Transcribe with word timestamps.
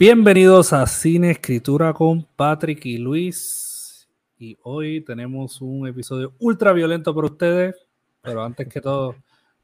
Bienvenidos 0.00 0.72
a 0.72 0.86
Cine 0.86 1.32
Escritura 1.32 1.92
con 1.92 2.26
Patrick 2.34 2.86
y 2.86 2.96
Luis. 2.96 4.08
Y 4.38 4.56
hoy 4.62 5.02
tenemos 5.02 5.60
un 5.60 5.86
episodio 5.86 6.32
ultra 6.38 6.72
violento 6.72 7.14
para 7.14 7.26
ustedes. 7.26 7.76
Pero 8.22 8.42
antes 8.42 8.66
que 8.66 8.80
todo, 8.80 9.14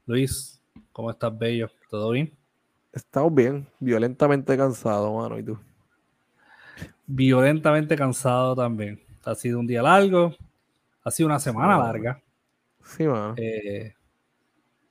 Luis, 0.05 0.61
¿cómo 0.91 1.09
estás, 1.09 1.35
bello? 1.35 1.71
¿Todo 1.89 2.11
bien? 2.11 2.31
Estamos 2.93 3.33
bien, 3.33 3.67
violentamente 3.79 4.55
cansado, 4.55 5.11
mano. 5.11 5.39
¿Y 5.39 5.43
tú? 5.43 5.57
Violentamente 7.07 7.95
cansado 7.95 8.55
también. 8.55 9.01
Ha 9.25 9.33
sido 9.33 9.59
un 9.59 9.65
día 9.65 9.81
largo, 9.81 10.35
ha 11.03 11.09
sido 11.09 11.25
una 11.25 11.39
semana 11.39 11.79
larga. 11.79 12.21
Sí, 12.83 13.07
mano. 13.07 13.33
Eh, 13.37 13.95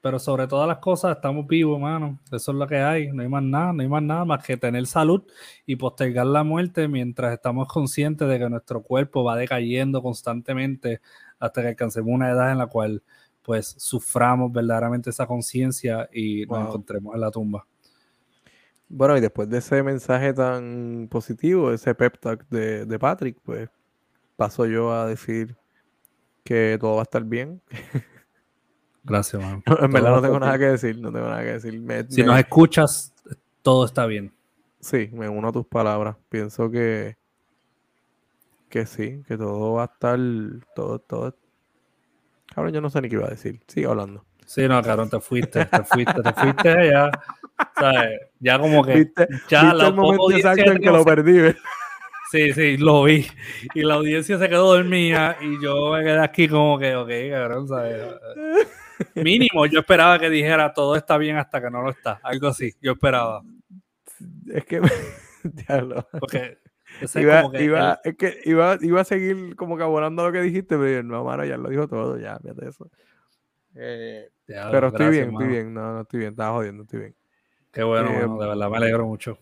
pero 0.06 0.20
sobre 0.20 0.46
todas 0.46 0.68
las 0.68 0.78
cosas 0.78 1.16
estamos 1.16 1.48
vivos, 1.48 1.80
mano. 1.80 2.20
Eso 2.30 2.52
es 2.52 2.56
lo 2.56 2.64
que 2.68 2.76
hay. 2.76 3.10
No 3.10 3.22
hay 3.22 3.28
más 3.28 3.42
nada, 3.42 3.72
no 3.72 3.82
hay 3.82 3.88
más 3.88 4.04
nada 4.04 4.24
más 4.24 4.44
que 4.44 4.56
tener 4.56 4.86
salud 4.86 5.24
y 5.66 5.74
postergar 5.74 6.26
la 6.26 6.44
muerte 6.44 6.86
mientras 6.86 7.34
estamos 7.34 7.66
conscientes 7.66 8.28
de 8.28 8.38
que 8.38 8.48
nuestro 8.48 8.84
cuerpo 8.84 9.24
va 9.24 9.36
decayendo 9.36 10.00
constantemente 10.00 11.00
hasta 11.40 11.60
que 11.60 11.68
alcancemos 11.70 12.08
una 12.08 12.30
edad 12.30 12.52
en 12.52 12.58
la 12.58 12.68
cual 12.68 13.02
pues 13.42 13.74
suframos 13.78 14.52
verdaderamente 14.52 15.10
esa 15.10 15.26
conciencia 15.26 16.08
y 16.12 16.46
nos 16.46 16.68
encontremos 16.68 17.12
en 17.12 17.20
la 17.20 17.32
tumba. 17.32 17.66
Bueno, 18.88 19.16
y 19.16 19.20
después 19.20 19.50
de 19.50 19.58
ese 19.58 19.82
mensaje 19.82 20.32
tan 20.32 21.08
positivo, 21.10 21.72
ese 21.72 21.96
pep 21.96 22.20
talk 22.20 22.48
de, 22.48 22.86
de 22.86 22.98
Patrick, 23.00 23.38
pues 23.42 23.68
paso 24.36 24.66
yo 24.66 24.92
a 24.92 25.04
decir 25.04 25.56
que 26.44 26.78
todo 26.80 26.94
va 26.94 27.00
a 27.00 27.02
estar 27.02 27.24
bien. 27.24 27.60
Gracias, 29.06 29.40
man. 29.40 29.62
en 29.80 29.90
verdad 29.92 30.10
no 30.10 30.22
tengo 30.22 30.40
nada 30.40 30.58
que 30.58 30.64
decir, 30.66 30.98
no 30.98 31.12
tengo 31.12 31.28
nada 31.28 31.42
que 31.42 31.52
decir. 31.52 32.06
si 32.08 32.22
nos 32.22 32.38
escuchas, 32.38 33.14
todo 33.62 33.84
está 33.84 34.06
bien. 34.06 34.32
Sí, 34.80 35.08
me 35.12 35.28
uno 35.28 35.48
a 35.48 35.52
tus 35.52 35.66
palabras. 35.66 36.16
Pienso 36.28 36.70
que 36.70 37.16
que 38.68 38.84
sí, 38.84 39.22
que 39.26 39.36
todo 39.36 39.74
va 39.74 39.82
a 39.82 39.86
estar, 39.86 40.18
todo, 40.74 40.98
todo. 40.98 41.36
Cabrón, 42.52 42.74
yo 42.74 42.80
no 42.80 42.90
sé 42.90 43.00
ni 43.00 43.08
qué 43.08 43.14
iba 43.14 43.26
a 43.26 43.30
decir. 43.30 43.60
Sigue 43.66 43.86
hablando. 43.86 44.24
Sí, 44.44 44.66
no, 44.68 44.80
cabrón, 44.82 45.08
te 45.08 45.20
fuiste, 45.20 45.64
te 45.64 45.84
fuiste, 45.84 46.22
te 46.22 46.32
fuiste 46.32 46.90
ya. 46.90 47.10
¿sabes? 47.78 48.20
Ya 48.40 48.58
como 48.58 48.84
que. 48.84 49.10
ya 49.48 49.70
el 49.70 49.94
momento 49.94 50.30
exacto 50.32 50.72
en 50.72 50.78
que 50.78 50.90
lo 50.90 51.04
perdí. 51.04 51.54
Sí, 52.30 52.52
sí, 52.52 52.76
lo 52.76 53.04
vi. 53.04 53.26
Y 53.74 53.82
la 53.82 53.94
audiencia 53.94 54.38
se 54.38 54.48
quedó 54.48 54.74
dormida 54.74 55.36
y 55.40 55.62
yo 55.62 55.92
me 55.92 56.02
quedé 56.02 56.18
aquí 56.18 56.48
como 56.48 56.78
que, 56.78 56.96
ok, 56.96 57.10
cabrón, 57.30 57.68
¿sabes? 57.68 58.02
Mínimo, 59.14 59.66
yo 59.66 59.80
esperaba 59.80 60.18
que 60.18 60.30
dijera 60.30 60.72
todo 60.72 60.96
está 60.96 61.18
bien 61.18 61.36
hasta 61.36 61.60
que 61.60 61.70
no 61.70 61.82
lo 61.82 61.90
está. 61.90 62.20
Algo 62.22 62.48
así, 62.48 62.72
yo 62.80 62.92
esperaba. 62.92 63.42
Es 64.52 64.64
que. 64.64 64.80
Porque. 66.20 66.58
Iba, 67.14 67.50
iba, 67.60 68.00
es 68.04 68.16
que 68.16 68.40
iba, 68.46 68.78
iba, 68.80 69.00
a 69.02 69.04
seguir 69.04 69.54
como 69.54 69.76
que 69.76 69.82
abonando 69.82 70.24
lo 70.24 70.32
que 70.32 70.40
dijiste, 70.40 70.78
pero 70.78 71.02
no, 71.02 71.24
mano, 71.24 71.44
ya 71.44 71.58
lo 71.58 71.68
dijo 71.68 71.86
todo, 71.88 72.18
ya, 72.18 72.38
fíjate 72.38 72.68
eso. 72.68 72.90
Eh, 73.74 74.30
pero 74.46 74.88
estoy 74.88 75.10
bien, 75.10 75.30
estoy 75.30 75.46
bien, 75.46 75.74
no, 75.74 75.92
no 75.92 76.00
estoy 76.02 76.20
bien, 76.20 76.30
estaba 76.30 76.56
jodiendo, 76.56 76.84
estoy 76.84 77.00
bien. 77.00 77.16
Qué 77.70 77.82
bueno, 77.82 78.08
eh, 78.10 78.20
de 78.20 78.48
verdad, 78.48 78.70
me 78.70 78.76
alegro 78.78 79.06
mucho. 79.06 79.38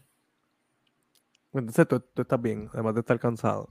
Entonces 1.53 1.87
tú, 1.87 2.01
tú, 2.01 2.23
estás 2.23 2.43
bien, 2.43 2.69
además 2.73 2.95
de 2.95 3.01
estar 3.01 3.21
cansado. 3.21 3.69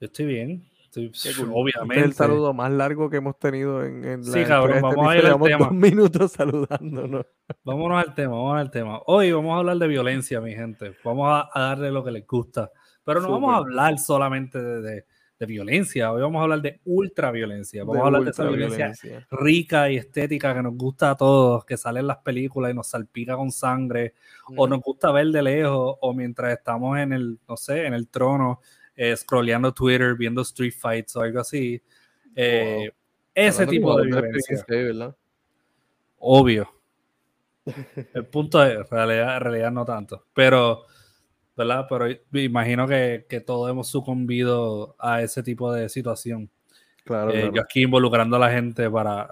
Yo 0.00 0.06
estoy 0.06 0.26
bien, 0.26 0.68
Obviamente. 0.94 1.94
Este 1.94 2.00
es 2.00 2.04
el 2.04 2.12
saludo 2.12 2.52
más 2.52 2.70
largo 2.70 3.08
que 3.08 3.16
hemos 3.16 3.38
tenido 3.38 3.82
en, 3.82 4.04
en 4.04 4.24
la 4.24 4.32
Sí, 4.32 4.44
cabrón, 4.44 4.76
este 4.76 4.82
vamos 4.82 5.08
a 5.08 5.16
ir 5.16 5.26
al 5.26 5.40
tema. 5.40 5.58
Dos 5.66 5.72
minutos 5.72 6.32
saludándonos. 6.32 7.26
Vámonos 7.64 8.06
al 8.06 8.14
tema, 8.14 8.34
vamos 8.34 8.60
al 8.60 8.70
tema. 8.70 9.00
Hoy 9.06 9.32
vamos 9.32 9.54
a 9.54 9.58
hablar 9.58 9.78
de 9.78 9.88
violencia, 9.88 10.40
mi 10.40 10.54
gente. 10.54 10.94
Vamos 11.02 11.46
a, 11.52 11.58
darle 11.58 11.90
lo 11.90 12.04
que 12.04 12.10
les 12.10 12.26
gusta. 12.26 12.70
Pero 13.04 13.20
no 13.20 13.30
vamos 13.30 13.54
a 13.54 13.56
hablar 13.56 13.98
solamente 13.98 14.62
de, 14.62 15.06
de, 15.38 15.46
violencia. 15.46 16.12
Hoy 16.12 16.20
vamos 16.20 16.40
a 16.40 16.42
hablar 16.42 16.60
de 16.60 16.80
ultraviolencia. 16.84 17.84
Vamos 17.84 18.02
a 18.02 18.06
hablar 18.06 18.24
de 18.24 18.30
esa 18.30 18.44
violencia, 18.44 18.92
rica 19.30 19.90
y 19.90 19.96
estética 19.96 20.54
que 20.54 20.62
nos 20.62 20.76
gusta 20.76 21.10
a 21.10 21.16
todos, 21.16 21.64
que 21.64 21.76
sale 21.78 22.00
en 22.00 22.06
las 22.06 22.18
películas 22.18 22.70
y 22.70 22.74
nos 22.74 22.88
salpica 22.88 23.34
con 23.34 23.50
sangre, 23.50 24.14
o 24.56 24.68
nos 24.68 24.80
gusta 24.80 25.10
ver 25.10 25.28
de 25.28 25.42
lejos, 25.42 25.96
o 26.00 26.12
mientras 26.12 26.52
estamos 26.52 26.98
en 26.98 27.12
el, 27.12 27.40
no 27.48 27.56
sé, 27.56 27.86
en 27.86 27.94
el 27.94 28.08
trono 28.08 28.60
eh, 29.02 29.16
scrolleando 29.16 29.74
Twitter, 29.74 30.14
viendo 30.14 30.42
Street 30.42 30.72
Fights 30.72 31.16
o 31.16 31.22
algo 31.22 31.40
así. 31.40 31.82
Eh, 32.36 32.88
ese 33.34 33.66
tipo 33.66 33.96
de 33.96 34.06
violencia. 34.06 34.64
Obvio. 36.20 36.72
El 38.14 38.26
punto 38.26 38.60
de 38.60 38.84
realidad, 38.84 39.40
realidad 39.40 39.72
no 39.72 39.84
tanto. 39.84 40.26
Pero, 40.32 40.84
¿verdad? 41.56 41.86
Pero 41.88 42.16
me 42.30 42.42
imagino 42.44 42.86
que, 42.86 43.26
que, 43.28 43.40
todos 43.40 43.68
hemos 43.68 43.88
sucumbido 43.88 44.94
a 45.00 45.20
ese 45.20 45.42
tipo 45.42 45.72
de 45.72 45.88
situación. 45.88 46.48
Claro, 47.04 47.32
eh, 47.32 47.50
Yo 47.52 47.60
aquí 47.60 47.82
involucrando 47.82 48.36
a 48.36 48.38
la 48.38 48.52
gente 48.52 48.88
para, 48.88 49.30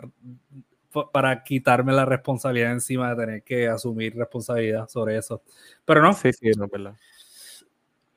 para 1.13 1.45
quitarme 1.45 1.93
la 1.93 2.05
responsabilidad 2.05 2.73
encima 2.73 3.15
de 3.15 3.25
tener 3.25 3.43
que 3.45 3.69
asumir 3.69 4.17
responsabilidad 4.17 4.89
sobre 4.89 5.17
eso. 5.17 5.45
Pero 5.85 6.03
no. 6.03 6.13
Sí, 6.15 6.33
sí, 6.33 6.51
no, 6.57 6.67
verdad. 6.67 6.97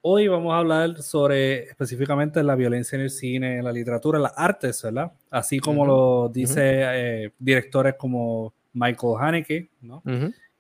Hoy 0.06 0.28
vamos 0.28 0.54
a 0.54 0.58
hablar 0.58 1.02
sobre 1.02 1.64
específicamente 1.64 2.44
la 2.44 2.56
violencia 2.56 2.98
en 2.98 3.04
el 3.04 3.10
cine, 3.10 3.60
en 3.60 3.64
la 3.64 3.72
literatura, 3.72 4.18
en 4.18 4.24
las 4.24 4.34
artes, 4.36 4.84
¿verdad? 4.84 5.14
Así 5.32 5.60
como 5.60 5.86
lo 5.86 6.28
dice 6.28 6.82
eh, 6.84 7.32
directores 7.40 7.96
como 7.98 8.54
Michael 8.74 9.14
Haneke, 9.18 9.70
¿no? 9.80 10.04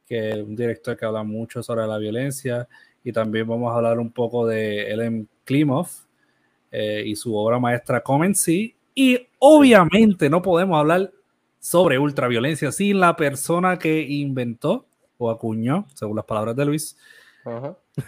que 0.05 0.29
es 0.29 0.37
un 0.37 0.55
director 0.55 0.95
que 0.95 1.03
habla 1.03 1.23
mucho 1.23 1.61
sobre 1.61 1.85
la 1.85 1.97
violencia, 1.97 2.69
y 3.03 3.11
también 3.11 3.45
vamos 3.45 3.69
a 3.69 3.75
hablar 3.75 3.99
un 3.99 4.13
poco 4.13 4.47
de 4.47 4.89
Ellen 4.89 5.27
Klimov 5.43 5.89
eh, 6.71 7.03
y 7.05 7.13
su 7.17 7.35
obra 7.35 7.59
maestra 7.59 7.99
Comency, 7.99 8.73
y 8.95 9.27
obviamente 9.39 10.29
no 10.29 10.41
podemos 10.41 10.79
hablar 10.79 11.11
sobre 11.59 11.99
ultraviolencia 11.99 12.71
sin 12.71 13.01
la 13.01 13.13
persona 13.17 13.77
que 13.77 14.03
inventó 14.03 14.85
o 15.17 15.29
acuñó, 15.29 15.85
según 15.95 16.15
las 16.15 16.25
palabras 16.25 16.55
de 16.55 16.63
Luis, 16.63 16.95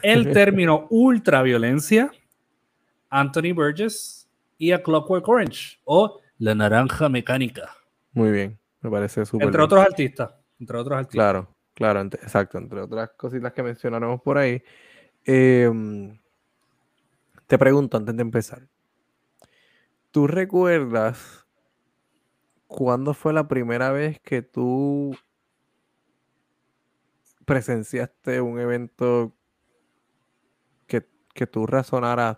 el 0.02 0.32
término 0.34 0.88
ultraviolencia, 0.90 2.12
Anthony 3.10 3.54
Burgess 3.54 4.30
y 4.58 4.72
a 4.72 4.82
Clockwork 4.82 5.28
Orange 5.28 5.80
o 5.86 6.20
La 6.38 6.56
Naranja 6.56 7.10
Mecánica. 7.10 7.76
Muy 8.14 8.32
bien, 8.32 8.60
me 8.82 8.90
parece 8.90 9.26
súper. 9.26 9.48
Entre 9.48 9.62
otros 9.62 9.86
artistas. 9.86 10.32
Entre 10.60 10.78
otros 10.78 10.98
artistas. 10.98 11.16
Claro, 11.16 11.56
claro, 11.74 12.02
exacto. 12.02 12.58
Entre 12.58 12.80
otras 12.80 13.12
cositas 13.18 13.52
que 13.54 13.64
mencionaremos 13.64 14.22
por 14.22 14.38
ahí. 14.38 14.62
Em, 15.26 16.18
te 17.48 17.58
pregunto 17.58 17.98
antes 17.98 18.16
de 18.16 18.22
empezar. 18.22 18.68
¿Tú 20.12 20.28
recuerdas 20.28 21.46
cuándo 22.68 23.14
fue 23.14 23.34
la 23.34 23.48
primera 23.48 23.92
vez 23.92 24.20
que 24.20 24.42
tú 24.42 25.16
presenciaste 27.46 28.42
un 28.42 28.60
evento 28.60 29.36
que, 30.88 31.08
que 31.34 31.48
tú 31.48 31.66
razonaras, 31.68 32.38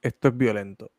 esto 0.00 0.28
es 0.28 0.36
violento? 0.36 0.90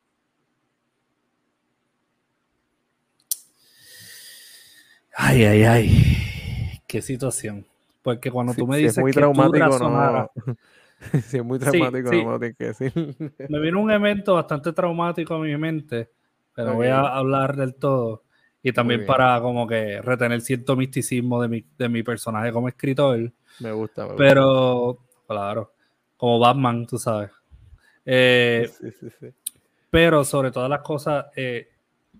Ay, 5.15 5.43
ay, 5.43 5.63
ay. 5.63 6.81
Qué 6.87 7.01
situación. 7.01 7.65
Porque 8.01 8.31
cuando 8.31 8.53
tú 8.53 8.65
me 8.65 8.77
dices 8.77 8.97
es 8.97 9.01
muy 9.01 9.11
que 9.11 9.19
traumático, 9.19 9.79
no, 9.79 10.31
si 11.23 11.37
es 11.37 11.43
muy 11.43 11.59
traumático, 11.59 12.11
no 12.11 12.25
me 12.25 12.31
lo 12.31 12.39
tienes 12.39 12.57
que 12.57 12.65
decir. 12.65 12.93
me 13.49 13.59
vino 13.59 13.81
un 13.81 13.91
evento 13.91 14.35
bastante 14.35 14.71
traumático 14.73 15.35
a 15.35 15.39
mi 15.39 15.55
mente, 15.57 16.09
pero 16.55 16.73
voy 16.75 16.87
a 16.87 17.01
hablar 17.01 17.55
del 17.57 17.75
todo. 17.75 18.23
Y 18.61 18.73
también 18.73 19.05
para 19.05 19.39
como 19.41 19.65
que 19.65 20.01
retener 20.01 20.41
cierto 20.41 20.75
misticismo 20.75 21.41
de 21.41 21.47
mi, 21.47 21.65
de 21.77 21.87
mi 21.89 22.03
personaje 22.03 22.51
como 22.51 22.67
escritor. 22.67 23.31
Me 23.59 23.71
gusta, 23.71 24.07
Pero, 24.17 24.99
claro, 25.27 25.73
como 26.17 26.39
Batman, 26.39 26.85
tú 26.85 26.97
sabes. 26.97 27.31
Eh, 28.05 28.69
sí, 28.79 28.91
sí, 28.99 29.07
sí. 29.19 29.27
Pero 29.89 30.23
sobre 30.23 30.51
todas 30.51 30.69
las 30.69 30.81
cosas, 30.81 31.27
eh, 31.35 31.69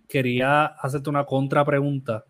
quería 0.08 0.66
hacerte 0.66 1.10
una 1.10 1.26
contrapregunta. 1.26 2.26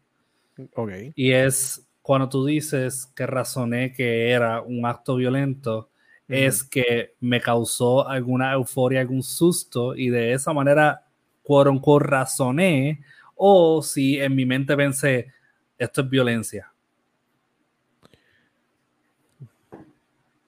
Ok. 0.75 0.91
Y 1.15 1.31
es 1.31 1.87
cuando 2.01 2.27
tú 2.27 2.45
dices 2.45 3.05
que 3.15 3.27
razoné 3.27 3.93
que 3.93 4.31
era 4.31 4.61
un 4.61 4.85
acto 4.85 5.15
violento, 5.15 5.89
es 6.27 6.63
que 6.63 7.15
me 7.19 7.41
causó 7.41 8.07
alguna 8.07 8.53
euforia, 8.53 9.01
algún 9.01 9.23
susto, 9.23 9.95
y 9.95 10.09
de 10.09 10.33
esa 10.33 10.53
manera, 10.53 11.05
quote 11.41 11.69
unquote, 11.69 12.05
razoné 12.05 13.01
o 13.41 13.81
si 13.81 14.19
en 14.19 14.35
mi 14.35 14.45
mente 14.45 14.75
pensé, 14.75 15.31
esto 15.77 16.01
es 16.01 16.09
violencia. 16.09 16.73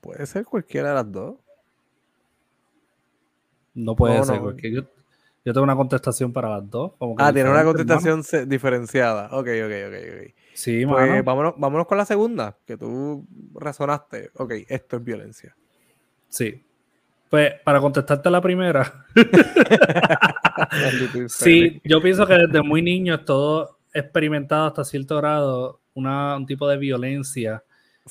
Puede 0.02 0.26
ser 0.26 0.44
cualquiera 0.44 0.90
de 0.90 0.96
las 0.96 1.12
dos. 1.12 1.36
No 3.74 3.96
puede 3.96 4.22
ser, 4.26 4.42
porque 4.42 4.74
Yo 4.74 5.54
tengo 5.54 5.64
una 5.64 5.78
contestación 5.78 6.34
para 6.34 6.50
las 6.50 6.70
dos. 6.70 6.92
ah, 7.18 7.32
tiene 7.32 7.50
una 7.50 7.64
contestación 7.64 8.24
diferenciada. 8.50 9.28
Ok, 9.28 9.48
ok, 9.48 9.74
ok, 9.88 9.96
ok. 10.12 10.34
Sí, 10.54 10.86
pues, 10.86 11.24
vámonos, 11.24 11.54
vámonos 11.58 11.88
con 11.88 11.98
la 11.98 12.06
segunda, 12.06 12.58
que 12.66 12.76
tú 12.76 13.26
razonaste. 13.54 14.32
Ok, 14.36 14.52
esto 14.68 14.98
es 14.98 15.04
violencia. 15.04 15.56
Sí. 16.28 16.62
Pues 17.30 17.54
para 17.64 17.80
contestarte 17.80 18.30
la 18.30 18.42
primera. 18.42 19.06
sí, 21.28 21.82
yo 21.84 22.02
pienso 22.02 22.26
que 22.26 22.34
desde 22.36 22.62
muy 22.62 22.82
niño 22.82 23.24
todo 23.26 23.80
experimentado 23.94 24.68
hasta 24.68 24.84
cierto 24.84 25.18
grado 25.18 25.82
una, 25.94 26.38
un 26.38 26.46
tipo 26.46 26.68
de 26.68 26.78
violencia 26.78 27.64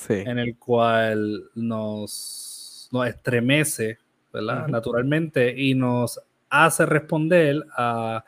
en 0.09 0.39
el 0.39 0.57
cual 0.57 1.45
nos, 1.55 2.89
nos 2.93 3.09
estremece, 3.09 3.99
¿verdad? 4.33 4.69
Naturalmente, 4.69 5.55
y 5.57 5.75
nos 5.75 6.21
hace 6.49 6.87
responder 6.87 7.65
a, 7.77 8.25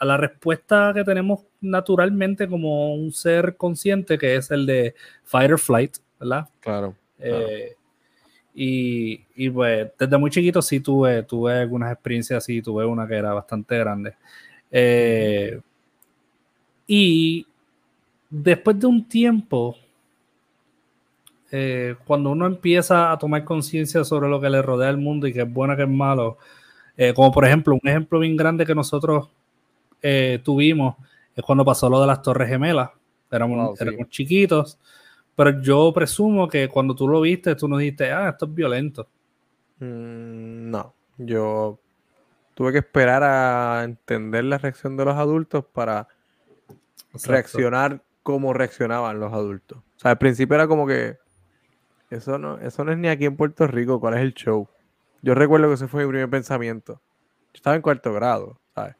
la 0.00 0.16
respuesta 0.16 0.92
que 0.94 1.02
tenemos 1.02 1.40
naturalmente 1.60 2.46
como 2.46 2.94
un 2.94 3.10
ser 3.12 3.56
consciente, 3.56 4.16
que 4.18 4.36
es 4.36 4.50
el 4.50 4.66
de 4.66 4.94
fight 5.24 5.50
or 5.50 5.58
flight, 5.58 5.96
¿verdad? 6.20 6.48
Claro. 6.60 6.94
Eh, 7.18 7.74
y, 8.60 9.20
y, 9.36 9.50
pues 9.50 9.88
desde 9.96 10.18
muy 10.18 10.30
chiquito 10.30 10.60
sí 10.60 10.80
tuve, 10.80 11.22
tuve 11.22 11.60
algunas 11.60 11.92
experiencias 11.92 12.38
así, 12.42 12.60
tuve 12.60 12.84
una 12.84 13.06
que 13.06 13.14
era 13.14 13.32
bastante 13.32 13.78
grande. 13.78 14.16
Eh, 14.72 15.60
y 16.88 17.46
después 18.28 18.80
de 18.80 18.86
un 18.88 19.08
tiempo, 19.08 19.76
eh, 21.52 21.94
cuando 22.04 22.30
uno 22.30 22.46
empieza 22.46 23.12
a 23.12 23.18
tomar 23.18 23.44
conciencia 23.44 24.02
sobre 24.02 24.28
lo 24.28 24.40
que 24.40 24.50
le 24.50 24.60
rodea 24.60 24.88
al 24.88 24.98
mundo 24.98 25.28
y 25.28 25.32
que 25.32 25.42
es 25.42 25.52
bueno, 25.52 25.76
que 25.76 25.84
es 25.84 25.88
malo, 25.88 26.38
eh, 26.96 27.14
como 27.14 27.30
por 27.30 27.44
ejemplo, 27.44 27.74
un 27.80 27.88
ejemplo 27.88 28.18
bien 28.18 28.36
grande 28.36 28.66
que 28.66 28.74
nosotros 28.74 29.28
eh, 30.02 30.40
tuvimos 30.42 30.96
es 31.36 31.44
cuando 31.44 31.64
pasó 31.64 31.88
lo 31.88 32.00
de 32.00 32.08
las 32.08 32.22
Torres 32.22 32.48
Gemelas. 32.48 32.90
Éramos, 33.30 33.78
chiquitos, 34.08 34.78
pero 35.38 35.62
yo 35.62 35.92
presumo 35.94 36.48
que 36.48 36.68
cuando 36.68 36.96
tú 36.96 37.06
lo 37.06 37.20
viste, 37.20 37.54
tú 37.54 37.68
nos 37.68 37.78
dijiste, 37.78 38.10
ah, 38.10 38.30
esto 38.30 38.46
es 38.46 38.54
violento. 38.54 39.08
Mm, 39.78 40.68
no, 40.68 40.92
yo 41.16 41.78
tuve 42.54 42.72
que 42.72 42.78
esperar 42.78 43.22
a 43.22 43.84
entender 43.84 44.42
la 44.42 44.58
reacción 44.58 44.96
de 44.96 45.04
los 45.04 45.14
adultos 45.14 45.64
para 45.64 46.08
reaccionar 47.24 48.02
como 48.24 48.52
reaccionaban 48.52 49.20
los 49.20 49.32
adultos. 49.32 49.78
O 49.78 50.00
sea, 50.00 50.10
al 50.10 50.18
principio 50.18 50.56
era 50.56 50.66
como 50.66 50.88
que 50.88 51.18
eso 52.10 52.36
no, 52.36 52.58
eso 52.58 52.84
no 52.84 52.90
es 52.90 52.98
ni 52.98 53.06
aquí 53.06 53.26
en 53.26 53.36
Puerto 53.36 53.68
Rico, 53.68 54.00
¿cuál 54.00 54.14
es 54.14 54.22
el 54.22 54.34
show? 54.34 54.66
Yo 55.22 55.36
recuerdo 55.36 55.68
que 55.68 55.74
ese 55.74 55.86
fue 55.86 56.02
mi 56.02 56.10
primer 56.10 56.30
pensamiento. 56.30 56.94
Yo 56.94 57.58
estaba 57.58 57.76
en 57.76 57.82
cuarto 57.82 58.12
grado, 58.12 58.58
¿sabes? 58.74 58.96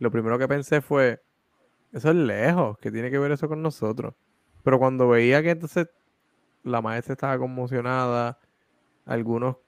Lo 0.00 0.10
primero 0.10 0.36
que 0.36 0.48
pensé 0.48 0.80
fue, 0.80 1.22
eso 1.92 2.10
es 2.10 2.16
lejos, 2.16 2.76
¿qué 2.78 2.90
tiene 2.90 3.08
que 3.08 3.20
ver 3.20 3.30
eso 3.30 3.46
con 3.46 3.62
nosotros? 3.62 4.14
Pero 4.66 4.80
cuando 4.80 5.06
veía 5.06 5.44
que 5.44 5.50
entonces 5.50 5.88
la 6.64 6.82
maestra 6.82 7.12
estaba 7.12 7.38
conmocionada, 7.38 8.36
algunos 9.04 9.58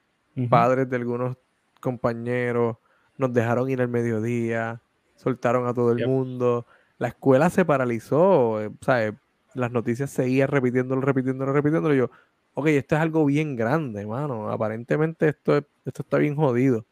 padres 0.49 0.89
de 0.89 0.97
algunos 0.97 1.37
compañeros 1.79 2.75
nos 3.15 3.31
dejaron 3.31 3.69
ir 3.69 3.79
al 3.81 3.87
mediodía, 3.87 4.81
soltaron 5.15 5.67
a 5.67 5.73
todo 5.73 5.93
el 5.93 6.05
mundo, 6.05 6.65
la 6.97 7.07
escuela 7.07 7.49
se 7.49 7.63
paralizó, 7.63 8.61
eh, 8.61 8.71
¿sabes? 8.81 9.13
Las 9.53 9.71
noticias 9.71 10.09
seguían 10.09 10.49
repitiéndolo, 10.49 10.99
repitiéndolo, 10.99 11.53
repitiéndolo. 11.53 11.95
Y 11.95 11.99
yo, 11.99 12.11
ok, 12.55 12.67
esto 12.67 12.95
es 12.95 13.01
algo 13.01 13.23
bien 13.23 13.55
grande, 13.55 14.05
mano. 14.05 14.51
Aparentemente 14.51 15.29
esto, 15.29 15.59
esto 15.85 16.01
está 16.01 16.17
bien 16.17 16.35
jodido. 16.35 16.83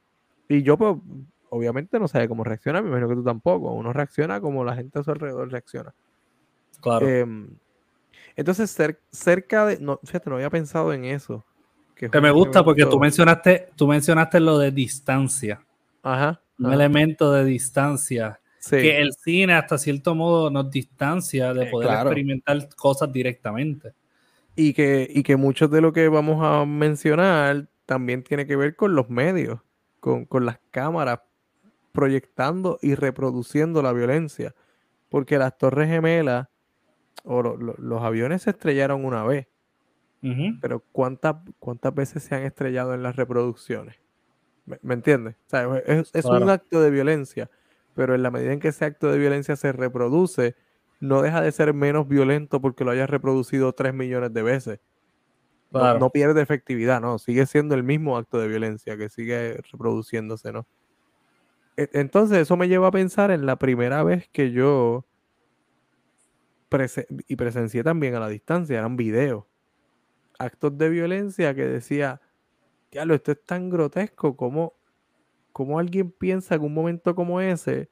Y 0.47 0.63
yo, 0.63 0.77
pues, 0.77 0.95
obviamente 1.49 1.99
no 1.99 2.07
sabe 2.07 2.29
cómo 2.29 2.45
reacciona, 2.45 2.81
me 2.81 2.87
imagino 2.87 3.09
que 3.09 3.15
tú 3.15 3.23
tampoco. 3.25 3.73
Uno 3.73 3.91
reacciona 3.91 4.39
como 4.39 4.63
la 4.63 4.77
gente 4.77 4.97
a 4.97 5.03
su 5.03 5.11
alrededor 5.11 5.51
reacciona. 5.51 5.93
Claro. 6.79 7.05
Em, 7.05 7.49
entonces, 8.37 8.77
cerca 9.11 9.65
de. 9.65 9.79
No, 9.79 9.99
fíjate, 10.03 10.29
no 10.29 10.35
había 10.35 10.51
pensado 10.51 10.93
en 10.93 11.05
eso. 11.05 11.43
Que, 11.95 12.07
me 12.21 12.29
gusta 12.29 12.63
porque 12.63 12.85
tú 12.85 12.99
mencionaste, 12.99 13.69
tú 13.75 13.87
mencionaste 13.87 14.39
lo 14.39 14.59
de 14.59 14.71
distancia. 14.71 15.65
Ajá. 16.03 16.39
Un 16.59 16.71
elemento 16.71 17.33
de 17.33 17.43
distancia. 17.43 18.39
Que 18.69 18.99
el 18.99 19.13
cine, 19.13 19.53
hasta 19.53 19.79
cierto 19.79 20.13
modo, 20.13 20.51
nos 20.51 20.69
distancia 20.69 21.53
de 21.53 21.65
eh, 21.65 21.71
poder 21.71 21.89
experimentar 21.89 22.69
cosas 22.75 23.11
directamente. 23.11 23.93
Y 24.55 24.73
que, 24.73 25.09
y 25.09 25.23
que 25.23 25.35
mucho 25.35 25.67
de 25.67 25.81
lo 25.81 25.91
que 25.91 26.07
vamos 26.07 26.43
a 26.43 26.65
mencionar 26.65 27.67
también 27.85 28.23
tiene 28.23 28.45
que 28.45 28.55
ver 28.55 28.75
con 28.75 28.93
los 28.93 29.09
medios, 29.09 29.61
con, 29.99 30.27
las 30.45 30.59
cámaras 30.69 31.21
proyectando 31.91 32.77
y 32.83 32.93
reproduciendo 32.93 33.81
la 33.81 33.93
violencia. 33.93 34.53
Porque 35.09 35.39
las 35.39 35.57
torres 35.57 35.89
gemelas 35.89 36.49
o 37.23 37.41
los 37.41 38.01
aviones 38.01 38.43
se 38.43 38.51
estrellaron 38.51 39.05
una 39.05 39.23
vez. 39.23 39.47
Pero 40.61 40.83
¿cuántas, 40.91 41.37
¿cuántas 41.59 41.93
veces 41.95 42.23
se 42.23 42.35
han 42.35 42.43
estrellado 42.43 42.93
en 42.93 43.01
las 43.01 43.15
reproducciones? 43.15 43.95
¿Me, 44.65 44.93
entiendes? 44.93 45.35
es, 45.85 46.25
un 46.25 46.49
acto 46.49 46.81
de 46.81 46.89
violencia, 46.89 47.49
pero 47.95 48.13
en 48.13 48.23
la 48.23 48.31
medida 48.31 48.51
en 48.51 48.59
que 48.59 48.67
ese 48.69 48.83
acto 48.83 49.09
de 49.09 49.17
violencia 49.17 49.55
se 49.55 49.71
reproduce, 49.71 50.55
no 50.99 51.21
deja 51.21 51.41
de 51.41 51.51
ser 51.53 51.73
menos 51.73 52.09
violento 52.09 52.59
porque 52.59 52.83
lo 52.83 52.91
hayas 52.91 53.09
reproducido 53.09 53.71
tres 53.71 53.93
millones 53.93 54.33
de 54.33 54.43
veces. 54.43 54.79
No, 55.71 56.09
pierde 56.09 56.41
efectividad, 56.41 56.99
no, 57.01 57.19
sigue 57.19 57.45
siendo 57.45 57.75
el 57.75 57.83
mismo 57.83 58.17
acto 58.17 58.39
de 58.39 58.47
violencia 58.47 58.97
que 58.97 59.09
sigue 59.09 59.59
reproduciéndose, 59.71 60.51
¿no? 60.51 60.65
E, 61.75 61.89
entonces 61.93 62.39
eso 62.39 62.57
me 62.57 62.67
lleva 62.67 62.87
a 62.87 62.91
pensar 62.91 63.31
en 63.31 63.45
la 63.45 63.57
primera 63.57 64.03
vez 64.03 64.27
que 64.29 64.51
yo 64.51 65.05
y 67.27 67.35
presencié 67.35 67.83
también 67.83 68.15
a 68.15 68.19
la 68.19 68.29
distancia, 68.29 68.77
eran 68.77 68.97
videos, 68.97 69.45
actos 70.39 70.77
de 70.77 70.89
violencia 70.89 71.53
que 71.55 71.65
decía, 71.65 72.21
lo 72.91 73.13
esto 73.13 73.31
es 73.31 73.43
tan 73.45 73.69
grotesco, 73.69 74.35
como, 74.35 74.73
como 75.51 75.79
alguien 75.79 76.11
piensa 76.11 76.57
que 76.57 76.65
un 76.65 76.73
momento 76.73 77.15
como 77.15 77.41
ese 77.41 77.89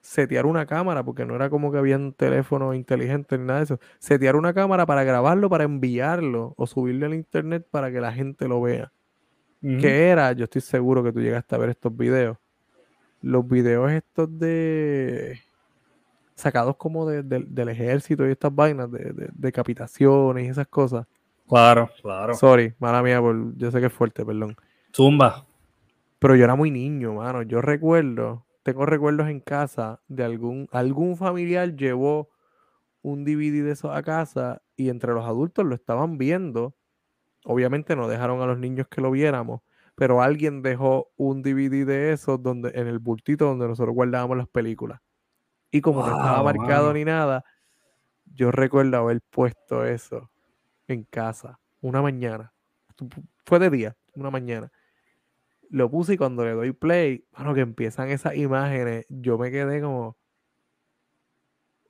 setear 0.00 0.46
una 0.46 0.66
cámara, 0.66 1.04
porque 1.04 1.26
no 1.26 1.34
era 1.34 1.50
como 1.50 1.70
que 1.70 1.78
había 1.78 1.96
un 1.96 2.12
teléfono 2.14 2.72
inteligente 2.74 3.36
ni 3.36 3.44
nada 3.44 3.60
de 3.60 3.64
eso, 3.64 3.80
setear 3.98 4.36
una 4.36 4.54
cámara 4.54 4.86
para 4.86 5.04
grabarlo, 5.04 5.50
para 5.50 5.64
enviarlo 5.64 6.54
o 6.56 6.66
subirlo 6.66 7.06
al 7.06 7.14
internet 7.14 7.66
para 7.70 7.92
que 7.92 8.00
la 8.00 8.12
gente 8.12 8.48
lo 8.48 8.60
vea. 8.62 8.92
¿Qué 9.60 10.08
era? 10.08 10.32
Yo 10.32 10.44
estoy 10.44 10.62
seguro 10.62 11.04
que 11.04 11.12
tú 11.12 11.20
llegaste 11.20 11.54
a 11.54 11.58
ver 11.58 11.68
estos 11.68 11.94
videos. 11.94 12.38
Los 13.20 13.46
videos 13.46 13.92
estos 13.92 14.38
de 14.38 15.38
sacados 16.40 16.76
como 16.76 17.08
del 17.08 17.68
ejército 17.68 18.26
y 18.26 18.32
estas 18.32 18.54
vainas 18.54 18.90
de, 18.90 19.30
decapitaciones 19.32 20.46
y 20.46 20.48
esas 20.48 20.68
cosas. 20.68 21.06
Claro, 21.48 21.90
claro. 22.00 22.34
Sorry, 22.34 22.74
mala 22.78 23.02
mía, 23.02 23.20
por, 23.20 23.56
yo 23.56 23.70
sé 23.70 23.80
que 23.80 23.86
es 23.86 23.92
fuerte, 23.92 24.24
perdón. 24.24 24.56
Zumba. 24.94 25.46
Pero 26.18 26.36
yo 26.36 26.44
era 26.44 26.54
muy 26.54 26.70
niño, 26.70 27.14
mano. 27.14 27.42
Yo 27.42 27.60
recuerdo 27.60 28.44
tengo 28.62 28.86
recuerdos 28.86 29.28
en 29.28 29.40
casa 29.40 30.00
de 30.08 30.24
algún, 30.24 30.68
algún 30.72 31.16
familiar 31.16 31.76
llevó 31.76 32.28
un 33.02 33.24
DVD 33.24 33.64
de 33.64 33.72
eso 33.72 33.92
a 33.92 34.02
casa 34.02 34.62
y 34.76 34.90
entre 34.90 35.12
los 35.12 35.24
adultos 35.24 35.64
lo 35.64 35.74
estaban 35.74 36.18
viendo. 36.18 36.74
Obviamente 37.44 37.96
no 37.96 38.08
dejaron 38.08 38.42
a 38.42 38.46
los 38.46 38.58
niños 38.58 38.86
que 38.88 39.00
lo 39.00 39.10
viéramos, 39.10 39.62
pero 39.94 40.20
alguien 40.20 40.62
dejó 40.62 41.10
un 41.16 41.42
DVD 41.42 41.86
de 41.86 42.12
eso 42.12 42.36
donde, 42.36 42.70
en 42.74 42.86
el 42.86 42.98
bultito 42.98 43.46
donde 43.46 43.66
nosotros 43.66 43.94
guardábamos 43.94 44.36
las 44.36 44.48
películas. 44.48 45.00
Y 45.70 45.80
como 45.80 46.04
no 46.04 46.16
estaba 46.16 46.42
marcado 46.42 46.92
ni 46.92 47.04
nada, 47.04 47.44
yo 48.24 48.50
recuerdo 48.50 48.96
haber 48.96 49.20
puesto 49.30 49.84
eso 49.84 50.30
en 50.88 51.04
casa 51.04 51.60
una 51.80 52.02
mañana. 52.02 52.52
Fue 53.44 53.58
de 53.58 53.70
día, 53.70 53.96
una 54.14 54.30
mañana 54.30 54.70
lo 55.70 55.90
puse 55.90 56.14
y 56.14 56.16
cuando 56.16 56.44
le 56.44 56.52
doy 56.52 56.72
play, 56.72 57.24
bueno, 57.32 57.54
que 57.54 57.60
empiezan 57.60 58.10
esas 58.10 58.36
imágenes, 58.36 59.06
yo 59.08 59.38
me 59.38 59.50
quedé 59.50 59.80
como, 59.80 60.16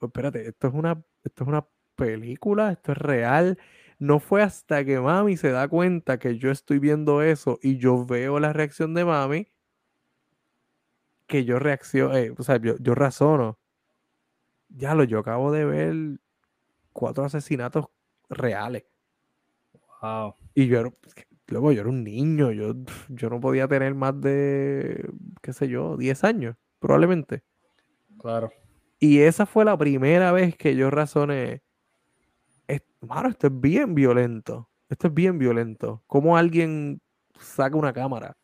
oh, 0.01 0.07
espérate, 0.07 0.49
esto 0.49 0.69
es 0.69 0.75
una, 0.75 1.03
esto 1.25 1.45
es 1.45 1.49
una 1.49 1.67
película, 1.97 2.73
esto 2.73 2.93
es 2.93 2.99
real. 2.99 3.59
No 3.99 4.21
fue 4.21 4.43
hasta 4.43 4.85
que 4.85 5.01
mami 5.01 5.37
se 5.37 5.51
da 5.51 5.69
cuenta 5.69 6.19
que 6.19 6.39
yo 6.39 6.51
estoy 6.51 6.79
viendo 6.79 7.23
eso 7.23 7.59
y 7.63 7.79
yo 7.79 8.07
veo 8.07 8.39
la 8.41 8.53
reacción 8.53 8.95
de 8.95 9.05
mami 9.05 9.49
que 11.27 11.45
yo 11.45 11.59
reacciono, 11.59 12.17
eh, 12.17 12.35
o 12.37 12.43
sea, 12.43 12.57
yo, 12.59 12.77
yo 12.79 12.95
razono. 12.95 13.59
Ya 14.71 14.95
lo, 14.95 15.05
yo 15.05 15.19
acabo 15.19 15.53
de 15.53 15.65
ver 15.65 16.21
cuatro 16.93 17.25
asesinatos 17.25 17.87
reales. 18.29 18.85
Wow. 20.03 20.35
Y 20.55 20.67
yo, 20.69 20.95
Luego 21.51 21.73
yo 21.73 21.81
era 21.81 21.91
un 21.91 22.05
niño, 22.05 22.53
yo, 22.53 22.75
yo 23.09 23.29
no 23.29 23.41
podía 23.41 23.67
tener 23.67 23.95
más 23.95 24.19
de, 24.21 25.11
qué 25.43 25.53
sé 25.53 25.69
yo, 25.69 25.97
10 25.97 26.23
años, 26.25 26.57
probablemente. 26.79 27.43
Claro. 28.19 28.53
Y 29.01 29.21
esa 29.21 29.47
fue 29.47 29.65
la 29.65 29.77
primera 29.77 30.31
vez 30.31 30.57
que 30.57 30.77
yo 30.77 30.91
razoné, 30.91 31.63
mano, 33.01 33.31
esto 33.31 33.49
es 33.49 33.61
bien 33.61 33.95
violento, 33.95 34.69
esto 34.89 35.09
es 35.09 35.15
bien 35.15 35.39
violento. 35.39 36.05
Como 36.07 36.37
alguien 36.37 37.01
saca 37.41 37.77
una 37.77 37.93
cámara 37.93 38.37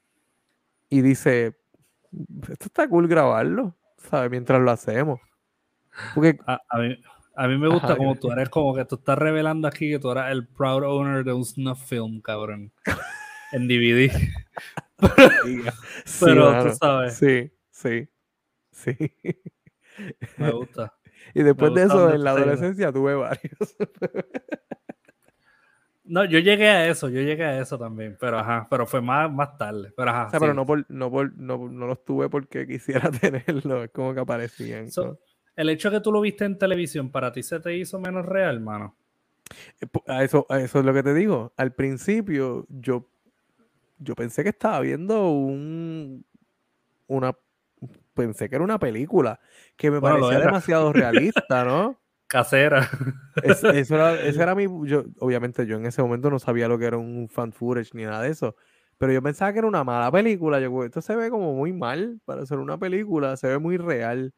y 0.89 1.03
dice, 1.03 1.59
esto 2.51 2.67
está 2.67 2.89
cool 2.89 3.07
grabarlo, 3.07 3.77
¿sabes? 3.99 4.31
Mientras 4.31 4.61
lo 4.61 4.71
hacemos. 4.71 5.21
Porque... 6.15 6.39
A, 6.47 6.79
mí, 6.79 6.97
a 7.35 7.49
mí, 7.49 7.59
me 7.59 7.69
gusta 7.69 7.97
como 7.97 8.15
tú 8.17 8.31
eres 8.31 8.49
como 8.49 8.75
que 8.75 8.85
tú 8.85 8.97
estás 8.97 9.19
revelando 9.19 9.69
aquí 9.69 9.91
que 9.91 9.99
tú 9.99 10.11
eras 10.11 10.33
el 10.33 10.47
proud 10.47 10.85
owner 10.85 11.25
de 11.25 11.33
un 11.33 11.45
snuff 11.45 11.87
film, 11.89 12.21
cabrón. 12.21 12.73
en 13.53 13.69
DVD. 13.69 14.11
Pero 16.21 16.65
tú 16.65 16.75
sabes. 16.75 17.17
Sí, 17.17 17.51
sí, 17.71 18.09
sí. 18.71 18.97
Me 20.39 20.51
gusta. 20.51 20.95
Y 21.35 21.43
después 21.43 21.75
de 21.75 21.85
eso, 21.85 22.15
en 22.15 22.25
la 22.25 22.31
adolescencia 22.31 22.93
tuve 22.93 23.15
varios. 23.15 23.77
No, 26.09 26.25
yo 26.25 26.39
llegué 26.39 26.69
a 26.69 26.89
eso, 26.89 27.09
yo 27.09 27.21
llegué 27.21 27.45
a 27.45 27.61
eso 27.61 27.79
también, 27.79 28.17
pero 28.21 28.39
ajá, 28.39 28.67
pero 28.71 28.87
fue 28.87 29.01
más, 29.01 29.31
más 29.31 29.59
tarde. 29.59 29.93
Pero 29.97 30.11
ajá. 30.11 30.27
O 30.27 30.31
sea, 30.31 30.41
pero 30.41 30.55
no, 30.55 30.65
por, 30.65 30.89
no, 30.89 31.11
por, 31.11 31.37
no, 31.37 31.69
no, 31.69 31.87
los 31.87 32.05
tuve 32.05 32.29
porque 32.29 32.67
quisiera 32.67 33.11
tenerlo, 33.21 33.83
es 33.83 33.91
como 33.91 34.15
que 34.15 34.21
aparecían. 34.21 34.89
El 35.57 35.71
hecho 35.71 35.91
de 35.91 35.97
que 35.97 36.03
tú 36.03 36.13
lo 36.13 36.21
viste 36.21 36.45
en 36.45 36.59
televisión, 36.59 37.11
¿para 37.11 37.33
ti 37.33 37.43
se 37.43 37.59
te 37.61 37.77
hizo 37.77 37.99
menos 37.99 38.27
real, 38.27 38.61
mano? 38.61 38.95
Eh, 39.81 39.87
a 40.07 40.23
eso, 40.23 40.47
eso 40.51 40.79
es 40.79 40.85
lo 40.85 40.95
que 40.95 41.03
te 41.03 41.15
digo. 41.15 41.53
Al 41.57 41.73
principio, 41.73 42.67
yo, 42.69 43.09
yo 43.99 44.15
pensé 44.15 44.43
que 44.43 44.51
estaba 44.51 44.81
viendo 44.81 45.31
un, 45.31 46.25
una. 47.07 47.37
Pensé 48.15 48.49
que 48.49 48.57
era 48.57 48.65
una 48.65 48.79
película 48.79 49.41
que 49.77 49.91
me 49.91 50.01
parecía 50.01 50.39
demasiado 50.41 50.93
realista, 50.93 51.65
¿no? 51.65 51.99
casera. 52.27 52.89
eso 53.43 53.95
era, 53.95 54.21
ese 54.21 54.43
era 54.43 54.55
mi. 54.55 54.67
Yo, 54.87 55.05
obviamente, 55.19 55.67
yo 55.67 55.77
en 55.77 55.87
ese 55.87 56.03
momento 56.03 56.31
no 56.31 56.39
sabía 56.39 56.69
lo 56.69 56.79
que 56.79 56.87
era 56.87 56.97
un 56.97 57.29
fan 57.29 57.53
footage 57.53 57.91
ni 57.95 58.05
nada 58.05 58.23
de 58.23 58.31
eso. 58.31 58.57
Pero 58.99 59.13
yo 59.13 59.23
pensaba 59.23 59.53
que 59.53 59.59
era 59.59 59.69
una 59.69 59.85
mala 59.85 60.11
película. 60.11 60.59
Yo, 60.61 60.85
esto 60.85 61.03
se 61.03 61.15
ve 61.17 61.31
como 61.31 61.55
muy 61.55 61.73
mal 61.73 62.21
para 62.25 62.47
ser 62.47 62.59
una 62.59 62.79
película, 62.79 63.37
se 63.37 63.49
ve 63.49 63.59
muy 63.59 63.77
real. 63.77 64.33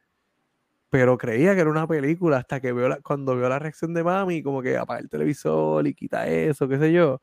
Pero 0.89 1.17
creía 1.17 1.53
que 1.53 1.61
era 1.61 1.69
una 1.69 1.87
película 1.87 2.37
hasta 2.37 2.59
que 2.59 2.73
veo 2.73 2.89
la, 2.89 2.99
cuando 3.01 3.35
veo 3.35 3.47
la 3.47 3.59
reacción 3.59 3.93
de 3.93 4.03
mami, 4.03 4.41
como 4.41 4.61
que 4.61 4.77
apaga 4.77 4.99
el 4.99 5.09
televisor 5.09 5.85
y 5.87 5.93
quita 5.93 6.27
eso, 6.27 6.67
qué 6.67 6.79
sé 6.79 6.91
yo. 6.91 7.21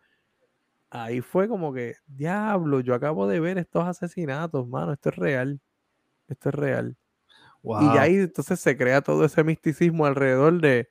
Ahí 0.90 1.20
fue 1.20 1.49
como 1.49 1.73
que, 1.73 1.96
diablo, 2.06 2.80
yo 2.80 2.94
acabo 2.94 3.26
de 3.26 3.40
ver 3.40 3.58
estos 3.58 3.85
asesinatos, 3.85 4.68
mano, 4.68 4.92
esto 4.92 5.08
es 5.08 5.16
real. 5.16 5.61
Esto 6.28 6.49
es 6.50 6.54
real. 6.54 6.96
Y 7.62 7.99
ahí 7.99 8.14
entonces 8.16 8.61
se 8.61 8.76
crea 8.76 9.00
todo 9.00 9.25
ese 9.25 9.42
misticismo 9.42 10.06
alrededor 10.06 10.61
de, 10.61 10.88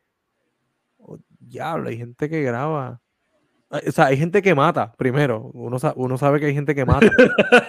oh, 0.98 1.18
diablo, 1.40 1.88
hay 1.88 1.98
gente 1.98 2.30
que 2.30 2.42
graba. 2.42 3.02
O 3.70 3.92
sea, 3.92 4.08
hay 4.08 4.18
gente 4.18 4.42
que 4.42 4.54
mata, 4.54 4.94
primero. 4.98 5.52
Uno, 5.54 5.78
uno 5.96 6.18
sabe 6.18 6.40
que 6.40 6.48
hay 6.48 6.54
gente 6.54 6.76
que 6.76 6.86
mata. 6.86 7.10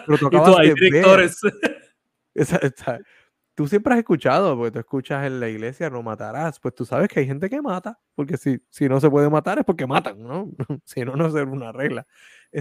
pero 0.06 0.18
tú 0.18 0.26
acabas 0.26 0.58
hay 0.58 0.74
directores. 0.74 1.40
tú 3.56 3.66
siempre 3.66 3.94
has 3.94 3.98
escuchado, 3.98 4.56
porque 4.56 4.70
tú 4.70 4.78
escuchas 4.78 5.26
en 5.26 5.40
la 5.40 5.48
iglesia, 5.48 5.90
no 5.90 6.04
matarás. 6.04 6.60
Pues 6.60 6.76
tú 6.76 6.84
sabes 6.84 7.08
que 7.08 7.18
hay 7.18 7.26
gente 7.26 7.50
que 7.50 7.60
mata, 7.60 7.98
porque 8.14 8.36
si, 8.36 8.62
si 8.70 8.88
no 8.88 9.00
se 9.00 9.10
puede 9.10 9.28
matar 9.28 9.58
es 9.58 9.64
porque 9.64 9.88
matan, 9.88 10.22
¿no? 10.22 10.48
si 10.84 11.04
no, 11.04 11.16
no 11.16 11.26
es 11.26 11.34
una 11.34 11.72
regla 11.72 12.06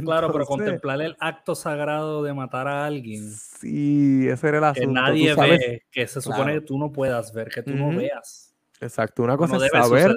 claro, 0.02 0.32
pero 0.32 0.46
contemplar 0.46 1.02
el 1.02 1.16
acto 1.20 1.56
sagrado 1.56 2.24
de 2.24 2.34
matar 2.34 2.68
a 2.68 2.86
alguien. 2.86 3.30
Sí, 3.32 4.28
ese 4.28 4.50
era 4.50 4.58
el 4.58 4.64
asunto. 4.66 4.90
Que 4.90 4.94
nadie 4.94 5.36
ve, 5.36 5.84
que 5.92 6.08
se 6.08 6.22
supone 6.22 6.54
que 6.56 6.62
tú 6.62 6.78
no 6.78 6.92
puedas 6.92 7.34
ver, 7.34 7.50
que 7.50 7.64
tú 7.64 7.74
no 7.74 7.96
veas. 7.96 8.54
Exacto, 8.82 9.24
una 9.24 9.38
cosa 9.38 9.58
es 9.58 9.72
saber, 9.72 10.16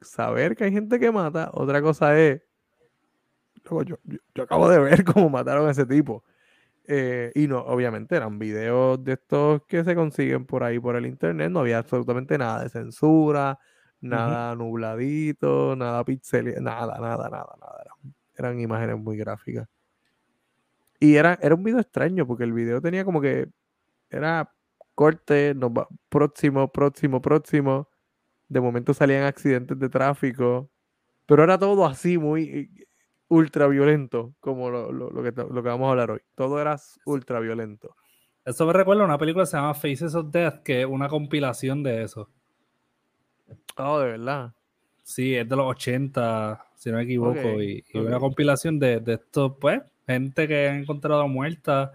saber 0.00 0.56
que 0.56 0.64
hay 0.64 0.72
gente 0.72 0.98
que 0.98 1.10
mata, 1.10 1.50
otra 1.52 1.80
cosa 1.80 2.18
es. 2.18 2.42
Yo, 3.64 3.98
yo, 4.34 4.42
acabo 4.42 4.68
de 4.68 4.78
ver 4.78 5.04
cómo 5.04 5.28
mataron 5.28 5.66
a 5.66 5.72
ese 5.72 5.86
tipo. 5.86 6.22
Eh, 6.88 7.32
y 7.34 7.48
no, 7.48 7.58
obviamente 7.60 8.16
eran 8.16 8.38
videos 8.38 9.02
de 9.02 9.14
estos 9.14 9.62
que 9.66 9.82
se 9.82 9.94
consiguen 9.94 10.46
por 10.46 10.62
ahí 10.62 10.78
por 10.78 10.94
el 10.96 11.06
internet, 11.06 11.50
no 11.50 11.60
había 11.60 11.78
absolutamente 11.78 12.38
nada 12.38 12.62
de 12.62 12.68
censura, 12.68 13.58
nada 14.00 14.54
nubladito, 14.54 15.74
nada 15.74 16.04
pixel, 16.04 16.62
nada, 16.62 16.98
nada, 17.00 17.28
nada, 17.28 17.56
nada 17.60 17.76
eran 18.36 18.60
imágenes 18.60 18.98
muy 18.98 19.16
gráficas. 19.16 19.68
Y 21.00 21.16
era, 21.16 21.38
era 21.42 21.54
un 21.54 21.62
video 21.62 21.80
extraño 21.80 22.26
porque 22.26 22.44
el 22.44 22.52
video 22.52 22.80
tenía 22.80 23.04
como 23.04 23.20
que 23.20 23.48
era 24.10 24.52
corte, 24.94 25.54
próximo, 26.08 26.70
próximo, 26.72 27.20
próximo. 27.20 27.88
De 28.48 28.60
momento 28.60 28.94
salían 28.94 29.24
accidentes 29.24 29.78
de 29.78 29.88
tráfico. 29.88 30.70
Pero 31.26 31.44
era 31.44 31.58
todo 31.58 31.86
así, 31.86 32.18
muy 32.18 32.85
ultra 33.28 33.66
violento, 33.66 34.34
como 34.40 34.70
lo, 34.70 34.88
que, 35.22 35.32
lo 35.32 35.62
que 35.62 35.68
vamos 35.68 35.88
a 35.88 35.90
hablar 35.90 36.10
hoy. 36.12 36.20
Todo 36.34 36.60
era 36.60 36.76
ultra 37.04 37.40
violento. 37.40 37.96
Eso 38.44 38.66
me 38.66 38.72
recuerda 38.72 39.02
a 39.02 39.06
una 39.06 39.18
película 39.18 39.44
que 39.44 39.50
se 39.50 39.56
llama 39.56 39.74
Faces 39.74 40.14
of 40.14 40.30
Death, 40.30 40.62
que 40.62 40.82
es 40.82 40.86
una 40.86 41.08
compilación 41.08 41.82
de 41.82 42.04
eso. 42.04 42.30
Oh, 43.76 43.98
de 43.98 44.12
verdad. 44.12 44.52
Sí, 45.02 45.34
es 45.34 45.48
de 45.48 45.56
los 45.56 45.66
80, 45.66 46.64
si 46.76 46.90
no 46.90 46.96
me 46.96 47.02
equivoco, 47.02 47.62
y, 47.62 47.84
una 47.94 48.18
compilación 48.18 48.78
de, 48.78 49.00
de 49.00 49.14
esto, 49.14 49.56
pues, 49.58 49.80
gente 50.06 50.46
que 50.46 50.68
ha 50.68 50.76
encontrado 50.76 51.26
muerta. 51.28 51.92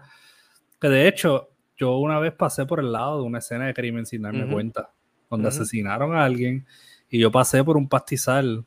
Que 0.80 0.88
de 0.88 1.08
hecho, 1.08 1.50
yo 1.76 1.96
una 1.98 2.18
vez 2.18 2.32
pasé 2.32 2.66
por 2.66 2.80
el 2.80 2.92
lado 2.92 3.20
de 3.20 3.26
una 3.26 3.38
escena 3.38 3.66
de 3.66 3.74
crimen 3.74 4.06
sin 4.06 4.22
darme 4.22 4.46
cuenta, 4.46 4.90
donde 5.30 5.48
asesinaron 5.48 6.14
a 6.14 6.24
alguien, 6.24 6.66
y 7.08 7.18
yo 7.18 7.30
pasé 7.30 7.64
por 7.64 7.76
un 7.76 7.88
pastizal 7.88 8.64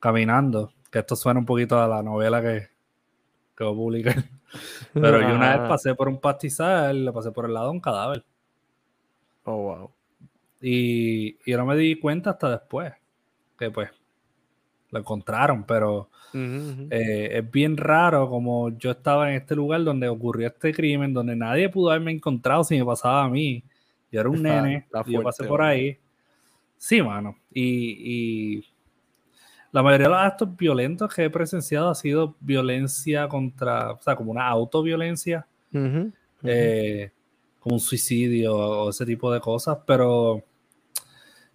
caminando, 0.00 0.72
que 0.90 0.98
esto 1.00 1.16
suena 1.16 1.40
un 1.40 1.46
poquito 1.46 1.78
a 1.78 1.88
la 1.88 2.02
novela 2.02 2.40
que, 2.40 2.68
que 3.56 3.64
voy 3.64 3.72
a 3.72 3.76
publicar. 3.76 4.24
Pero 4.94 5.20
yo 5.20 5.34
una 5.34 5.56
vez 5.56 5.68
pasé 5.68 5.94
por 5.94 6.08
un 6.08 6.20
pastizal, 6.20 7.04
le 7.04 7.12
pasé 7.12 7.30
por 7.32 7.44
el 7.44 7.54
lado 7.54 7.66
de 7.66 7.72
un 7.72 7.80
cadáver. 7.80 8.24
Oh, 9.44 9.56
wow. 9.56 9.90
Y, 10.60 11.36
y 11.44 11.50
yo 11.50 11.58
no 11.58 11.66
me 11.66 11.76
di 11.76 11.98
cuenta 11.98 12.30
hasta 12.30 12.50
después. 12.50 12.92
Que 13.58 13.70
pues 13.70 13.90
lo 14.90 14.98
encontraron, 14.98 15.64
pero 15.64 16.10
eh, 16.32 17.30
es 17.32 17.50
bien 17.50 17.76
raro 17.76 18.28
como 18.28 18.70
yo 18.78 18.90
estaba 18.90 19.30
en 19.30 19.36
este 19.36 19.54
lugar 19.54 19.84
donde 19.84 20.08
ocurrió 20.08 20.48
este 20.48 20.72
crimen, 20.72 21.12
donde 21.12 21.36
nadie 21.36 21.68
pudo 21.68 21.90
haberme 21.90 22.12
encontrado 22.12 22.64
si 22.64 22.78
me 22.78 22.84
pasaba 22.84 23.24
a 23.24 23.28
mí. 23.28 23.62
Yo 24.10 24.20
era 24.20 24.28
un 24.30 24.42
nene, 24.42 24.86
y 25.06 25.12
yo 25.12 25.22
pasé 25.22 25.44
por 25.44 25.62
ahí. 25.62 25.98
Sí, 26.76 27.02
mano. 27.02 27.36
Y, 27.52 28.64
la 29.72 29.82
mayoría 29.82 30.06
de 30.06 30.12
los 30.12 30.22
actos 30.22 30.56
violentos 30.56 31.14
que 31.14 31.24
he 31.24 31.30
presenciado 31.30 31.90
ha 31.90 31.94
sido 31.94 32.36
violencia 32.40 33.28
contra, 33.28 33.92
o 33.92 34.02
sea, 34.02 34.16
como 34.16 34.30
una 34.30 34.46
autoviolencia, 34.48 35.46
eh, 36.42 37.10
como 37.60 37.76
un 37.76 37.80
suicidio 37.80 38.56
o 38.56 38.90
ese 38.90 39.04
tipo 39.04 39.32
de 39.32 39.40
cosas, 39.40 39.78
pero 39.86 40.42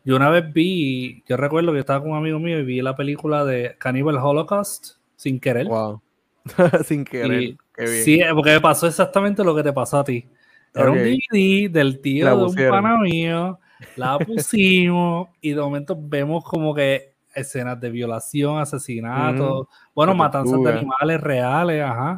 yo 0.04 0.16
una 0.16 0.30
vez 0.30 0.52
vi, 0.52 1.24
yo 1.28 1.38
recuerdo 1.38 1.74
que 1.74 1.80
estaba 1.80 2.02
con 2.02 2.12
un 2.12 2.18
amigo 2.18 2.40
mío 2.40 2.60
y 2.60 2.66
vi 2.66 2.82
la 2.82 2.96
película 2.96 3.46
de 3.46 3.76
Cannibal 3.80 4.18
Holocaust 4.18 4.98
sin 5.16 5.40
querer. 5.40 5.68
Wow. 5.68 6.02
sin 6.86 7.06
querer. 7.06 7.56
Qué 7.74 7.84
bien. 7.86 8.04
Sí, 8.04 8.20
porque 8.34 8.52
me 8.52 8.62
pasó 8.62 8.86
exactamente 8.86 9.44
lo 9.44 9.56
que 9.56 9.64
te 9.64 9.74
pasó 9.74 10.00
a 10.00 10.04
ti. 10.04 10.28
Era 10.76 10.92
un 10.92 10.98
DVD 10.98 11.70
del 11.70 12.00
tío 12.02 12.36
de 12.36 12.44
un 12.44 12.56
pana 12.70 12.98
mío, 12.98 13.60
la 13.96 14.18
pusimos 14.18 15.30
y 15.40 15.52
de 15.52 15.62
momento 15.62 15.96
vemos 15.98 16.44
como 16.44 16.74
que 16.74 17.13
escenas 17.34 17.80
de 17.80 17.90
violación, 17.90 18.60
asesinato, 18.60 19.70
bueno, 19.94 20.14
matanzas 20.16 20.62
de 20.62 20.70
animales 20.70 21.22
reales, 21.22 21.84
ajá. 21.84 22.18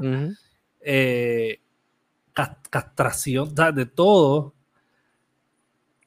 Eh, 0.82 1.60
castración, 2.70 3.54
de 3.74 3.86
todo. 3.86 4.54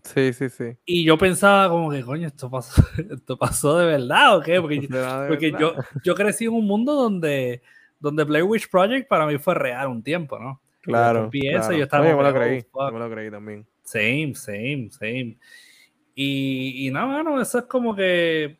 Sí, 0.03 0.33
sí, 0.33 0.49
sí. 0.49 0.77
Y 0.87 1.05
yo 1.05 1.19
pensaba 1.19 1.69
como 1.69 1.91
que, 1.91 2.03
coño, 2.03 2.29
esto 2.29 2.51
pasó, 2.51 2.83
esto 3.11 3.37
pasó 3.37 3.77
de 3.79 3.87
verdad 3.87 4.39
o 4.39 4.41
qué? 4.41 4.61
Porque, 4.61 4.89
porque 5.29 5.53
yo, 5.59 5.75
yo 6.03 6.15
crecí 6.15 6.47
en 6.47 6.53
un 6.53 6.67
mundo 6.67 6.95
donde, 6.95 7.63
donde 8.01 8.25
Blair 8.25 8.45
Witch 8.45 8.71
Project 8.71 9.09
para 9.09 9.27
mí 9.27 9.39
fue 9.39 9.55
real 9.55 9.89
un 9.89 10.03
tiempo, 10.03 10.39
¿no? 10.39 10.63
Claro. 10.81 11.29
Y 11.33 11.51
yo 11.51 11.59
estaba 11.59 12.05
Oye, 12.05 12.15
me 12.15 12.23
lo 12.23 12.35
creí, 12.35 12.65
oh, 12.73 12.91
me 12.91 12.99
lo 12.99 13.11
creí 13.11 13.31
también. 13.31 13.67
Same, 13.83 14.35
same, 14.35 14.89
same. 14.91 15.39
Y, 16.15 16.87
y 16.87 16.91
nada, 16.91 17.23
no, 17.23 17.41
eso 17.41 17.59
es 17.59 17.65
como 17.65 17.95
que, 17.95 18.59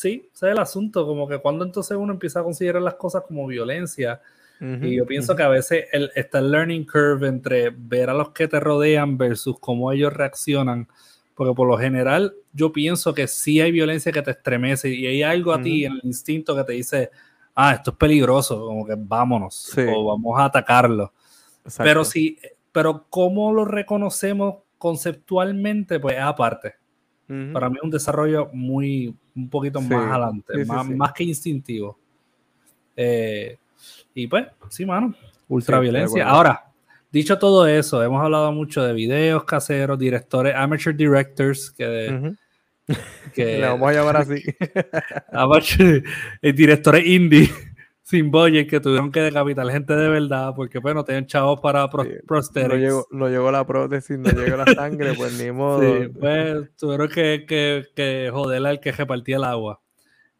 sí, 0.00 0.28
ese 0.34 0.46
es 0.46 0.52
el 0.52 0.58
asunto, 0.58 1.06
como 1.06 1.28
que 1.28 1.38
cuando 1.38 1.64
entonces 1.64 1.96
uno 1.96 2.12
empieza 2.12 2.40
a 2.40 2.42
considerar 2.42 2.82
las 2.82 2.94
cosas 2.94 3.22
como 3.26 3.46
violencia, 3.46 4.20
y 4.62 4.96
yo 4.96 5.06
pienso 5.06 5.34
que 5.34 5.42
a 5.42 5.48
veces 5.48 5.86
el, 5.90 6.10
está 6.14 6.38
el 6.38 6.50
learning 6.50 6.84
curve 6.84 7.26
entre 7.26 7.70
ver 7.70 8.10
a 8.10 8.14
los 8.14 8.32
que 8.32 8.46
te 8.46 8.60
rodean 8.60 9.16
versus 9.16 9.58
cómo 9.58 9.90
ellos 9.90 10.12
reaccionan. 10.12 10.86
Porque 11.34 11.54
por 11.54 11.66
lo 11.66 11.78
general 11.78 12.34
yo 12.52 12.70
pienso 12.70 13.14
que 13.14 13.26
sí 13.26 13.62
hay 13.62 13.72
violencia 13.72 14.12
que 14.12 14.20
te 14.20 14.32
estremece 14.32 14.90
y 14.90 15.06
hay 15.06 15.22
algo 15.22 15.54
a 15.54 15.62
ti 15.62 15.86
en 15.86 15.92
el 15.92 16.00
instinto 16.02 16.54
que 16.54 16.64
te 16.64 16.72
dice, 16.74 17.10
ah, 17.54 17.72
esto 17.72 17.92
es 17.92 17.96
peligroso, 17.96 18.66
como 18.66 18.84
que 18.84 18.96
vámonos 18.98 19.72
o 19.78 20.04
vamos 20.04 20.38
a 20.38 20.44
atacarlo. 20.44 21.14
Pero 21.78 22.04
sí, 22.04 22.38
pero 22.70 23.06
cómo 23.08 23.54
lo 23.54 23.64
reconocemos 23.64 24.56
conceptualmente, 24.76 25.98
pues 25.98 26.16
es 26.16 26.22
aparte. 26.22 26.74
Para 27.52 27.70
mí 27.70 27.76
es 27.76 27.82
un 27.82 27.90
desarrollo 27.90 28.50
muy, 28.52 29.16
un 29.34 29.48
poquito 29.48 29.80
más 29.80 30.10
adelante, 30.10 30.64
más, 30.64 30.88
más, 30.88 31.12
que 31.12 31.24
instintivo. 31.24 31.98
Eh, 32.96 33.56
y 34.14 34.26
pues, 34.26 34.46
sí, 34.68 34.84
mano, 34.84 35.14
ultraviolencia. 35.48 36.28
Ahora, 36.28 36.64
dicho 37.10 37.38
todo 37.38 37.66
eso, 37.66 38.02
hemos 38.02 38.22
hablado 38.22 38.52
mucho 38.52 38.82
de 38.82 38.92
videos 38.92 39.44
caseros, 39.44 39.98
directores, 39.98 40.54
amateur 40.54 40.94
directors, 40.94 41.70
que, 41.70 42.34
que 43.34 43.44
Le 43.58 43.66
vamos 43.66 43.90
a 43.90 43.92
llamar 43.92 44.16
así. 44.18 44.42
amateur, 45.32 46.02
eh, 46.42 46.52
directores 46.52 47.06
indie 47.06 47.50
sin 48.10 48.28
budget 48.28 48.68
que 48.68 48.80
tuvieron 48.80 49.12
que 49.12 49.20
decapitar 49.20 49.70
gente 49.70 49.94
de 49.94 50.08
verdad 50.08 50.52
porque 50.56 50.80
pues 50.80 50.96
no 50.96 51.04
tenían 51.04 51.26
chavos 51.26 51.60
para 51.60 51.88
pro 51.88 52.02
No 52.02 52.74
llegó, 52.74 53.06
no 53.12 53.28
llegó, 53.28 53.52
la 53.52 53.64
prótesis, 53.64 54.18
no 54.18 54.30
llegó 54.30 54.56
la 54.56 54.66
sangre, 54.74 55.14
pues 55.14 55.40
ni 55.40 55.52
modo. 55.52 55.80
Sí, 55.80 56.08
pues 56.08 56.76
tuvieron 56.76 57.08
que, 57.08 57.44
que, 57.46 57.86
que 57.94 58.28
joder 58.32 58.66
al 58.66 58.80
que 58.80 58.90
repartía 58.90 59.36
el 59.36 59.44
agua. 59.44 59.80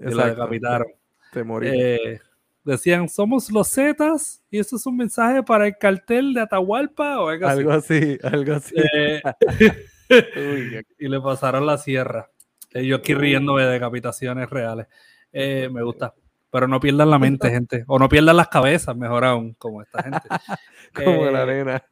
Y 0.01 0.11
lo 0.13 0.27
decapitaron. 0.27 0.89
Se 1.33 1.45
murió. 1.45 1.73
Eh, 1.73 2.21
decían, 2.65 3.09
somos 3.09 3.49
los 3.53 3.71
Zetas 3.71 4.43
y 4.51 4.59
eso 4.59 4.75
es 4.75 4.85
un 4.85 4.97
mensaje 4.97 5.45
para 5.45 5.69
el 5.69 5.79
cartel 5.79 6.35
de 6.35 6.41
Atahualpa 6.41 7.21
o 7.21 7.29
algo, 7.29 7.47
algo 7.47 7.71
así. 7.71 8.19
Algo 8.21 8.55
así, 8.55 8.75
eh, 8.95 9.23
y 10.99 11.07
le 11.07 11.21
pasaron 11.21 11.65
la 11.67 11.79
sierra. 11.79 12.29
Eh, 12.73 12.85
yo 12.85 12.97
aquí 12.97 13.15
riéndome 13.15 13.63
de 13.63 13.71
decapitaciones 13.71 14.51
reales. 14.51 14.89
me 15.33 15.83
gusta. 15.85 16.15
Pero 16.51 16.67
no 16.67 16.81
pierdan 16.81 17.11
la 17.11 17.19
mente, 17.19 17.51
gente. 17.51 17.85
O 17.87 17.99
no 17.99 18.09
pierdan 18.09 18.37
las 18.37 18.49
cabezas, 18.49 18.97
mejor 18.97 19.25
aún, 19.25 19.55
como 19.55 19.83
esta 19.83 20.03
gente. 20.03 20.21
como 20.95 21.27
la 21.27 21.47
nena. 21.47 21.85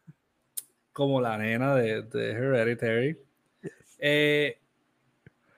Como 0.92 1.20
la 1.20 1.38
nena 1.38 1.74
de, 1.74 2.02
de 2.02 2.30
Hereditary. 2.32 3.18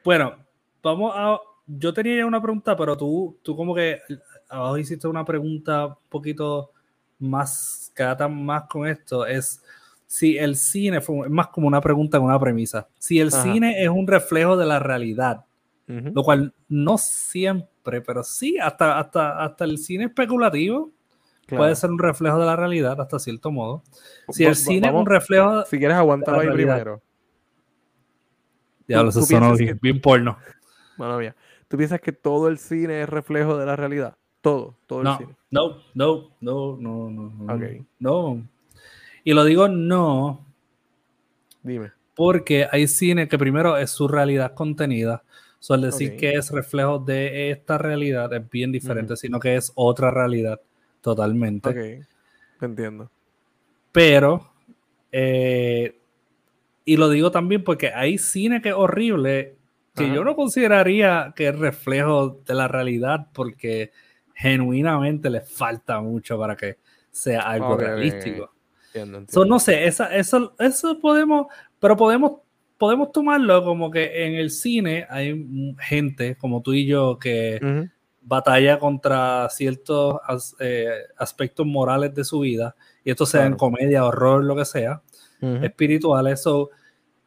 bueno, 0.04 0.36
vamos 0.82 1.12
a 1.16 1.40
yo 1.78 1.92
tenía 1.94 2.16
ya 2.16 2.26
una 2.26 2.42
pregunta, 2.42 2.76
pero 2.76 2.96
tú, 2.96 3.38
tú 3.42 3.56
como 3.56 3.74
que 3.74 4.00
abajo 4.48 4.78
hiciste 4.78 5.06
una 5.06 5.24
pregunta 5.24 5.86
un 5.86 5.96
poquito 6.08 6.72
más, 7.18 7.92
que 7.94 8.02
tan 8.18 8.44
más 8.44 8.64
con 8.64 8.86
esto, 8.86 9.26
es 9.26 9.62
si 10.06 10.36
el 10.36 10.56
cine, 10.56 10.96
es 10.98 11.08
más 11.28 11.48
como 11.48 11.68
una 11.68 11.80
pregunta 11.80 12.18
una 12.18 12.40
premisa, 12.40 12.88
si 12.98 13.20
el 13.20 13.30
cine 13.30 13.82
es 13.82 13.88
un 13.88 14.06
reflejo 14.06 14.56
de 14.56 14.66
la 14.66 14.80
realidad, 14.80 15.44
lo 16.14 16.22
cual 16.22 16.54
no 16.68 16.98
siempre, 16.98 18.00
pero 18.00 18.22
sí, 18.22 18.58
hasta, 18.58 18.98
hasta, 18.98 19.42
hasta 19.42 19.64
el 19.64 19.78
cine 19.78 20.04
especulativo 20.04 20.92
puede 21.48 21.74
ser 21.74 21.90
un 21.90 21.98
reflejo 21.98 22.38
de 22.38 22.46
la 22.46 22.56
realidad 22.56 23.00
hasta 23.00 23.18
cierto 23.18 23.50
modo. 23.50 23.82
Si 24.28 24.44
el 24.44 24.54
cine 24.54 24.88
es 24.88 24.94
un 24.94 25.06
reflejo... 25.06 25.64
Si 25.64 25.78
quieres, 25.78 25.96
aguantar 25.96 26.38
ahí 26.38 26.48
primero. 26.52 27.02
Diablo, 28.86 29.10
eso 29.10 29.22
sonó 29.22 29.54
bien, 29.56 30.00
porno. 30.00 30.36
Bueno, 30.96 31.18
mía. 31.18 31.34
¿Tú 31.68 31.76
piensas 31.76 32.00
que 32.00 32.12
todo 32.12 32.48
el 32.48 32.58
cine 32.58 33.02
es 33.02 33.08
reflejo 33.08 33.56
de 33.56 33.66
la 33.66 33.76
realidad? 33.76 34.16
Todo, 34.40 34.76
todo 34.86 35.02
el 35.02 35.16
cine. 35.16 35.36
No, 35.50 35.76
no, 35.94 36.30
no, 36.40 36.76
no, 36.78 37.10
no. 37.10 37.54
Okay. 37.54 37.84
No. 37.98 38.42
Y 39.22 39.32
lo 39.32 39.44
digo 39.44 39.68
no. 39.68 40.44
Dime. 41.62 41.92
Porque 42.14 42.66
hay 42.70 42.88
cine 42.88 43.28
que 43.28 43.38
primero 43.38 43.76
es 43.76 43.90
su 43.90 44.08
realidad 44.08 44.54
contenida. 44.54 45.22
Suele 45.60 45.86
decir 45.86 46.16
que 46.16 46.32
es 46.32 46.50
reflejo 46.50 46.98
de 46.98 47.50
esta 47.50 47.76
realidad 47.76 48.32
es 48.32 48.48
bien 48.48 48.72
diferente, 48.72 49.14
sino 49.14 49.38
que 49.38 49.56
es 49.56 49.70
otra 49.74 50.10
realidad 50.10 50.58
totalmente. 51.02 51.68
Ok, 51.68 52.06
entiendo. 52.62 53.10
Pero, 53.92 54.50
eh, 55.12 55.98
y 56.86 56.96
lo 56.96 57.10
digo 57.10 57.30
también 57.30 57.62
porque 57.62 57.92
hay 57.92 58.16
cine 58.16 58.62
que 58.62 58.70
es 58.70 58.74
horrible 58.74 59.56
que 59.94 60.14
yo 60.14 60.24
no 60.24 60.34
consideraría 60.34 61.34
que 61.36 61.48
es 61.48 61.58
reflejo 61.58 62.40
de 62.46 62.54
la 62.54 62.66
realidad 62.68 63.26
porque 63.34 63.92
genuinamente 64.34 65.28
le 65.28 65.42
falta 65.42 66.00
mucho 66.00 66.38
para 66.38 66.56
que 66.56 66.78
sea 67.10 67.42
algo 67.42 67.76
realístico. 67.76 68.50
no 69.46 69.58
sé, 69.58 69.84
esa, 69.84 70.16
eso, 70.16 70.54
eso 70.58 70.98
podemos, 71.00 71.48
pero 71.78 71.98
podemos, 71.98 72.40
podemos 72.80 73.12
tomarlo 73.12 73.62
como 73.62 73.90
que 73.90 74.24
en 74.24 74.36
el 74.36 74.50
cine 74.50 75.06
hay 75.10 75.76
gente 75.80 76.34
como 76.36 76.62
tú 76.62 76.72
y 76.72 76.86
yo 76.86 77.18
que 77.18 77.90
batalla 78.22 78.78
contra 78.78 79.50
ciertos 79.50 80.18
eh, 80.60 81.02
aspectos 81.18 81.66
morales 81.66 82.14
de 82.14 82.24
su 82.24 82.40
vida, 82.40 82.74
y 83.04 83.10
esto 83.10 83.26
sea 83.26 83.44
en 83.44 83.56
comedia, 83.56 84.06
horror, 84.06 84.42
lo 84.42 84.56
que 84.56 84.64
sea, 84.64 85.02
espiritual. 85.60 86.26
Eso, 86.28 86.70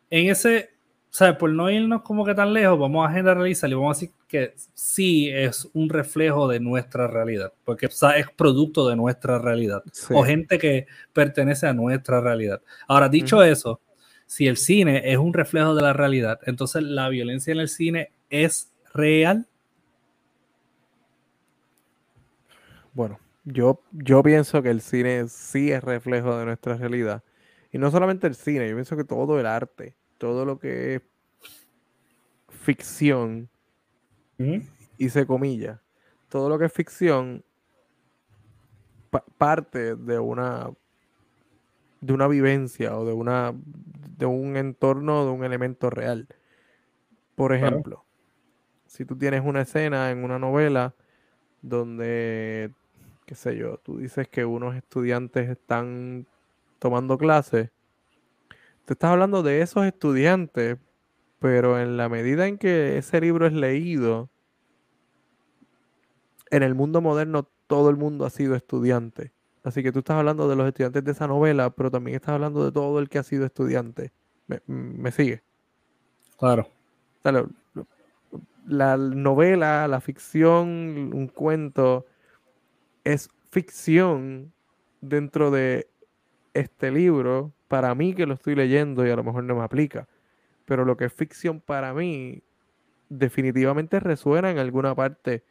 en 0.10 0.32
ese, 0.32 0.72
sea, 1.12 1.38
Por 1.38 1.52
no 1.52 1.70
irnos 1.70 2.02
como 2.02 2.26
que 2.26 2.34
tan 2.34 2.52
lejos, 2.52 2.80
vamos 2.80 3.08
a 3.08 3.13
generalizar 3.13 3.70
y 3.70 3.76
vamos 3.76 3.96
a 3.96 4.00
decir 4.00 4.16
que 4.28 4.56
sí 4.74 5.30
es 5.30 5.70
un 5.74 5.88
reflejo 5.88 6.48
de 6.48 6.60
nuestra 6.60 7.06
realidad, 7.06 7.54
porque 7.63 7.86
es 7.86 8.26
producto 8.36 8.89
de 8.89 8.96
nuestra 8.96 9.38
realidad, 9.38 9.84
o 10.10 10.24
gente 10.24 10.58
que 10.58 10.88
pertenece 11.13 11.68
a 11.68 11.74
nuestra 11.74 12.22
realidad. 12.22 12.60
Ahora, 12.88 13.08
dicho 13.08 13.44
eso, 13.44 13.82
si 14.25 14.47
el 14.47 14.57
cine 14.57 15.12
es 15.12 15.17
un 15.17 15.33
reflejo 15.33 15.75
de 15.75 15.81
la 15.81 15.93
realidad, 15.93 16.39
entonces 16.45 16.83
la 16.83 17.09
violencia 17.09 17.51
en 17.51 17.59
el 17.59 17.69
cine 17.69 18.12
es 18.29 18.71
real. 18.93 19.47
Bueno, 22.93 23.19
yo, 23.43 23.81
yo 23.91 24.21
pienso 24.23 24.62
que 24.62 24.69
el 24.69 24.81
cine 24.81 25.27
sí 25.27 25.71
es 25.71 25.83
reflejo 25.83 26.38
de 26.38 26.45
nuestra 26.45 26.75
realidad. 26.77 27.23
Y 27.71 27.79
no 27.79 27.89
solamente 27.89 28.27
el 28.27 28.36
cine, 28.36 28.69
yo 28.69 28.75
pienso 28.75 28.95
que 28.95 29.03
todo 29.03 29.39
el 29.39 29.47
arte 29.47 29.95
todo 30.23 30.45
lo 30.45 30.57
que 30.57 30.95
es 30.95 31.01
ficción, 32.47 33.49
hice 34.97 35.27
comillas, 35.27 35.81
todo 36.29 36.47
lo 36.47 36.57
que 36.57 36.63
es 36.63 36.71
ficción 36.71 37.43
parte 39.38 39.97
de 39.97 40.17
una 40.17 40.71
de 42.04 42.13
una 42.13 42.28
vivencia 42.28 42.98
o 42.98 43.06
de 43.06 43.13
una 43.13 43.54
de 44.18 44.26
un 44.26 44.58
entorno, 44.58 45.26
de 45.26 45.32
un 45.32 45.44
elemento 45.44 45.89
real. 45.89 46.28
Por 47.36 47.54
ejemplo, 47.54 48.06
si 48.86 49.06
tú 49.06 49.18
tienes 49.18 49.42
una 49.44 49.62
escena 49.62 50.12
en 50.12 50.24
una 50.24 50.38
novela 50.38 50.94
donde, 51.62 52.72
qué 53.26 53.36
sé 53.36 53.56
yo, 53.58 53.78
tú 53.78 53.98
dices 53.98 54.28
que 54.28 54.46
unos 54.46 54.76
estudiantes 54.76 55.50
están 55.50 56.28
tomando 56.80 57.18
clases 57.18 57.72
Te 58.86 58.94
estás 58.94 59.12
hablando 59.12 59.44
de 59.44 59.62
esos 59.62 59.86
estudiantes, 59.86 60.78
pero 61.39 61.80
en 61.80 61.98
la 61.98 62.10
medida 62.10 62.48
en 62.48 62.58
que 62.58 62.98
ese 62.98 63.22
libro 63.22 63.48
es 63.48 63.54
leído, 63.54 64.30
en 66.52 66.63
el 66.63 66.76
mundo 66.76 67.02
moderno 67.02 67.48
todo 67.68 67.89
el 67.89 67.98
mundo 67.98 68.26
ha 68.26 68.30
sido 68.30 68.56
estudiante. 68.56 69.32
Así 69.63 69.82
que 69.82 69.91
tú 69.91 69.99
estás 69.99 70.17
hablando 70.17 70.47
de 70.49 70.56
los 70.56 70.67
estudiantes 70.67 71.04
de 71.04 71.12
esa 71.12 71.28
novela, 71.28 71.69
pero 71.69 71.89
también 71.89 72.15
estás 72.15 72.36
hablando 72.36 72.65
de 72.65 72.71
todo 72.71 72.99
el 72.99 73.08
que 73.08 73.17
ha 73.17 73.23
sido 73.23 73.45
estudiante. 73.45 74.12
¿Me, 74.67 75.12
sigue? 75.12 75.41
Claro. 76.38 76.67
la 78.67 78.97
novela, 78.97 79.88
la 79.88 80.02
ficción, 80.02 81.12
un 81.13 81.28
cuento, 81.28 82.06
es 83.06 83.30
ficción 83.52 84.52
dentro 84.99 85.49
de 85.49 85.88
este 86.54 86.91
libro, 86.91 87.54
para 87.67 87.95
mí 87.95 88.13
que 88.13 88.26
lo 88.26 88.34
estoy 88.34 88.56
leyendo 88.56 89.06
y 89.06 89.10
a 89.10 89.15
lo 89.15 89.23
mejor 89.23 89.43
no 89.43 89.56
me 89.56 89.63
aplica, 89.63 90.08
pero 90.65 90.86
lo 90.86 90.97
que 90.97 91.06
es 91.06 91.13
ficción 91.13 91.60
para 91.60 91.93
mí 91.93 92.43
definitivamente 93.10 93.99
resuena 93.99 94.52
en 94.52 94.60
alguna 94.60 94.93
parte 94.93 95.43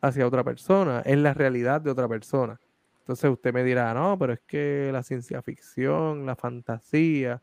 hacia 0.00 0.26
otra 0.26 0.44
persona, 0.44 1.00
es 1.04 1.18
la 1.18 1.34
realidad 1.34 1.80
de 1.80 1.90
otra 1.90 2.08
persona. 2.08 2.60
Entonces 3.08 3.30
usted 3.30 3.54
me 3.54 3.64
dirá, 3.64 3.94
no, 3.94 4.18
pero 4.18 4.34
es 4.34 4.40
que 4.40 4.90
la 4.92 5.02
ciencia 5.02 5.40
ficción, 5.40 6.26
la 6.26 6.36
fantasía, 6.36 7.40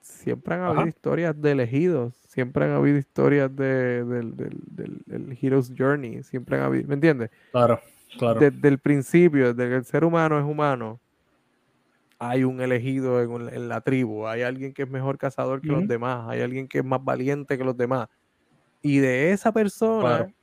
siempre 0.00 0.56
han 0.56 0.62
habido 0.62 0.88
historias 0.88 1.40
de 1.40 1.52
elegidos, 1.52 2.16
siempre 2.26 2.64
han 2.64 2.72
habido 2.72 2.98
historias 2.98 3.54
de, 3.54 4.02
del, 4.04 4.34
del, 5.06 5.38
Hero's 5.40 5.72
Journey, 5.78 6.24
siempre 6.24 6.56
han 6.56 6.64
habido, 6.64 6.88
¿me 6.88 6.94
entiendes? 6.94 7.30
Claro. 7.52 7.78
Claro. 8.18 8.40
Desde 8.40 8.66
el 8.66 8.80
principio, 8.80 9.54
desde 9.54 9.70
que 9.70 9.76
el 9.76 9.84
ser 9.84 10.04
humano 10.04 10.36
es 10.36 10.44
humano, 10.44 10.98
hay 12.18 12.42
un 12.42 12.60
elegido 12.60 13.22
en, 13.22 13.68
la 13.68 13.80
tribu, 13.80 14.26
hay 14.26 14.42
alguien 14.42 14.74
que 14.74 14.82
es 14.82 14.90
mejor 14.90 15.18
cazador 15.18 15.60
que 15.60 15.68
los 15.68 15.86
demás, 15.86 16.28
hay 16.28 16.40
alguien 16.40 16.66
que 16.66 16.78
es 16.78 16.84
más 16.84 17.04
valiente 17.04 17.56
que 17.56 17.62
los 17.62 17.76
demás. 17.76 18.08
Y 18.82 18.98
de 18.98 19.30
esa 19.30 19.52
persona 19.52 20.34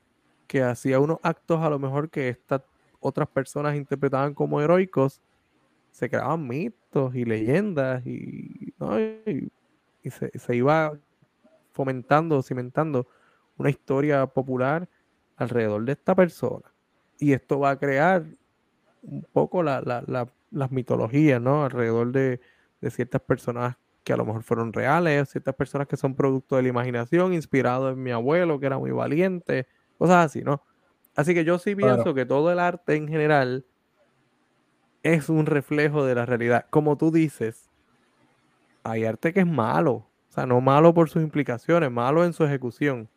que 0.48 0.64
hacía 0.64 1.00
unos 1.00 1.20
actos 1.24 1.62
a 1.62 1.70
lo 1.70 1.80
mejor 1.80 2.10
que 2.10 2.30
estas 2.30 2.62
otras 3.00 3.28
personas 3.28 3.76
interpretaban 3.76 4.34
como 4.34 4.62
heroicos, 4.62 5.22
se 5.92 6.10
creaban 6.10 6.48
mitos 6.48 7.16
y 7.16 7.26
leyendas 7.26 8.06
y, 8.06 8.74
se, 10.10 10.38
se, 10.38 10.56
iba 10.56 10.94
fomentando, 11.72 12.42
cimentando 12.44 13.08
una 13.58 13.70
historia 13.70 14.26
popular 14.28 14.88
alrededor 15.38 15.84
de 15.86 15.94
esta 15.94 16.16
persona 16.16 16.76
y 17.20 17.34
esto 17.34 17.60
va 17.60 17.72
a 17.72 17.80
crear 17.80 18.26
un 19.04 19.26
poco 19.32 19.64
la, 19.64 19.82
las 20.52 20.72
mitologías, 20.72 21.42
¿no? 21.42 21.66
Alrededor 21.66 22.12
de, 22.12 22.40
ciertas 22.90 23.22
personas 23.22 23.78
que 24.04 24.14
a 24.14 24.18
lo 24.18 24.26
mejor 24.26 24.44
fueron 24.44 24.72
reales, 24.72 25.30
ciertas 25.30 25.56
personas 25.56 25.88
que 25.88 25.98
son 25.98 26.14
producto 26.14 26.56
de 26.56 26.62
la 26.62 26.70
imaginación, 26.70 27.34
inspirado 27.34 27.90
en 27.90 28.02
mi 28.02 28.12
abuelo, 28.12 28.60
que 28.60 28.68
era 28.68 28.78
muy 28.78 28.92
valiente, 28.92 29.66
cosas 29.98 30.26
así, 30.26 30.42
¿no? 30.42 30.62
Así 31.16 31.34
que 31.34 31.46
yo 31.46 31.58
sí 31.60 31.76
pienso 31.76 32.14
que 32.14 32.26
todo 32.26 32.52
el 32.52 32.60
arte 32.60 32.96
en 32.96 33.08
general 33.08 33.66
es 35.04 35.30
un 35.30 35.46
reflejo 35.46 36.04
de 36.04 36.16
la 36.16 36.26
realidad. 36.26 36.66
Como 36.70 36.98
tú 36.98 37.12
dices, 37.12 37.70
hay 38.84 39.06
arte 39.06 39.34
que 39.34 39.42
es 39.42 39.48
malo. 39.48 39.94
O 39.94 40.32
sea, 40.36 40.46
no 40.46 40.60
malo 40.60 40.94
por 40.94 41.10
sus 41.10 41.24
implicaciones, 41.24 41.90
malo 41.92 42.26
en 42.26 42.34
su 42.34 42.44
ejecución. 42.44 43.10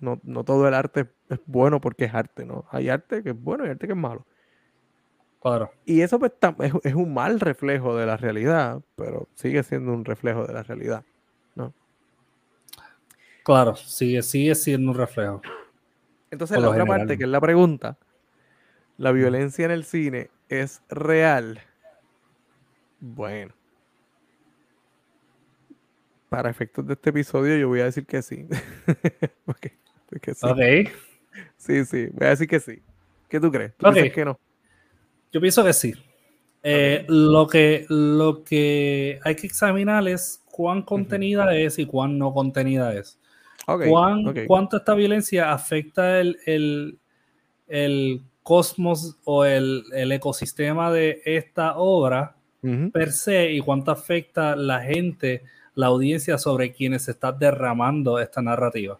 No, 0.00 0.18
no 0.24 0.44
todo 0.44 0.66
el 0.66 0.74
arte 0.74 1.08
es 1.28 1.40
bueno 1.46 1.80
porque 1.80 2.06
es 2.06 2.14
arte, 2.14 2.44
¿no? 2.44 2.64
Hay 2.70 2.88
arte 2.88 3.22
que 3.22 3.30
es 3.30 3.40
bueno 3.40 3.66
y 3.66 3.68
arte 3.68 3.86
que 3.86 3.92
es 3.92 3.98
malo. 3.98 4.26
Claro. 5.40 5.70
Y 5.84 6.00
eso 6.00 6.18
pues, 6.18 6.32
es, 6.60 6.72
es, 6.82 6.94
un 6.94 7.14
mal 7.14 7.38
reflejo 7.38 7.96
de 7.96 8.06
la 8.06 8.16
realidad, 8.16 8.82
pero 8.96 9.28
sigue 9.34 9.62
siendo 9.62 9.92
un 9.92 10.04
reflejo 10.04 10.46
de 10.46 10.52
la 10.52 10.62
realidad. 10.62 11.04
Claro, 13.48 13.74
sigue, 13.76 14.20
sigue 14.20 14.54
siendo 14.54 14.90
un 14.90 14.98
reflejo. 14.98 15.40
Entonces, 16.30 16.60
la 16.60 16.68
otra 16.68 16.84
parte, 16.84 17.16
que 17.16 17.24
es 17.24 17.30
la 17.30 17.40
pregunta, 17.40 17.96
¿la 18.98 19.10
violencia 19.10 19.64
en 19.64 19.70
el 19.70 19.84
cine 19.84 20.28
es 20.50 20.82
real? 20.90 21.58
Bueno. 23.00 23.54
Para 26.28 26.50
efectos 26.50 26.86
de 26.86 26.92
este 26.92 27.08
episodio, 27.08 27.56
yo 27.56 27.68
voy 27.68 27.80
a 27.80 27.84
decir 27.84 28.04
que 28.04 28.20
sí. 28.20 28.46
porque, 29.46 29.72
sí. 30.34 30.46
Ok. 30.46 30.92
Sí, 31.56 31.86
sí, 31.86 32.08
voy 32.12 32.26
a 32.26 32.30
decir 32.30 32.48
que 32.48 32.60
sí. 32.60 32.82
¿Qué 33.30 33.40
tú 33.40 33.50
crees? 33.50 33.74
¿Tú 33.78 33.90
que 34.14 34.24
no? 34.26 34.38
Yo 35.32 35.40
pienso 35.40 35.64
que 35.64 35.72
sí. 35.72 35.94
Eh, 36.62 37.06
lo, 37.08 37.46
que, 37.46 37.86
lo 37.88 38.44
que 38.44 39.20
hay 39.24 39.36
que 39.36 39.46
examinar 39.46 40.06
es 40.06 40.44
cuán 40.44 40.82
contenida 40.82 41.56
es 41.56 41.78
y 41.78 41.86
cuán 41.86 42.18
no 42.18 42.34
contenida 42.34 42.92
es. 42.92 43.18
¿Cuánto 44.46 44.78
esta 44.78 44.94
violencia 44.94 45.52
afecta 45.52 46.20
el, 46.20 46.98
cosmos 48.42 49.16
o 49.24 49.44
el, 49.44 49.84
ecosistema 49.92 50.90
de 50.90 51.20
esta 51.24 51.76
obra 51.76 52.34
per 52.92 53.12
se 53.12 53.52
y 53.52 53.60
cuánto 53.60 53.90
afecta 53.90 54.56
la 54.56 54.80
gente, 54.80 55.42
la 55.74 55.86
audiencia 55.86 56.38
sobre 56.38 56.72
quienes 56.72 57.04
se 57.04 57.10
está 57.10 57.30
derramando 57.30 58.18
esta 58.18 58.40
narrativa? 58.40 58.98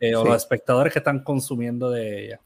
Eh, 0.00 0.14
o 0.14 0.24
los 0.24 0.36
espectadores 0.36 0.92
que 0.92 1.00
están 1.00 1.22
consumiendo 1.22 1.90
de 1.90 2.24
ella. 2.24 2.40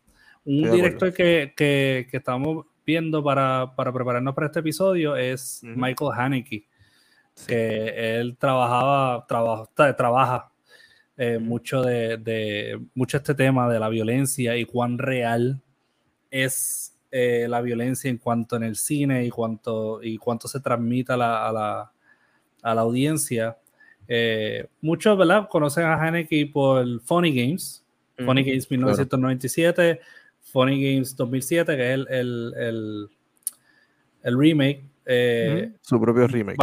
Un 0.44 0.70
director 0.72 1.12
que, 1.12 2.08
estamos 2.12 2.66
viendo 2.84 3.22
para, 3.22 3.72
prepararnos 3.76 4.34
para 4.34 4.48
este 4.48 4.60
episodio 4.60 5.16
es 5.16 5.60
Michael 5.62 6.10
Haneke, 6.12 6.64
que 7.46 8.18
él 8.18 8.36
trabajaba, 8.36 9.26
trabaja 9.26 10.50
eh, 11.16 11.38
mucho 11.38 11.82
de, 11.82 12.80
mucho 12.94 13.18
este 13.18 13.36
tema 13.36 13.72
de 13.72 13.78
la 13.78 13.88
violencia 13.88 14.56
y 14.56 14.64
cuán 14.64 14.98
real 14.98 15.60
es 16.28 16.98
eh, 17.12 17.46
la 17.48 17.60
violencia 17.60 18.10
en 18.10 18.18
cuanto 18.18 18.56
en 18.56 18.64
el 18.64 18.74
cine 18.74 19.24
y 19.24 19.30
cuánto, 19.30 20.02
y 20.02 20.18
cuánto 20.18 20.48
se 20.48 20.58
transmite 20.58 21.12
a 21.12 21.16
la, 21.16 21.92
audiencia. 22.62 23.56
Eh, 24.08 24.66
muchos, 24.80 25.16
¿verdad? 25.16 25.48
Conocen 25.48 25.84
a 25.84 25.94
Haneke 25.94 26.50
por 26.52 27.00
Funny 27.02 27.32
Games, 27.32 27.86
Funny 28.16 28.42
Games 28.42 28.68
1997, 28.68 30.00
Funny 30.40 30.94
Games 30.94 31.14
2007, 31.14 31.76
que 31.76 31.94
es 31.94 31.94
el, 32.10 33.08
el, 34.24 34.36
remake. 34.36 34.82
Su 35.80 36.00
propio 36.00 36.26
remake. 36.26 36.58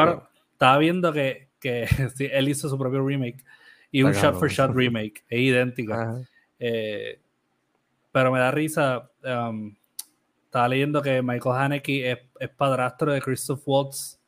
estaba 0.52 0.78
viendo 0.78 1.14
que, 1.14 1.48
que 1.62 1.88
él 2.34 2.50
hizo 2.50 2.68
su 2.68 2.78
propio 2.78 3.08
remake 3.08 3.42
y 3.92 4.04
un 4.04 4.14
shot 4.14 4.36
for 4.40 4.50
shot 4.50 4.74
remake, 4.74 5.24
es 5.30 5.40
idéntica. 5.40 6.22
Eh, 6.60 7.20
pero 8.12 8.32
me 8.32 8.40
da 8.40 8.52
risa. 8.52 9.10
Um, 9.24 9.76
estaba 10.46 10.68
leyendo 10.68 11.02
que 11.02 11.22
Michael 11.22 11.56
Haneke 11.56 12.12
es, 12.40 12.50
padrastro 12.50 13.12
de 13.14 13.22
Christoph 13.22 13.62
Waltz. 13.66 14.20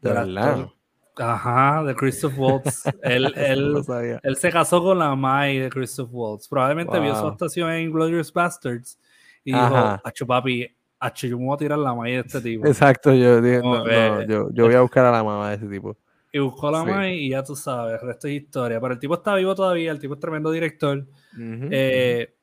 De 0.00 0.12
verdad. 0.12 0.68
Ajá, 1.16 1.82
de 1.84 1.94
Christoph 1.94 2.38
Waltz. 2.38 2.84
él, 3.02 3.32
él, 3.36 3.82
él, 4.22 4.36
se 4.36 4.50
casó 4.50 4.82
con 4.82 4.98
la 4.98 5.14
Mai 5.14 5.58
de 5.58 5.68
Christoph 5.68 6.10
Waltz. 6.12 6.48
Probablemente 6.48 6.98
vio 7.00 7.14
su 7.14 7.26
actuación 7.26 7.70
en 7.70 7.92
Glorious 7.92 8.32
Bastards 8.32 8.98
y 9.44 9.52
dijo, 9.52 10.00
acho 10.04 10.26
papi, 10.26 10.66
acho, 10.98 11.26
yo 11.26 11.38
me 11.38 11.46
voy 11.46 11.54
a 11.54 11.58
tirar 11.58 11.78
la 11.78 11.94
Mai 11.94 12.12
de 12.12 12.20
este 12.20 12.40
tipo. 12.40 12.66
Exacto, 12.66 13.12
yo, 13.12 13.40
yo, 13.40 14.50
yo, 14.52 14.64
voy 14.64 14.74
a 14.74 14.80
buscar 14.80 15.04
a 15.04 15.12
la 15.12 15.24
mamá 15.24 15.50
de 15.50 15.56
ese 15.56 15.66
tipo. 15.66 15.96
Y 16.34 16.38
buscó 16.38 16.70
la 16.70 16.82
Mai 16.82 17.18
y 17.18 17.28
ya 17.28 17.42
tú 17.42 17.54
sabes, 17.54 18.00
el 18.00 18.08
resto 18.08 18.26
es 18.26 18.42
historia. 18.42 18.80
Pero 18.80 18.94
el 18.94 18.98
tipo 18.98 19.14
está 19.14 19.34
vivo 19.34 19.54
todavía, 19.54 19.92
el 19.92 19.98
tipo 19.98 20.14
es 20.14 20.20
tremendo 20.20 20.50
director. 20.50 21.06
Eh, 21.38 22.34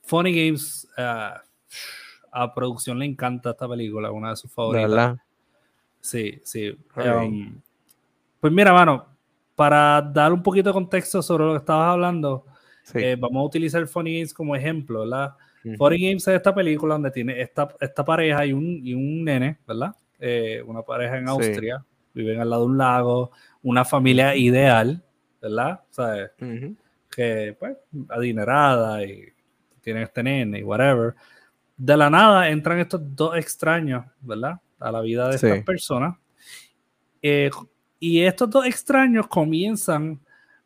Funny 0.00 0.32
Games, 0.34 0.88
uh, 0.96 1.38
a 2.32 2.54
producción 2.54 2.98
le 2.98 3.04
encanta 3.04 3.50
esta 3.50 3.68
película, 3.68 4.10
una 4.10 4.30
de 4.30 4.36
sus 4.36 4.50
favoritas. 4.50 4.90
¿Verdad? 4.90 5.16
Sí, 6.00 6.40
sí. 6.42 6.76
Um, 6.96 7.60
pues 8.40 8.52
mira, 8.52 8.72
mano, 8.72 9.06
para 9.54 10.00
dar 10.00 10.32
un 10.32 10.42
poquito 10.42 10.70
de 10.70 10.74
contexto 10.74 11.22
sobre 11.22 11.44
lo 11.44 11.52
que 11.52 11.58
estabas 11.58 11.92
hablando, 11.92 12.46
eh, 12.94 13.16
vamos 13.18 13.42
a 13.42 13.46
utilizar 13.46 13.86
Funny 13.86 14.14
Games 14.14 14.32
como 14.32 14.56
ejemplo, 14.56 15.00
¿verdad? 15.00 15.34
Funny 15.78 16.08
Games 16.08 16.26
es 16.28 16.34
esta 16.34 16.54
película 16.54 16.94
donde 16.94 17.10
tiene 17.10 17.40
esta, 17.40 17.68
esta 17.80 18.04
pareja 18.04 18.44
y 18.44 18.52
un, 18.52 18.80
y 18.82 18.94
un 18.94 19.24
nene, 19.24 19.58
¿verdad? 19.66 19.94
Eh, 20.18 20.62
una 20.66 20.82
pareja 20.82 21.18
en 21.18 21.28
Austria 21.28 21.84
viven 22.14 22.40
al 22.40 22.50
lado 22.50 22.62
de 22.62 22.68
un 22.68 22.78
lago, 22.78 23.30
una 23.62 23.84
familia 23.84 24.36
ideal, 24.36 25.04
¿verdad? 25.42 25.80
¿Sabes? 25.90 26.30
Que, 27.10 27.56
pues, 27.58 27.76
adinerada 28.08 29.04
y 29.04 29.26
tienen 29.80 30.04
este 30.04 30.22
nene 30.22 30.60
y 30.60 30.62
whatever. 30.62 31.14
De 31.76 31.96
la 31.96 32.08
nada 32.08 32.48
entran 32.48 32.78
estos 32.78 33.00
dos 33.14 33.36
extraños, 33.36 34.06
¿verdad? 34.20 34.60
A 34.78 34.90
la 34.92 35.00
vida 35.00 35.28
de 35.28 35.34
estas 35.36 35.62
personas. 35.62 36.16
Eh, 37.20 37.50
y 37.98 38.20
estos 38.20 38.48
dos 38.50 38.66
extraños 38.66 39.26
comienzan 39.26 40.20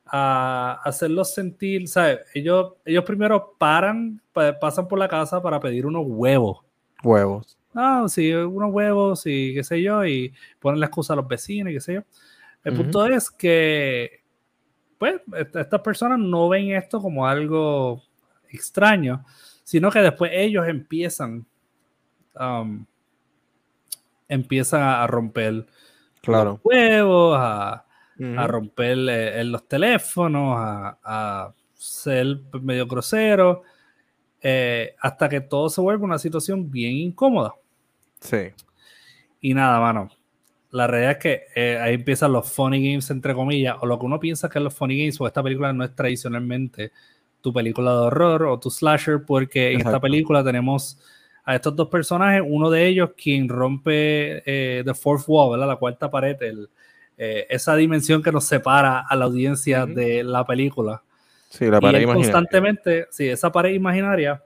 a 0.05 0.81
hacerlos 0.85 1.35
sentir, 1.35 1.89
¿sabes? 1.89 2.21
Ellos, 2.35 2.75
ellos 2.85 3.05
primero 3.05 3.55
paran, 3.59 4.21
pasan 4.61 4.89
por 4.89 4.99
la 4.99 5.09
casa 5.09 5.43
para 5.43 5.61
pedir 5.61 5.87
unos 5.87 6.05
huevos. 6.07 6.65
Huevos 7.03 7.58
ah, 7.79 8.05
sí, 8.09 8.33
unos 8.33 8.73
huevos 8.73 9.23
y 9.27 9.55
qué 9.55 9.65
sé 9.65 9.83
yo, 9.83 10.05
y 10.05 10.35
ponen 10.59 10.81
la 10.81 10.87
excusa 10.87 11.13
a 11.13 11.17
los 11.17 11.29
vecinos 11.29 11.71
y 11.71 11.75
qué 11.75 11.81
sé 11.81 11.95
yo. 11.95 12.03
El 12.65 12.75
punto 12.75 13.07
es 13.07 13.31
que, 13.31 14.23
pues, 14.99 15.21
estas 15.55 15.81
personas 15.81 16.19
no 16.19 16.49
ven 16.49 16.73
esto 16.73 17.01
como 17.01 17.27
algo 17.27 18.03
extraño, 18.51 19.25
sino 19.63 19.91
que 19.91 20.01
después 20.01 20.33
ellos 20.35 20.67
empiezan, 20.67 21.47
um, 22.39 22.85
empiezan 24.29 24.83
a 24.83 25.07
romper 25.07 25.67
los 26.25 26.59
huevos, 26.63 27.39
a, 27.41 27.85
romper 28.19 28.99
eh, 29.09 29.45
los 29.45 29.67
teléfonos, 29.69 30.57
a, 30.59 30.99
a 31.03 31.55
ser 31.75 32.41
medio 32.61 32.87
grosero. 32.87 33.63
Eh, 34.41 34.95
hasta 35.01 35.29
que 35.29 35.41
todo 35.41 35.69
se 35.69 35.81
vuelve 35.81 36.05
una 36.05 36.19
situación 36.19 36.71
bien 36.71 36.93
incómoda. 36.93 37.55
Sí. 38.21 38.51
Y 39.41 39.55
nada, 39.55 39.81
mano. 39.81 40.11
La 40.71 40.87
realidad 40.87 41.13
es 41.13 41.19
que 41.19 41.43
eh, 41.55 41.79
ahí 41.81 41.95
empiezan 41.95 42.33
los 42.33 42.51
funny 42.51 42.91
games, 42.91 43.11
entre 43.11 43.35
comillas, 43.35 43.77
o 43.81 43.87
lo 43.87 43.99
que 43.99 44.07
uno 44.07 44.21
piensa 44.21 44.49
que 44.49 44.59
es 44.59 44.63
los 44.65 44.75
funny 44.75 44.99
games, 44.99 45.21
o 45.21 45.27
esta 45.27 45.43
película 45.43 45.73
no 45.73 45.85
es 45.85 45.95
tradicionalmente 45.95 46.93
tu 47.41 47.53
película 47.53 47.93
de 47.93 47.99
horror 47.99 48.43
o 48.45 48.59
tu 48.59 48.71
slasher, 48.71 49.25
porque 49.25 49.73
en 49.73 49.79
esta 49.79 50.01
película 50.01 50.45
tenemos 50.45 50.99
a 51.45 51.55
estos 51.55 51.75
dos 51.75 51.89
personajes, 51.89 52.43
uno 52.45 52.69
de 52.69 52.87
ellos 52.87 53.11
quien 53.17 53.49
rompe 53.49 54.43
eh, 54.45 54.83
The 54.85 54.93
Fourth 54.93 55.25
Wall, 55.27 55.53
¿verdad? 55.53 55.69
la 55.69 55.77
cuarta 55.77 56.11
pared, 56.11 56.37
el, 56.43 56.69
esa 57.17 57.75
dimensión 57.75 58.23
que 58.23 58.31
nos 58.31 58.45
separa 58.45 59.01
a 59.09 59.17
la 59.17 59.25
audiencia 59.25 59.87
de 59.87 60.23
la 60.23 60.45
película. 60.45 61.03
Sí, 61.49 61.67
la 61.67 61.81
pared 61.81 62.03
imaginaria. 62.03 62.33
Constantemente, 62.33 63.07
sí, 63.11 63.29
esa 63.29 63.51
pared 63.51 63.73
imaginaria 63.73 64.43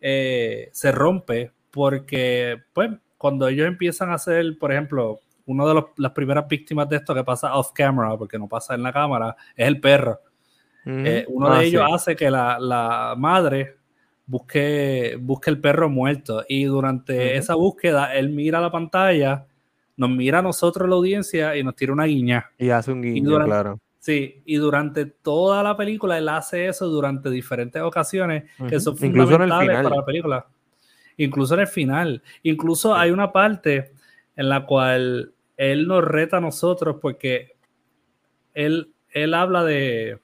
eh, 0.00 0.68
se 0.72 0.92
rompe 0.92 1.52
porque, 1.70 2.60
pues, 2.72 2.90
cuando 3.22 3.46
ellos 3.46 3.68
empiezan 3.68 4.10
a 4.10 4.14
hacer, 4.14 4.58
por 4.58 4.72
ejemplo, 4.72 5.20
una 5.46 5.64
de 5.64 5.84
las 5.96 6.10
primeras 6.10 6.48
víctimas 6.48 6.88
de 6.88 6.96
esto 6.96 7.14
que 7.14 7.22
pasa 7.22 7.54
off 7.54 7.70
camera, 7.72 8.16
porque 8.18 8.36
no 8.36 8.48
pasa 8.48 8.74
en 8.74 8.82
la 8.82 8.92
cámara, 8.92 9.36
es 9.54 9.68
el 9.68 9.78
perro. 9.80 10.18
Eh, 10.84 11.24
uno 11.28 11.48
de 11.50 11.56
ah, 11.56 11.62
ellos 11.62 11.84
hace 11.88 12.16
que 12.16 12.28
la, 12.28 13.14
madre 13.16 13.76
busque, 14.26 15.16
busque 15.20 15.50
el 15.50 15.60
perro 15.60 15.88
muerto 15.88 16.44
y 16.48 16.64
durante 16.64 17.36
esa 17.36 17.54
búsqueda 17.54 18.12
él 18.12 18.30
mira 18.30 18.60
la 18.60 18.72
pantalla, 18.72 19.46
nos 19.96 20.10
mira 20.10 20.40
a 20.40 20.42
nosotros 20.42 20.88
la 20.88 20.96
audiencia 20.96 21.56
y 21.56 21.62
nos 21.62 21.76
tira 21.76 21.92
una 21.92 22.06
guiña. 22.06 22.50
Y 22.58 22.70
hace 22.70 22.90
un 22.90 23.02
guiño, 23.02 23.44
claro. 23.44 23.78
Sí, 24.00 24.42
y 24.46 24.56
durante 24.56 25.06
toda 25.06 25.62
la 25.62 25.76
película 25.76 26.18
él 26.18 26.28
hace 26.28 26.66
eso 26.66 26.88
durante 26.88 27.30
diferentes 27.30 27.80
ocasiones 27.82 28.50
que 28.68 28.80
son 28.80 28.96
fundamentales 28.96 29.80
para 29.80 29.94
la 29.94 30.04
película. 30.04 30.46
Incluso 31.16 31.54
en 31.54 31.60
el 31.60 31.66
final. 31.66 32.22
Incluso 32.42 32.94
hay 32.94 33.10
una 33.10 33.32
parte 33.32 33.92
en 34.36 34.48
la 34.48 34.66
cual 34.66 35.32
él 35.56 35.86
nos 35.86 36.04
reta 36.04 36.38
a 36.38 36.40
nosotros 36.40 36.96
porque 37.00 37.56
él, 38.54 38.92
él 39.10 39.34
habla 39.34 39.64
de, 39.64 40.18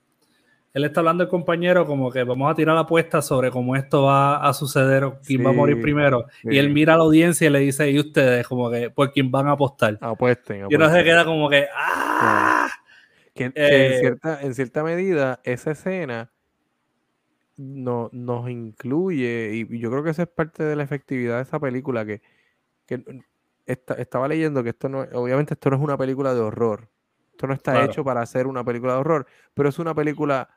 él 0.78 0.84
está 0.84 1.00
hablando 1.00 1.24
el 1.24 1.28
compañero 1.28 1.86
como 1.86 2.10
que 2.10 2.22
vamos 2.24 2.50
a 2.50 2.54
tirar 2.54 2.74
la 2.74 2.82
apuesta 2.82 3.22
sobre 3.22 3.50
cómo 3.50 3.74
esto 3.74 4.04
va 4.04 4.36
a 4.36 4.52
suceder 4.52 5.04
o 5.04 5.18
quién 5.20 5.44
va 5.44 5.50
a 5.50 5.52
morir 5.52 5.80
primero. 5.80 6.26
Y 6.44 6.58
él 6.58 6.70
mira 6.70 6.94
a 6.94 6.96
la 6.96 7.02
audiencia 7.02 7.46
y 7.46 7.50
le 7.50 7.58
dice, 7.60 7.90
y 7.90 7.98
ustedes, 7.98 8.46
como 8.46 8.70
que 8.70 8.90
por 8.90 9.12
quién 9.12 9.30
van 9.30 9.48
a 9.48 9.52
apostar. 9.52 9.98
Apuesten. 10.00 10.66
Y 10.68 10.74
uno 10.74 10.90
se 10.90 11.02
queda 11.04 11.24
como 11.24 11.48
que, 11.48 11.66
¡ah! 11.74 12.68
Que, 13.34 13.44
en, 13.44 13.52
eh, 13.54 13.96
cierta, 14.00 14.40
en 14.42 14.54
cierta 14.54 14.82
medida, 14.84 15.40
esa 15.44 15.70
escena 15.72 16.30
no, 17.58 18.08
nos 18.12 18.48
incluye, 18.48 19.50
y 19.52 19.78
yo 19.78 19.90
creo 19.90 20.04
que 20.04 20.10
esa 20.10 20.22
es 20.22 20.28
parte 20.28 20.62
de 20.62 20.76
la 20.76 20.84
efectividad 20.84 21.36
de 21.36 21.42
esa 21.42 21.58
película, 21.58 22.06
que, 22.06 22.22
que 22.86 23.04
estaba 23.66 24.28
leyendo 24.28 24.62
que 24.62 24.70
esto 24.70 24.88
no, 24.88 25.00
obviamente 25.12 25.54
esto 25.54 25.68
no 25.70 25.76
es 25.76 25.82
una 25.82 25.98
película 25.98 26.32
de 26.34 26.40
horror. 26.40 26.88
Esto 27.32 27.46
no 27.46 27.54
está 27.54 27.84
hecho 27.84 28.02
para 28.04 28.22
hacer 28.22 28.46
una 28.46 28.64
película 28.64 28.94
de 28.94 29.00
horror, 29.00 29.26
pero 29.54 29.68
es 29.68 29.78
una 29.78 29.94
película 29.94 30.48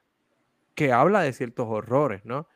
que 0.76 0.92
habla 0.92 1.22
de 1.22 1.34
ciertos 1.34 1.68
horrores, 1.68 2.24
¿no? 2.24 2.48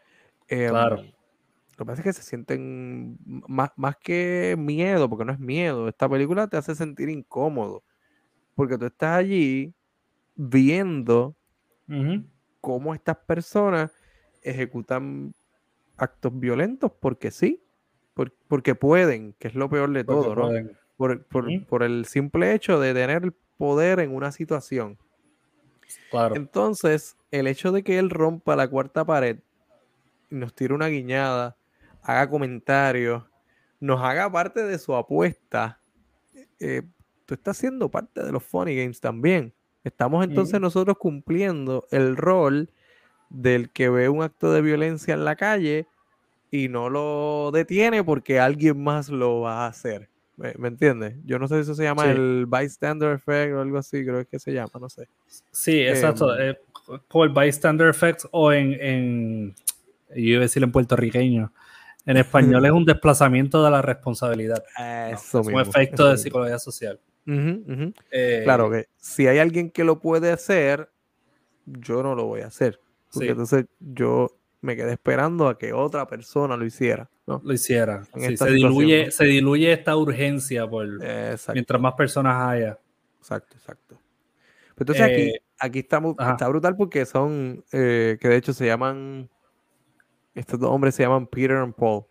Em, 0.48 0.70
claro. 0.70 0.98
Lo 0.98 1.84
que 1.84 1.86
pasa 1.86 2.02
es 2.02 2.04
que 2.04 2.14
se 2.14 2.24
sienten 2.24 3.18
más, 3.26 3.72
más 3.76 3.98
que 3.98 4.56
miedo, 4.58 5.10
porque 5.10 5.26
no 5.26 5.34
es 5.34 5.40
miedo. 5.40 5.90
Esta 5.90 6.08
película 6.08 6.48
te 6.48 6.58
hace 6.58 6.74
sentir 6.74 7.10
incómodo, 7.10 7.84
porque 8.54 8.78
tú 8.78 8.86
estás 8.86 9.18
allí 9.18 9.74
viendo 10.36 11.36
cómo 12.62 12.96
estas 12.96 13.18
personas 13.18 13.92
ejecutan 14.46 15.34
actos 15.98 16.38
violentos 16.40 16.92
porque 17.00 17.32
sí, 17.32 17.62
porque 18.48 18.76
pueden, 18.76 19.34
que 19.40 19.50
es 19.50 19.56
lo 19.56 19.70
peor 19.70 19.92
de 19.92 20.04
todo, 20.04 20.36
¿no? 20.36 20.50
Por, 20.98 21.26
por, 21.68 21.84
el 21.84 22.06
simple 22.06 22.54
hecho 22.54 22.80
de 22.80 22.94
tener 22.94 23.24
el 23.24 23.34
poder 23.58 24.00
en 24.00 24.16
una 24.16 24.32
situación. 24.32 24.98
Claro. 26.10 26.36
Entonces, 26.36 27.18
el 27.32 27.48
hecho 27.48 27.74
de 27.74 27.84
que 27.84 28.00
él 28.00 28.10
rompa 28.10 28.56
la 28.56 28.70
cuarta 28.70 29.04
pared, 29.04 29.40
nos 30.30 30.54
tire 30.54 30.74
una 30.74 30.88
guiñada, 30.88 31.58
haga 32.02 32.30
comentarios, 32.30 33.24
nos 33.80 34.02
haga 34.02 34.32
parte 34.32 34.64
de 34.64 34.80
su 34.80 34.96
apuesta, 34.96 35.82
eh, 36.60 36.84
tú 37.26 37.34
estás 37.34 37.58
siendo 37.58 37.90
parte 37.90 38.24
de 38.24 38.32
los 38.32 38.44
Funny 38.44 38.76
Games 38.76 39.02
también. 39.02 39.54
Estamos 39.84 40.24
entonces 40.24 40.60
nosotros 40.60 40.98
cumpliendo 40.98 41.86
el 41.92 42.16
rol 42.16 42.72
del 43.36 43.70
que 43.70 43.90
ve 43.90 44.10
un 44.10 44.24
acto 44.24 44.52
de 44.54 44.62
violencia 44.62 45.14
en 45.14 45.26
la 45.26 45.36
calle 45.36 45.88
y 46.52 46.70
no 46.70 46.90
lo 46.90 47.52
detiene 47.52 48.04
porque 48.04 48.40
alguien 48.40 48.82
más 48.82 49.10
lo 49.10 49.42
va 49.42 49.66
a 49.66 49.68
hacer. 49.68 50.10
¿Me, 50.38 50.68
entiendes? 50.68 51.16
Yo 51.24 51.40
no 51.40 51.48
sé 51.48 51.56
si 51.56 51.62
eso 51.62 51.76
se 51.76 51.84
llama 51.84 52.12
el 52.12 52.46
bystander 52.46 53.14
effect 53.14 53.54
o 53.54 53.62
algo 53.62 53.78
así, 53.78 54.04
creo 54.04 54.28
que 54.28 54.38
se 54.38 54.52
llama, 54.52 54.72
no 54.82 54.90
sé. 54.90 55.08
Sí, 55.52 55.80
exacto. 55.80 56.38
Em, 56.38 56.52
eh, 56.52 56.58
como 57.08 57.24
el 57.24 57.30
bystander 57.30 57.88
effect 57.88 58.26
o 58.32 58.52
en, 58.52 58.74
en, 58.82 59.56
yo 60.10 60.22
iba 60.22 60.40
a 60.40 60.42
decir 60.42 60.62
en 60.64 60.72
puertorriqueño. 60.72 61.54
En 62.06 62.18
español 62.18 62.66
es 62.66 62.72
un 62.72 62.86
desplazamiento 62.86 63.64
de 63.64 63.72
la 63.72 63.82
responsabilidad. 63.82 64.62
Eso 65.10 65.40
es 65.40 65.48
un 65.48 65.60
efecto 65.60 66.10
de 66.10 66.18
psicología 66.18 66.60
social. 66.60 67.00
Eh, 67.28 68.42
claro 68.44 68.70
que 68.70 68.88
si 68.98 69.28
hay 69.28 69.40
alguien 69.40 69.72
que 69.72 69.84
lo 69.84 70.00
puede 70.00 70.32
hacer, 70.32 70.90
yo 71.66 72.04
no 72.04 72.14
lo 72.14 72.26
voy 72.26 72.42
a 72.42 72.48
hacer. 72.48 72.80
Porque 73.16 73.32
entonces 73.32 73.66
yo 73.80 74.30
me 74.62 74.76
quedé 74.76 74.94
esperando 74.94 75.48
a 75.48 75.58
que 75.58 75.74
otra 75.74 76.08
persona 76.08 76.58
lo 76.58 76.66
hiciera. 76.66 77.10
¿no? 77.28 77.42
Lo 77.44 77.54
hiciera. 77.54 78.04
se, 78.14 78.52
diluye, 78.52 79.12
se 79.12 79.26
diluye 79.26 79.72
esta 79.72 79.96
urgencia 79.96 80.68
por 80.68 80.88
mientras 81.54 81.82
más 81.82 81.94
personas 81.94 82.48
haya. 82.48 82.80
Exacto, 83.20 83.58
exacto. 83.58 84.00
entonces 84.78 85.04
aquí, 85.04 85.22
eh, 85.22 85.42
aquí 85.58 85.80
está, 85.80 86.00
está, 86.32 86.48
brutal 86.48 86.76
porque 86.76 87.06
son, 87.06 87.64
eh, 87.72 88.18
que 88.22 88.28
de 88.28 88.36
hecho 88.36 88.54
se 88.54 88.68
llaman, 88.68 89.30
estos 90.36 90.60
dos 90.60 90.70
hombres 90.70 90.94
se 90.94 91.04
llaman 91.04 91.26
Peter 91.26 91.66
y 91.68 91.72
Paul. 91.72 92.04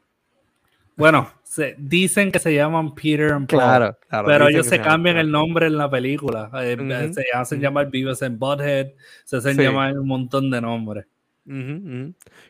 Bueno, 0.96 1.28
se, 1.42 1.74
dicen 1.78 2.30
que 2.30 2.38
se 2.38 2.54
llaman 2.54 2.94
Peter 2.94 3.28
y 3.28 3.30
Paul. 3.30 3.46
Claro, 3.46 3.96
Pero 4.26 4.48
ellos 4.48 4.66
se, 4.66 4.80
cambian 4.80 5.16
el 5.16 5.30
nombre 5.30 5.66
en 5.66 5.76
la 5.76 5.90
película. 5.90 6.50
Eh, 6.62 7.12
se 7.12 7.24
hacen 7.34 7.60
llamar 7.60 7.90
Beavis 7.90 8.22
and 8.22 8.38
Butthead, 8.38 8.92
se 9.24 9.36
hacen 9.36 9.56
llamar 9.56 9.98
un 9.98 10.06
montón 10.06 10.50
de 10.50 10.60
nombres. 10.60 11.06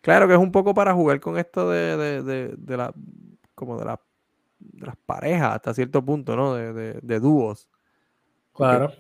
Claro 0.02 0.28
que 0.28 0.34
es 0.34 0.38
un 0.38 0.52
poco 0.52 0.74
para 0.74 0.94
jugar 0.94 1.20
con 1.20 1.38
esto 1.38 1.70
de, 1.70 2.22
de, 2.22 2.54
de, 2.56 2.76
la 2.76 2.92
como 3.54 3.78
de, 3.78 3.84
la, 3.84 4.00
de 4.58 4.86
las 4.86 4.96
parejas 4.96 5.54
hasta 5.54 5.74
cierto 5.74 6.04
punto, 6.04 6.36
¿no? 6.36 6.54
De, 6.54 7.20
dúos. 7.20 7.68
Claro. 8.52 8.92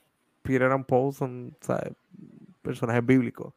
Peter 0.42 0.70
and 0.70 0.84
Paul 0.86 1.12
son 1.12 1.56
personajes 2.62 3.04
bíblicos. 3.04 3.54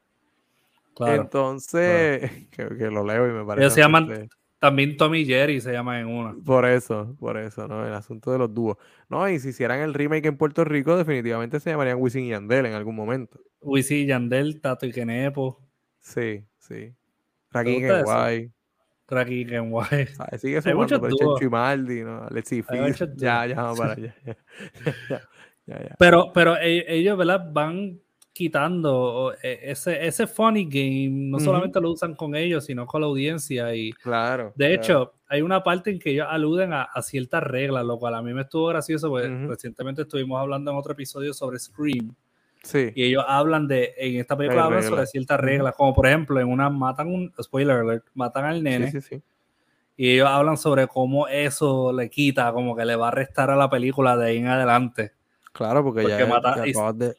Claro. 0.95 1.21
Entonces, 1.21 2.47
Que, 2.52 2.63
lo 2.91 3.06
leo 3.06 3.28
y 3.28 3.32
me 3.32 3.45
parece. 3.45 3.65
Ellos 3.65 3.73
se 3.73 3.82
llaman 3.82 4.30
también 4.59 4.97
Tommy 4.97 5.25
Jerry 5.25 5.61
se 5.61 5.71
llaman 5.71 6.01
en 6.01 6.07
una. 6.07 6.35
Por 6.43 6.65
eso, 6.65 7.15
por 7.19 7.37
eso, 7.37 7.67
¿no? 7.67 7.85
El 7.85 7.93
asunto 7.93 8.31
de 8.31 8.39
los 8.39 8.53
dúos. 8.53 8.77
No, 9.07 9.29
y 9.29 9.39
si 9.39 9.49
hicieran 9.49 9.79
el 9.81 9.93
remake 9.93 10.25
en 10.25 10.37
Puerto 10.37 10.63
Rico, 10.63 10.97
definitivamente 10.97 11.59
se 11.59 11.69
llamarían 11.69 11.99
Wisin 11.99 12.25
y 12.25 12.29
Yandel 12.29 12.65
en 12.65 12.73
algún 12.73 12.95
momento. 12.95 13.39
Wisin 13.61 13.97
y 13.97 14.05
Yandel, 14.07 14.59
Tato 14.59 14.85
y 14.85 14.91
Kenepo. 14.91 15.61
Sí, 15.99 16.43
sí. 16.57 16.93
Raki 17.51 17.79
Kenway. 17.79 18.51
Raki 19.07 19.45
Kenway. 19.45 20.07
Sigue 20.39 20.61
sumando, 20.61 21.01
pero 21.01 21.15
Chencho 21.15 21.45
y 21.45 21.49
Maldi, 21.49 22.03
¿no? 22.03 22.27
Let's 22.29 22.49
see, 22.49 22.63
Ya, 23.15 23.45
ya, 23.45 23.55
vamos 23.55 23.79
para 23.79 23.93
allá. 23.93 24.15
ya, 25.67 25.83
ya, 25.83 25.95
Pero, 25.99 26.31
pero 26.33 26.57
e, 26.57 26.83
ellos, 26.87 27.17
¿verdad? 27.17 27.47
Van 27.51 27.99
quitando 28.38 29.34
e, 29.41 29.71
ese, 29.71 30.06
ese 30.06 30.28
funny 30.28 30.65
game, 30.65 31.30
no 31.32 31.39
solamente 31.39 31.82
lo 31.82 31.89
usan 31.89 32.13
con 32.13 32.36
ellos, 32.36 32.65
sino 32.65 32.86
con 32.86 33.02
la 33.02 33.08
audiencia. 33.08 33.73
Y 33.73 33.91
claro. 33.93 34.54
De 34.56 34.76
hecho, 34.76 35.15
hay 35.28 35.41
una 35.41 35.63
parte 35.63 35.89
en 35.89 35.97
que 35.97 36.12
ellos 36.12 36.28
aluden 36.30 36.71
a, 36.71 36.88
ciertas 37.02 37.41
reglas, 37.41 37.84
lo 37.84 37.97
cual 37.97 38.13
a 38.13 38.21
mí 38.21 38.36
me 38.36 38.43
estuvo 38.43 38.67
gracioso, 38.67 39.10
porque 39.10 39.28
recientemente 39.28 40.04
estuvimos 40.04 40.39
hablando 40.39 40.69
en 40.69 40.78
otro 40.78 40.93
episodio 40.93 41.34
sobre 41.34 41.58
Scream. 41.58 42.13
Y 42.93 43.04
ellos 43.04 43.23
hablan 43.28 43.67
de, 43.67 43.95
en 43.97 44.19
esta 44.19 44.38
película 44.38 44.65
hablan 44.65 44.84
sobre 44.84 45.08
ciertas 45.08 45.39
reglas, 45.39 45.73
como 45.76 45.95
por 45.95 46.06
ejemplo, 46.06 46.39
en 46.39 46.47
una 46.47 46.69
matan 46.69 47.08
un, 47.08 47.34
spoiler 47.41 47.78
alert, 47.78 48.06
matan 48.13 48.45
al 48.45 48.62
nene. 48.62 48.91
y 49.95 50.12
ellos 50.12 50.28
hablan 50.28 50.58
sobre 50.58 50.86
cómo 50.88 51.28
eso 51.28 51.91
le 51.91 52.08
quita, 52.08 52.52
como 52.54 52.76
que 52.76 52.86
le 52.86 52.95
va 52.95 53.08
a 53.08 53.12
restar 53.12 53.50
a 53.50 53.56
la 53.56 53.67
película 53.67 54.15
de 54.15 54.28
ahí 54.28 54.38
en 54.38 54.47
adelante. 54.47 55.13
Claro, 55.54 55.84
porque, 55.84 56.08
ya, 56.08 56.28
mata, 56.28 56.62
de... 56.93 57.15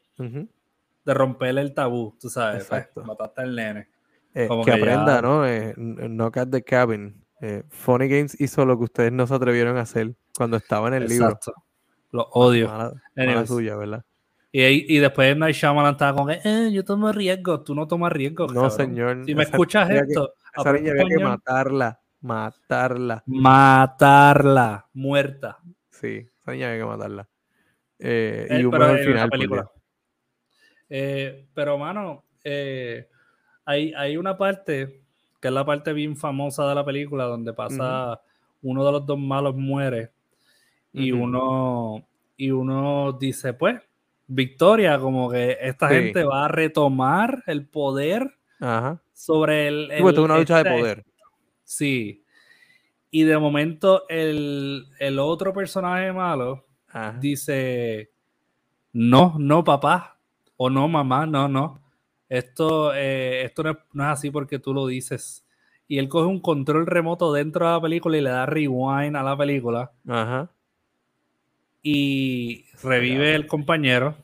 de 1.09 1.15
romperle 1.15 1.63
el 1.63 1.73
tabú, 1.73 2.15
tú 2.21 2.29
sabes. 2.29 2.67
Pues, 2.67 2.81
Exacto. 2.83 3.03
mataste 3.03 3.41
al 3.41 3.57
nene. 3.57 3.89
Eh, 4.35 4.47
que, 4.63 4.73
aprenda, 4.73 5.23
¿no? 5.23 5.47
Eh, 5.47 5.73
Knock 5.75 6.37
at 6.37 6.49
the 6.49 6.63
Cabin. 6.63 7.25
Eh, 7.41 7.63
Funny 7.71 8.09
Games 8.09 8.39
hizo 8.39 8.67
lo 8.67 8.77
que 8.77 8.85
ustedes 8.85 9.11
no 9.11 9.27
se 9.27 9.35
atrevieron 9.35 9.79
a 9.79 9.83
hacer 9.83 10.15
cuando 10.37 10.59
estaba 10.59 10.89
en 10.89 10.95
el 10.95 11.03
Exacto. 11.05 11.55
libro. 11.57 11.65
Lo 12.11 12.23
odio. 12.33 12.69
Mala, 13.17 13.47
suya, 13.47 13.77
¿verdad? 13.77 14.05
Y, 14.53 14.97
y 14.97 14.99
después 14.99 15.35
Night 15.35 15.55
Shyamalan 15.55 15.93
estaba 15.93 16.19
con 16.19 16.31
eh, 16.31 16.71
yo 16.73 16.85
tomo 16.85 17.11
riesgo, 17.11 17.63
tú 17.63 17.75
no 17.75 17.89
tomas 17.89 18.13
riesgo. 18.13 18.47
No, 18.49 18.69
señor. 18.69 19.25
Si 19.25 19.35
me 19.35 19.45
escuchas 19.45 19.89
esto, 19.89 20.35
esa 20.59 20.73
niña 20.75 20.93
había 20.93 21.05
que 21.07 21.25
matarla, 21.25 22.01
matarla. 22.21 23.23
Matarla, 23.25 24.89
muerta. 24.93 25.59
Sí, 25.91 26.29
esa 26.43 26.53
niña 26.53 26.69
había 26.69 26.81
que 26.81 26.87
matarla. 26.87 27.29
Eh, 27.99 28.47
y 28.61 28.65
un 28.65 28.71
pero, 28.71 28.99
final. 28.99 29.31
Película. 29.31 29.71
Eh, 30.91 31.47
pero, 31.55 31.79
mano, 31.79 32.25
eh, 32.45 33.09
hay, 33.65 33.93
hay 33.95 34.17
una 34.17 34.37
parte 34.37 35.03
que 35.41 35.49
es 35.49 35.55
la 35.55 35.65
parte 35.65 35.93
bien 35.93 36.17
famosa 36.17 36.69
de 36.69 36.75
la 36.75 36.85
película 36.85 37.25
donde 37.25 37.53
pasa 37.53 38.21
uno 38.63 38.85
de 38.85 38.93
los 38.93 39.07
dos 39.07 39.19
malos 39.19 39.55
muere 39.55 40.11
y 40.93 41.13
uno 41.13 42.05
y 42.37 42.51
uno 42.51 43.17
dice 43.21 43.53
pues 43.53 43.81
victoria, 44.29 44.99
como 44.99 45.31
que 45.31 45.57
esta 45.61 45.89
gente 45.89 46.23
va 46.23 46.45
a 46.45 46.49
retomar 46.49 47.43
el 47.47 47.67
poder 47.67 48.39
sobre 49.13 49.69
el... 49.69 49.91
el 49.91 50.03
una 50.03 50.39
lucha 50.39 50.63
de 50.63 50.69
este 50.69 50.81
poder. 50.81 51.05
Sí. 51.65 52.25
Y 53.11 53.23
de 53.23 53.39
momento 53.39 54.05
el, 54.09 54.87
otro 55.19 55.53
personaje 55.53 56.13
malo 56.13 56.67
dice, 57.21 58.11
no, 58.93 59.35
no 59.39 59.65
papá, 59.65 60.18
o 60.59 60.69
no 60.69 60.87
mamá, 60.89 61.25
no, 61.25 61.49
no. 61.49 61.81
Esto, 62.29 62.93
eh, 62.95 63.45
esto 63.45 63.63
no 63.63 63.71
es, 63.71 63.77
no 63.95 64.05
es 64.05 64.11
así 64.11 64.31
porque 64.31 64.59
tú 64.59 64.75
lo 64.75 64.87
dices. 64.87 65.47
Y 65.87 65.97
él 65.97 66.11
coge 66.11 66.27
un 66.27 66.41
control 66.41 66.87
remoto 66.87 67.33
dentro 67.33 67.65
de 67.65 67.73
la 67.73 67.81
película 67.81 68.19
y 68.19 68.21
le 68.21 68.29
da 68.29 68.45
rewind 68.45 69.17
a 69.17 69.23
la 69.23 69.35
película. 69.39 69.91
Ajá 70.07 70.51
y 71.83 72.67
revive 72.83 73.35
el 73.35 73.47
compañero 73.47 74.17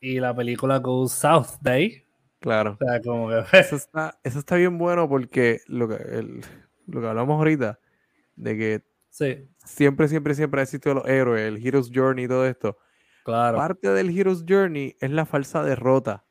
y 0.00 0.20
la 0.20 0.34
película 0.34 0.78
Goes 0.78 1.12
South 1.12 1.58
Day. 1.60 2.04
Claro. 2.40 2.78
eso, 3.52 3.76
está, 3.76 4.18
eso 4.22 4.38
está 4.38 4.56
bien 4.56 4.78
bueno 4.78 5.08
porque 5.08 5.60
lo 5.66 5.88
que, 5.88 5.96
lo 6.86 7.00
que 7.00 7.06
hablamos 7.06 7.38
ahorita, 7.38 7.80
de 8.36 8.56
que 8.56 8.82
siempre, 9.64 10.06
siempre, 10.08 10.34
siempre 10.34 10.60
ha 10.60 10.64
existido 10.64 10.94
los 10.94 11.08
héroes, 11.08 11.42
el 11.48 11.66
Hero's 11.66 11.90
Journey 11.92 12.26
y 12.26 12.28
todo 12.28 12.46
esto. 12.46 12.78
Claro. 13.26 13.58
Parte 13.58 13.88
del 13.90 14.16
Hero's 14.16 14.44
Journey 14.48 14.94
es 15.00 15.10
la 15.10 15.26
falsa 15.26 15.64
derrota. 15.64 16.24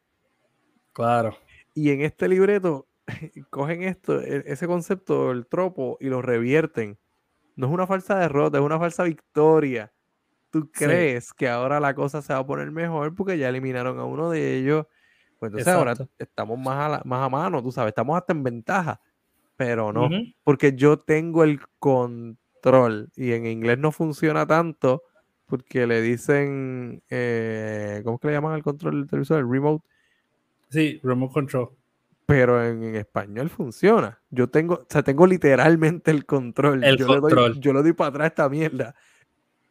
Claro. 0.93 1.35
Y 1.73 1.89
en 1.89 1.99
este 1.99 2.29
libreto 2.29 2.87
cogen 3.49 3.83
esto, 3.83 4.21
e, 4.21 4.45
ese 4.45 4.65
concepto, 4.65 5.31
el 5.31 5.45
tropo, 5.45 5.97
y 5.99 6.07
lo 6.07 6.21
revierten. 6.21 6.97
No 7.57 7.67
es 7.67 7.73
una 7.73 7.85
falsa 7.85 8.17
derrota, 8.17 8.59
es 8.59 8.63
una 8.63 8.79
falsa 8.79 9.03
victoria. 9.03 9.91
Tú 10.51 10.71
crees 10.71 11.33
que 11.33 11.49
ahora 11.49 11.81
la 11.81 11.93
cosa 11.93 12.21
se 12.21 12.31
va 12.31 12.39
a 12.39 12.47
poner 12.47 12.71
mejor 12.71 13.13
porque 13.13 13.37
ya 13.37 13.49
eliminaron 13.49 13.99
a 13.99 14.05
uno 14.05 14.29
de 14.29 14.55
ellos. 14.55 14.85
Pues 15.37 15.51
entonces 15.51 15.73
ahora 15.73 15.95
estamos 16.17 16.57
más 16.57 16.93
a, 16.93 17.01
más 17.03 17.25
a 17.25 17.27
mano, 17.27 17.61
tú 17.61 17.73
sabes, 17.73 17.89
estamos 17.89 18.15
hasta 18.15 18.31
en 18.31 18.41
ventaja. 18.41 19.01
Pero 19.57 19.91
no, 19.91 20.07
porque 20.45 20.71
yo 20.77 20.97
tengo 20.97 21.43
el 21.43 21.59
control 21.77 23.09
y 23.17 23.33
en 23.33 23.47
inglés 23.47 23.79
no 23.79 23.91
funciona 23.91 24.47
tanto 24.47 25.03
porque 25.45 25.85
le 25.87 26.01
dicen, 26.01 27.01
eh, 27.09 28.01
¿cómo 28.03 28.15
es 28.15 28.21
que 28.21 28.27
le 28.27 28.33
llaman 28.33 28.53
al 28.53 28.63
control 28.63 29.01
del 29.01 29.09
televisor? 29.09 29.39
El 29.39 29.49
remote. 29.49 29.85
Sí, 30.69 30.99
remote 31.03 31.33
control. 31.33 31.69
Pero 32.25 32.63
en, 32.63 32.95
español 32.95 33.49
funciona. 33.49 34.19
Yo 34.31 34.49
tengo, 34.49 34.75
o 34.75 34.85
sea, 34.89 35.03
tengo 35.03 35.27
literalmente 35.27 36.11
el 36.11 36.25
control. 36.25 36.83
El 36.83 36.97
yo, 36.97 37.07
control. 37.07 37.35
Le 37.35 37.53
doy, 37.53 37.59
yo 37.59 37.73
le 37.73 37.83
doy 37.83 37.93
para 37.93 38.09
atrás 38.09 38.27
esta 38.27 38.49
mierda 38.49 38.95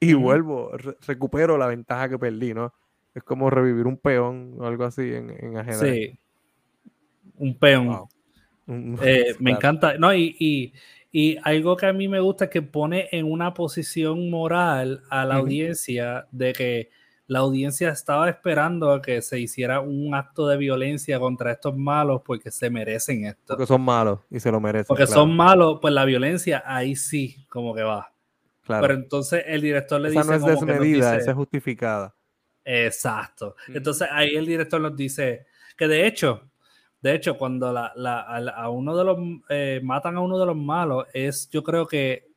y 0.01 0.15
vuelvo, 0.15 0.73
recupero 1.07 1.57
la 1.57 1.67
ventaja 1.67 2.09
que 2.09 2.19
perdí, 2.19 2.55
¿no? 2.55 2.73
Es 3.15 3.23
como 3.23 3.49
revivir 3.49 3.87
un 3.87 3.97
peón 3.97 4.55
o 4.59 4.67
algo 4.67 4.85
así 4.85 5.15
en, 5.15 5.31
en 5.31 5.57
ajedrez. 5.57 6.11
Sí, 6.11 6.19
un 7.37 7.59
peón. 7.59 8.05
Eh, 8.67 9.35
me 9.41 9.51
encanta. 9.51 9.99
No, 9.99 10.15
y, 10.15 10.35
y, 10.39 10.73
y, 11.17 11.39
algo 11.45 11.77
que 11.77 11.87
a 11.87 11.93
mí 11.93 12.09
me 12.09 12.19
gusta 12.19 12.47
es 12.47 12.51
que 12.51 12.61
pone 12.61 13.09
en 13.13 13.31
una 13.31 13.55
posición 13.55 14.31
moral 14.31 15.05
a 15.11 15.25
la 15.25 15.37
audiencia 15.37 16.27
de 16.33 16.53
que 16.53 16.91
la 17.29 17.39
audiencia 17.39 17.91
estaba 17.91 18.29
esperando 18.29 18.91
a 18.91 19.01
que 19.01 19.23
se 19.23 19.39
hiciera 19.39 19.79
un 19.79 20.13
acto 20.13 20.49
de 20.49 20.57
violencia 20.57 21.21
contra 21.21 21.53
estos 21.53 21.77
malos 21.77 22.23
porque 22.25 22.51
se 22.51 22.69
merecen 22.69 23.27
esto. 23.27 23.55
Porque 23.55 23.65
son 23.65 23.83
malos 23.83 24.23
y 24.29 24.41
se 24.41 24.51
lo 24.51 24.59
merecen. 24.59 24.89
Porque 24.89 25.07
son 25.07 25.37
malos, 25.37 25.79
pues 25.81 25.95
la 25.95 26.05
violencia 26.05 26.65
ahí 26.67 26.97
sí, 26.97 27.47
como 27.49 27.77
que 27.77 27.85
va. 27.85 28.13
Pero 28.67 28.95
entonces 28.95 29.45
el 29.47 29.61
director 29.61 30.01
le 30.01 30.11
dice. 30.11 30.25
No 30.25 30.35
es 30.35 30.45
desmedida, 30.45 31.17
esa 31.17 31.31
es 31.31 31.37
justificada. 31.37 32.13
Exacto. 32.65 33.55
Entonces 33.69 34.09
ahí 34.11 34.35
el 34.35 34.47
director 34.47 34.81
nos 34.81 34.97
dice 34.97 35.47
que 35.77 35.87
de 35.87 36.09
hecho, 36.09 36.51
de 37.05 37.15
hecho, 37.15 37.37
cuando 37.37 37.71
la, 37.71 37.93
a, 38.57 38.71
uno 38.71 38.97
de 38.97 39.05
los 39.05 39.19
eh, 39.51 39.79
matan 39.83 40.17
a 40.17 40.21
uno 40.21 40.39
de 40.39 40.47
los 40.47 40.57
malos, 40.57 41.05
es 41.13 41.51
yo 41.51 41.63
creo 41.63 41.87
que 41.87 42.31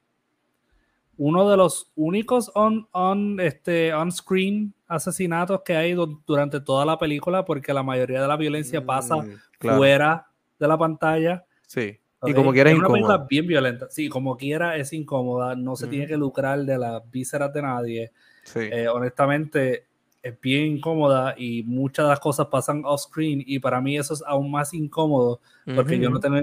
uno 1.15 1.49
de 1.49 1.56
los 1.56 1.89
únicos 1.95 2.51
on, 2.53 2.86
on, 2.91 3.39
este, 3.39 3.93
on 3.93 4.12
screen 4.12 4.73
asesinatos 4.89 5.62
que 5.62 5.77
hay 5.77 5.95
durante 6.25 6.60
toda 6.60 6.86
la 6.86 6.99
película, 6.99 7.45
porque 7.45 7.73
la 7.73 7.82
mayoría 7.82 8.21
de 8.21 8.27
la 8.27 8.36
violencia 8.36 8.86
pasa 8.86 9.15
mm, 9.15 9.38
fuera 9.58 10.27
de 10.60 10.67
la 10.67 10.77
pantalla. 10.77 11.45
Sí. 11.65 11.97
Y 12.23 12.34
como 12.34 12.51
quiera 12.51 12.69
es, 12.69 12.77
una 12.77 12.89
película 12.89 13.25
bien 13.30 13.47
violenta. 13.47 13.88
Sí, 13.89 14.10
como 14.10 14.36
quiera 14.36 14.75
es 14.75 14.91
incómoda. 14.91 15.56
No 15.56 15.77
se 15.77 15.88
tiene 15.88 16.08
que 16.08 16.17
lucrar 16.17 16.65
de 16.65 16.77
las 16.77 17.10
vísceras 17.10 17.53
de 17.53 17.62
nadie. 17.62 18.12
Sí. 18.43 18.60
Eh, 18.63 18.89
honestamente, 18.89 19.87
es 20.21 20.39
bien 20.41 20.77
incómoda 20.77 21.36
y 21.38 21.63
muchas 21.63 22.06
de 22.06 22.10
las 22.10 22.19
cosas 22.19 22.47
pasan 22.47 22.82
off 22.86 23.01
screen. 23.01 23.43
Y 23.45 23.60
para 23.60 23.82
mí 23.82 23.97
eso 23.97 24.13
es 24.13 24.23
aún 24.25 24.51
más 24.51 24.73
incómodo 24.73 25.39
porque 25.75 25.99
yo 25.99 26.10
no 26.10 26.19
tengo 26.19 26.38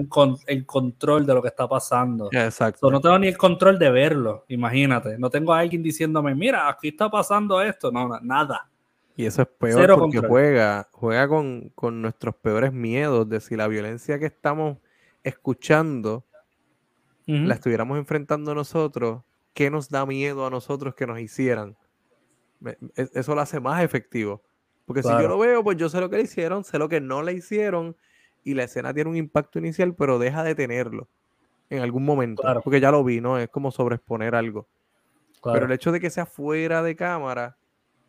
el, 0.47 0.65
control 0.65 1.25
de 1.25 1.33
lo 1.33 1.41
que 1.41 1.47
está 1.47 1.67
pasando. 1.67 2.29
Exacto. 2.31 2.91
no 2.91 3.01
tengo 3.01 3.17
ni 3.19 3.27
el 3.27 3.37
control 3.37 3.79
de 3.79 3.89
verlo. 3.89 4.45
Imagínate. 4.49 5.17
No 5.17 5.29
tengo 5.29 5.53
a 5.53 5.59
alguien 5.59 5.81
diciéndome, 5.83 6.35
mira, 6.35 6.69
aquí 6.69 6.89
está 6.89 7.09
pasando 7.09 7.61
esto. 7.61 7.91
No, 7.91 8.19
nada. 8.21 8.69
Y 9.17 9.25
eso 9.25 9.41
es 9.41 9.47
peor 9.47 9.97
porque 9.97 10.19
juega, 10.19 10.87
juega 10.91 11.27
con, 11.27 11.71
con 11.73 12.01
nuestros 12.01 12.35
peores 12.35 12.73
miedos 12.73 13.27
de 13.29 13.39
si 13.39 13.55
la 13.55 13.67
violencia 13.67 14.19
que 14.19 14.25
estamos 14.25 14.77
escuchando, 15.23 16.23
la 17.25 17.55
estuviéramos 17.55 17.97
enfrentando 17.97 18.53
nosotros, 18.53 19.23
¿qué 19.53 19.71
nos 19.71 19.89
da 19.89 20.05
miedo 20.05 20.45
a 20.45 20.49
nosotros 20.51 20.93
que 20.93 21.07
nos 21.07 21.19
hicieran? 21.19 21.75
E, 22.63 23.09
eso 23.13 23.35
lo 23.35 23.41
hace 23.41 23.59
más 23.59 23.83
efectivo. 23.83 24.41
Porque 24.85 25.01
si 25.01 25.09
yo 25.09 25.27
lo 25.27 25.39
veo, 25.39 25.63
pues 25.63 25.77
yo 25.77 25.89
sé 25.89 25.99
lo 25.99 26.09
que 26.09 26.17
le 26.17 26.23
hicieron, 26.23 26.63
sé 26.63 26.77
lo 26.77 26.87
que 26.87 27.01
no 27.01 27.23
le 27.23 27.33
hicieron, 27.33 27.95
y 28.43 28.53
la 28.53 28.63
escena 28.63 28.93
tiene 28.93 29.09
un 29.09 29.15
impacto 29.15 29.57
inicial, 29.57 29.95
pero 29.95 30.19
deja 30.19 30.43
de 30.43 30.53
tenerlo 30.53 31.07
en 31.69 31.81
algún 31.81 32.05
momento. 32.05 32.43
Porque 32.63 32.79
ya 32.79 32.91
lo 32.91 33.03
vi, 33.03 33.19
¿no? 33.19 33.39
Es 33.39 33.49
como 33.49 33.71
sobreexponer 33.71 34.35
algo. 34.35 34.67
Pero 35.43 35.65
el 35.65 35.71
hecho 35.71 35.91
de 35.91 35.99
que 35.99 36.09
sea 36.09 36.25
fuera 36.25 36.83
de 36.83 36.95
cámara, 36.95 37.57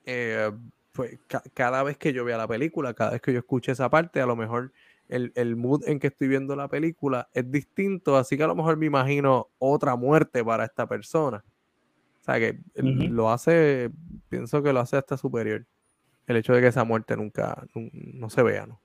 eh, 0.04 0.50
pues 0.92 1.18
cada 1.52 1.82
vez 1.82 1.98
que 1.98 2.12
yo 2.12 2.24
vea 2.24 2.38
la 2.38 2.48
película, 2.48 2.94
cada 2.94 3.12
vez 3.12 3.20
que 3.20 3.32
yo 3.32 3.38
escuche 3.38 3.72
esa 3.72 3.90
parte, 3.90 4.20
a 4.20 4.26
lo 4.26 4.37
mejor 4.37 4.72
el, 5.09 5.56
mood 5.56 5.87
en 5.87 5.98
que 5.98 6.09
estoy 6.09 6.28
viendo 6.28 6.56
la 6.56 6.68
película 6.68 7.28
es 7.32 7.50
distinto, 7.50 8.16
así 8.16 8.37
que 8.37 8.42
a 8.42 8.46
lo 8.46 8.54
mejor 8.54 8.76
me 8.76 8.87
imagino 8.87 9.48
otra 9.59 9.96
muerte 9.96 10.44
para 10.44 10.64
esta 10.64 10.87
persona. 10.87 11.44
O 12.26 12.32
sea 12.32 12.40
que 12.40 12.58
lo 12.82 13.30
hace, 13.30 13.90
pienso 14.28 14.62
que 14.62 14.72
lo 14.72 14.80
hace 14.80 14.96
hasta 14.96 15.16
superior. 15.16 15.66
El 16.26 16.36
hecho 16.36 16.52
de 16.52 16.60
que 16.60 16.66
esa 16.68 16.84
muerte 16.84 17.16
nunca, 17.16 17.64
no, 17.74 18.30
se 18.30 18.42
vea, 18.42 18.66
¿no? 18.66 18.80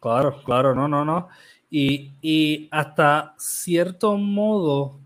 Claro, 0.00 0.42
claro, 0.44 0.74
no, 0.74 0.86
no, 0.86 1.04
no. 1.04 1.28
Y, 1.70 2.68
hasta 2.70 3.34
cierto 3.38 4.16
modo 4.16 5.00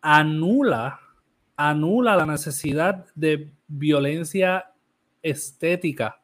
anula, 0.00 1.00
anula 1.56 2.16
la 2.16 2.24
necesidad 2.24 3.04
de 3.14 3.50
violencia 3.66 4.72
estética 5.22 6.18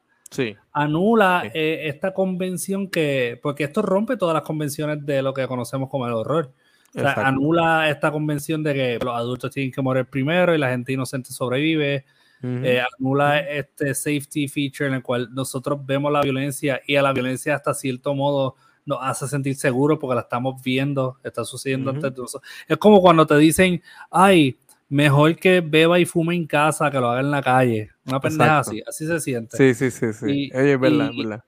Anula 0.73 1.49
eh, 1.53 1.87
esta 1.87 2.13
convención 2.13 2.89
que, 2.89 3.39
porque 3.41 3.65
esto 3.65 3.81
rompe 3.81 4.17
todas 4.17 4.33
las 4.33 4.43
convenciones 4.43 5.05
de 5.05 5.21
lo 5.21 5.33
que 5.33 5.47
conocemos 5.47 5.89
como 5.89 6.07
el 6.07 6.13
horror. 6.13 6.51
O 6.95 6.99
sea, 6.99 7.13
anula 7.27 7.89
esta 7.89 8.11
convención 8.11 8.63
de 8.63 8.73
que 8.73 8.99
los 9.03 9.13
adultos 9.13 9.51
tienen 9.51 9.71
que 9.71 9.81
morir 9.81 10.05
primero 10.05 10.55
y 10.55 10.57
la 10.57 10.69
gente 10.69 10.93
inocente 10.93 11.31
sobrevive. 11.31 12.05
Eh, 12.43 12.79
anula 12.99 13.39
este 13.39 13.95
safety 13.95 14.47
feature 14.47 14.87
en 14.87 14.95
el 14.95 15.01
cual 15.01 15.33
nosotros 15.33 15.83
vemos 15.83 16.11
la 16.11 16.21
violencia 16.21 16.79
y 16.85 16.95
a 16.95 17.01
la 17.01 17.11
violencia 17.11 17.55
hasta 17.55 17.73
cierto 17.73 18.13
modo 18.13 18.55
nos 18.85 18.99
hace 19.01 19.27
sentir 19.27 19.55
seguros 19.55 19.97
porque 19.99 20.13
la 20.13 20.21
estamos 20.21 20.61
viendo, 20.61 21.17
está 21.23 21.43
sucediendo 21.43 21.89
antes 21.89 22.13
de 22.13 22.21
nosotros. 22.21 22.47
Es 22.67 22.77
como 22.77 23.01
cuando 23.01 23.25
te 23.25 23.35
dicen, 23.37 23.81
ay, 24.11 24.59
mejor 24.89 25.35
que 25.37 25.61
beba 25.61 25.99
y 25.99 26.05
fume 26.05 26.35
en 26.35 26.45
casa 26.45 26.91
que 26.91 26.99
lo 26.99 27.09
haga 27.09 27.21
en 27.21 27.31
la 27.31 27.41
calle. 27.41 27.89
Una 28.05 28.19
pendeja 28.19 28.59
así, 28.59 28.83
así 28.87 29.07
se 29.07 29.19
siente. 29.19 29.57
Sí, 29.57 29.73
sí, 29.73 29.89
sí, 29.89 30.13
sí. 30.13 30.25
Y, 30.31 30.51
es 30.53 30.79
verdad, 30.79 31.09
verdad. 31.17 31.43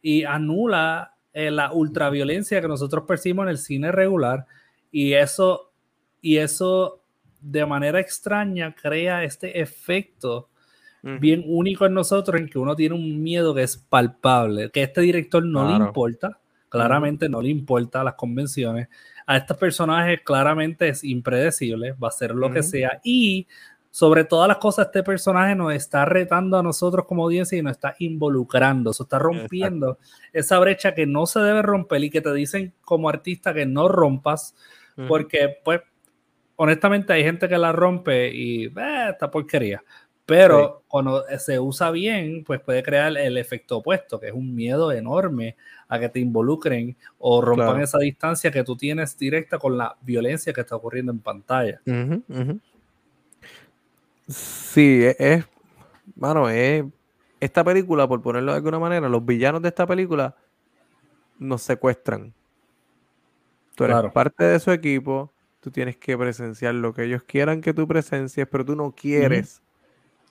Y 0.00 0.24
anula 0.24 1.16
eh, 1.34 1.50
la 1.50 1.72
ultraviolencia 1.72 2.60
que 2.62 2.68
nosotros 2.68 3.04
percibimos 3.06 3.44
en 3.44 3.50
el 3.50 3.58
cine 3.58 3.92
regular 3.92 4.46
y 4.90 5.14
eso, 5.14 5.72
y 6.20 6.38
eso 6.38 7.02
de 7.40 7.64
manera 7.64 8.00
extraña 8.00 8.74
crea 8.74 9.24
este 9.24 9.60
efecto 9.60 10.48
bien 11.02 11.42
único 11.46 11.86
en 11.86 11.94
nosotros 11.94 12.38
en 12.38 12.48
que 12.48 12.58
uno 12.58 12.76
tiene 12.76 12.94
un 12.94 13.22
miedo 13.22 13.54
que 13.54 13.62
es 13.62 13.78
palpable, 13.78 14.70
que 14.70 14.82
a 14.82 14.84
este 14.84 15.00
director 15.00 15.42
no 15.42 15.66
le 15.66 15.82
importa, 15.82 16.38
claramente 16.68 17.28
no 17.28 17.40
le 17.40 17.48
importa 17.48 18.04
las 18.04 18.14
convenciones, 18.14 18.88
a 19.26 19.36
estos 19.36 19.56
personajes 19.56 20.20
claramente 20.24 20.88
es 20.88 21.02
impredecible, 21.02 21.92
va 21.92 22.08
a 22.08 22.12
ser 22.12 22.34
lo 22.34 22.50
que 22.50 22.62
sea. 22.62 23.00
Y 23.02 23.46
sobre 23.90 24.24
todas 24.24 24.46
las 24.46 24.58
cosas, 24.58 24.86
este 24.86 25.02
personaje 25.02 25.54
nos 25.54 25.72
está 25.72 26.04
retando 26.04 26.58
a 26.58 26.62
nosotros 26.62 27.06
como 27.06 27.24
audiencia 27.24 27.58
y 27.58 27.62
nos 27.62 27.72
está 27.72 27.96
involucrando, 27.98 28.92
se 28.92 29.02
está 29.02 29.18
rompiendo 29.18 29.98
esa 30.32 30.58
brecha 30.58 30.94
que 30.94 31.06
no 31.06 31.26
se 31.26 31.40
debe 31.40 31.62
romper 31.62 32.04
y 32.04 32.10
que 32.10 32.20
te 32.20 32.32
dicen 32.32 32.72
como 32.82 33.08
artista 33.08 33.54
que 33.54 33.66
no 33.66 33.88
rompas, 33.88 34.54
porque 35.08 35.58
pues 35.64 35.80
honestamente 36.56 37.12
hay 37.12 37.24
gente 37.24 37.48
que 37.48 37.58
la 37.58 37.72
rompe 37.72 38.30
y 38.32 38.66
eh, 38.66 39.08
esta 39.10 39.30
porquería. 39.30 39.82
Pero 40.26 40.84
cuando 40.86 41.24
se 41.38 41.58
usa 41.58 41.90
bien, 41.90 42.44
pues 42.44 42.60
puede 42.60 42.84
crear 42.84 43.16
el 43.16 43.36
efecto 43.36 43.78
opuesto, 43.78 44.20
que 44.20 44.28
es 44.28 44.32
un 44.32 44.54
miedo 44.54 44.92
enorme 44.92 45.56
a 45.88 45.98
que 45.98 46.08
te 46.08 46.20
involucren 46.20 46.96
o 47.18 47.40
rompan 47.40 47.80
esa 47.80 47.98
distancia 47.98 48.52
que 48.52 48.62
tú 48.62 48.76
tienes 48.76 49.18
directa 49.18 49.58
con 49.58 49.76
la 49.76 49.96
violencia 50.02 50.52
que 50.52 50.60
está 50.60 50.76
ocurriendo 50.76 51.10
en 51.10 51.18
pantalla. 51.18 51.80
Sí, 54.28 55.02
es, 55.18 55.44
bueno, 56.14 56.48
es 56.48 56.84
esta 57.40 57.64
película, 57.64 58.06
por 58.06 58.22
ponerlo 58.22 58.52
de 58.52 58.58
alguna 58.58 58.78
manera, 58.78 59.08
los 59.08 59.26
villanos 59.26 59.62
de 59.62 59.68
esta 59.68 59.84
película 59.84 60.36
nos 61.40 61.62
secuestran. 61.62 62.32
Tú 63.74 63.84
eres 63.84 64.12
parte 64.12 64.44
de 64.44 64.60
su 64.60 64.70
equipo, 64.70 65.32
tú 65.60 65.70
tienes 65.70 65.96
que 65.96 66.16
presenciar 66.16 66.74
lo 66.74 66.92
que 66.92 67.04
ellos 67.04 67.22
quieran 67.22 67.60
que 67.60 67.72
tú 67.72 67.86
presencies, 67.86 68.46
pero 68.46 68.64
tú 68.64 68.76
no 68.76 68.92
quieres 68.92 69.62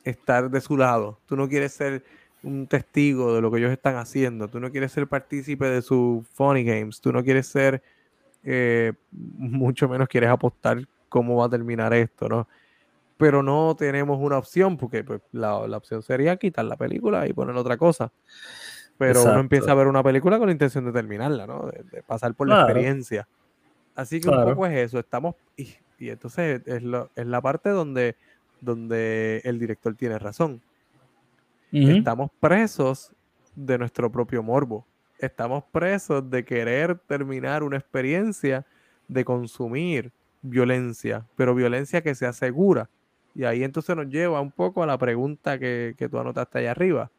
estar 0.03 0.49
de 0.49 0.61
su 0.61 0.77
lado. 0.77 1.19
Tú 1.25 1.35
no 1.35 1.47
quieres 1.47 1.73
ser 1.73 2.03
un 2.43 2.67
testigo 2.67 3.33
de 3.33 3.41
lo 3.41 3.51
que 3.51 3.59
ellos 3.59 3.71
están 3.71 3.95
haciendo. 3.95 4.47
Tú 4.47 4.59
no 4.59 4.71
quieres 4.71 4.91
ser 4.91 5.07
partícipe 5.07 5.65
de 5.65 5.81
su 5.81 6.25
funny 6.33 6.63
games. 6.63 7.01
Tú 7.01 7.11
no 7.11 7.23
quieres 7.23 7.47
ser, 7.47 7.81
eh, 8.43 8.93
mucho 9.11 9.87
menos 9.89 10.07
quieres 10.07 10.29
apostar 10.29 10.87
cómo 11.09 11.37
va 11.37 11.45
a 11.45 11.49
terminar 11.49 11.93
esto, 11.93 12.29
¿no? 12.29 12.47
Pero 13.17 13.43
no 13.43 13.75
tenemos 13.77 14.17
una 14.21 14.37
opción 14.37 14.77
porque 14.77 15.03
pues, 15.03 15.21
la, 15.33 15.57
opción 15.57 16.01
sería 16.01 16.37
quitar 16.37 16.63
la 16.65 16.77
película 16.77 17.27
y 17.27 17.33
poner 17.33 17.55
otra 17.55 17.75
cosa. 17.75 18.13
Pero 18.99 19.23
uno 19.23 19.39
empieza 19.39 19.71
a 19.71 19.75
ver 19.75 19.87
una 19.87 20.03
película 20.03 20.37
con 20.37 20.47
la 20.47 20.51
intención 20.51 20.83
de 20.83 20.91
terminarla, 20.91 21.47
¿no? 21.47 21.71
De, 21.89 22.03
pasar 22.03 22.33
por 22.33 22.49
la 22.49 22.63
experiencia. 22.63 23.29
Así 23.95 24.19
que 24.19 24.27
un 24.27 24.43
poco 24.43 24.65
es 24.65 24.77
eso, 24.77 24.99
estamos, 24.99 25.35
y, 25.55 25.73
entonces 25.99 26.61
es, 26.65 26.83
es, 26.83 27.25
la 27.25 27.41
parte 27.41 27.69
donde, 27.69 28.17
donde 28.59 29.41
el 29.45 29.57
director 29.57 29.95
tiene 29.95 30.19
razón. 30.19 30.61
Estamos 31.71 32.29
presos 32.41 33.13
de 33.55 33.77
nuestro 33.77 34.11
propio 34.11 34.43
morbo. 34.43 34.85
Estamos 35.17 35.63
presos 35.71 36.29
de 36.29 36.43
querer 36.43 36.97
terminar 36.97 37.63
una 37.63 37.77
experiencia 37.77 38.65
de 39.07 39.23
consumir 39.23 40.11
violencia, 40.41 41.25
pero 41.37 41.55
violencia 41.55 42.01
que 42.01 42.15
se 42.15 42.25
asegura. 42.25 42.89
Y 43.33 43.45
ahí 43.45 43.63
entonces 43.63 43.95
nos 43.95 44.09
lleva 44.09 44.41
un 44.41 44.51
poco 44.51 44.83
a 44.83 44.85
la 44.85 44.97
pregunta 44.97 45.57
que, 45.57 45.95
que 45.97 46.09
tú 46.09 46.19
anotaste 46.19 46.59
allá 46.59 46.71
arriba 46.71 47.11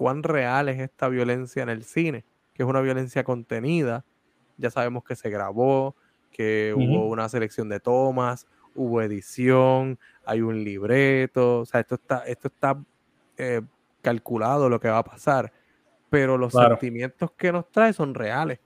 cuán 0.00 0.22
real 0.22 0.70
es 0.70 0.80
esta 0.80 1.08
violencia 1.08 1.62
en 1.62 1.68
el 1.68 1.84
cine, 1.84 2.24
que 2.54 2.62
es 2.62 2.68
una 2.68 2.80
violencia 2.80 3.22
contenida. 3.22 4.02
Ya 4.56 4.70
sabemos 4.70 5.04
que 5.04 5.14
se 5.14 5.28
grabó, 5.28 5.94
que 6.32 6.72
hubo 6.74 7.06
una 7.06 7.28
selección 7.28 7.68
de 7.68 7.80
tomas, 7.80 8.46
hubo 8.74 9.02
edición, 9.02 9.98
hay 10.24 10.40
un 10.40 10.64
libreto, 10.64 11.60
o 11.60 11.66
sea, 11.66 11.80
esto 11.80 11.96
está, 11.96 12.20
esto 12.20 12.48
está 12.48 12.82
eh, 13.36 13.60
calculado 14.00 14.70
lo 14.70 14.80
que 14.80 14.88
va 14.88 14.96
a 14.96 15.04
pasar, 15.04 15.52
pero 16.08 16.38
los 16.38 16.54
sentimientos 16.54 17.32
que 17.32 17.52
nos 17.52 17.70
trae 17.70 17.92
son 17.92 18.14
reales. 18.14 18.58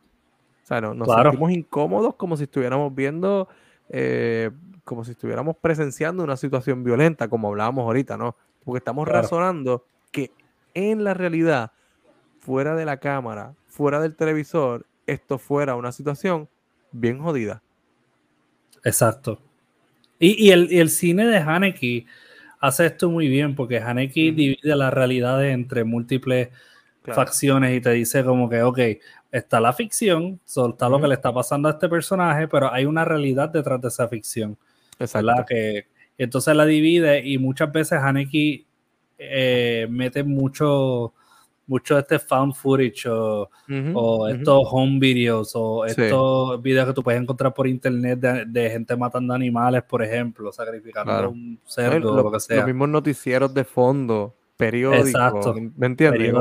O 0.62 0.66
sea, 0.68 0.80
nos 0.80 1.08
sentimos 1.12 1.50
incómodos 1.50 2.14
como 2.14 2.36
si 2.36 2.44
estuviéramos 2.44 2.94
viendo, 2.94 3.48
eh, 3.88 4.52
como 4.84 5.04
si 5.04 5.10
estuviéramos 5.10 5.56
presenciando 5.56 6.22
una 6.22 6.36
situación 6.36 6.84
violenta, 6.84 7.26
como 7.26 7.48
hablábamos 7.48 7.86
ahorita, 7.86 8.16
¿no? 8.16 8.36
Porque 8.64 8.78
estamos 8.78 9.08
razonando 9.08 9.84
que 10.12 10.30
en 10.74 11.04
la 11.04 11.14
realidad, 11.14 11.72
fuera 12.40 12.74
de 12.74 12.84
la 12.84 12.98
cámara, 12.98 13.54
fuera 13.66 14.00
del 14.00 14.14
televisor, 14.14 14.86
esto 15.06 15.38
fuera 15.38 15.76
una 15.76 15.92
situación 15.92 16.48
bien 16.92 17.18
jodida. 17.18 17.62
Exacto. 18.84 19.40
Y, 20.18 20.50
el, 20.50 20.88
cine 20.90 21.26
de 21.26 21.38
Haneke 21.38 22.06
hace 22.60 22.86
esto 22.86 23.10
muy 23.10 23.28
bien 23.28 23.54
porque 23.54 23.78
Haneke 23.78 24.32
divide 24.32 24.76
las 24.76 24.92
realidades 24.92 25.52
entre 25.52 25.84
múltiples 25.84 26.48
facciones 27.02 27.76
y 27.76 27.80
te 27.80 27.90
dice 27.90 28.24
como 28.24 28.48
que, 28.48 28.62
ok, 28.62 28.78
está 29.30 29.60
la 29.60 29.72
ficción, 29.72 30.40
está 30.46 30.88
lo 30.88 31.00
que 31.00 31.08
le 31.08 31.14
está 31.14 31.32
pasando 31.34 31.68
a 31.68 31.72
este 31.72 31.88
personaje, 31.88 32.48
pero 32.48 32.72
hay 32.72 32.86
una 32.86 33.04
realidad 33.04 33.50
detrás 33.50 33.80
de 33.80 33.88
esa 33.88 34.08
ficción. 34.08 34.56
Exacto. 34.98 35.44
Que, 35.46 35.86
entonces 36.16 36.54
la 36.54 36.64
divide 36.64 37.26
y 37.26 37.38
muchas 37.38 37.72
veces 37.72 37.98
Haneke 37.98 38.64
eh, 39.18 39.86
mete 39.90 40.22
mucho, 40.24 41.14
mucho 41.66 41.94
de 41.94 42.00
este 42.00 42.18
found 42.18 42.54
footage 42.54 43.08
o, 43.08 43.48
estos 44.28 44.68
home 44.70 44.98
videos 44.98 45.52
o 45.54 45.84
estos 45.84 46.60
videos 46.62 46.88
que 46.88 46.92
tú 46.94 47.02
puedes 47.02 47.20
encontrar 47.20 47.54
por 47.54 47.66
internet 47.66 48.18
de, 48.18 48.70
gente 48.70 48.96
matando 48.96 49.34
animales, 49.34 49.82
por 49.84 50.02
ejemplo, 50.02 50.52
sacrificando 50.52 51.30
un 51.30 51.60
cerdo 51.66 52.12
o 52.12 52.22
lo 52.22 52.32
que 52.32 52.40
sea. 52.40 52.58
Los 52.58 52.66
mismos 52.66 52.88
noticieros 52.88 53.54
de 53.54 53.64
fondo, 53.64 54.36
periódicos, 54.56 55.56
¿me 55.76 55.86
entiendes? 55.86 56.32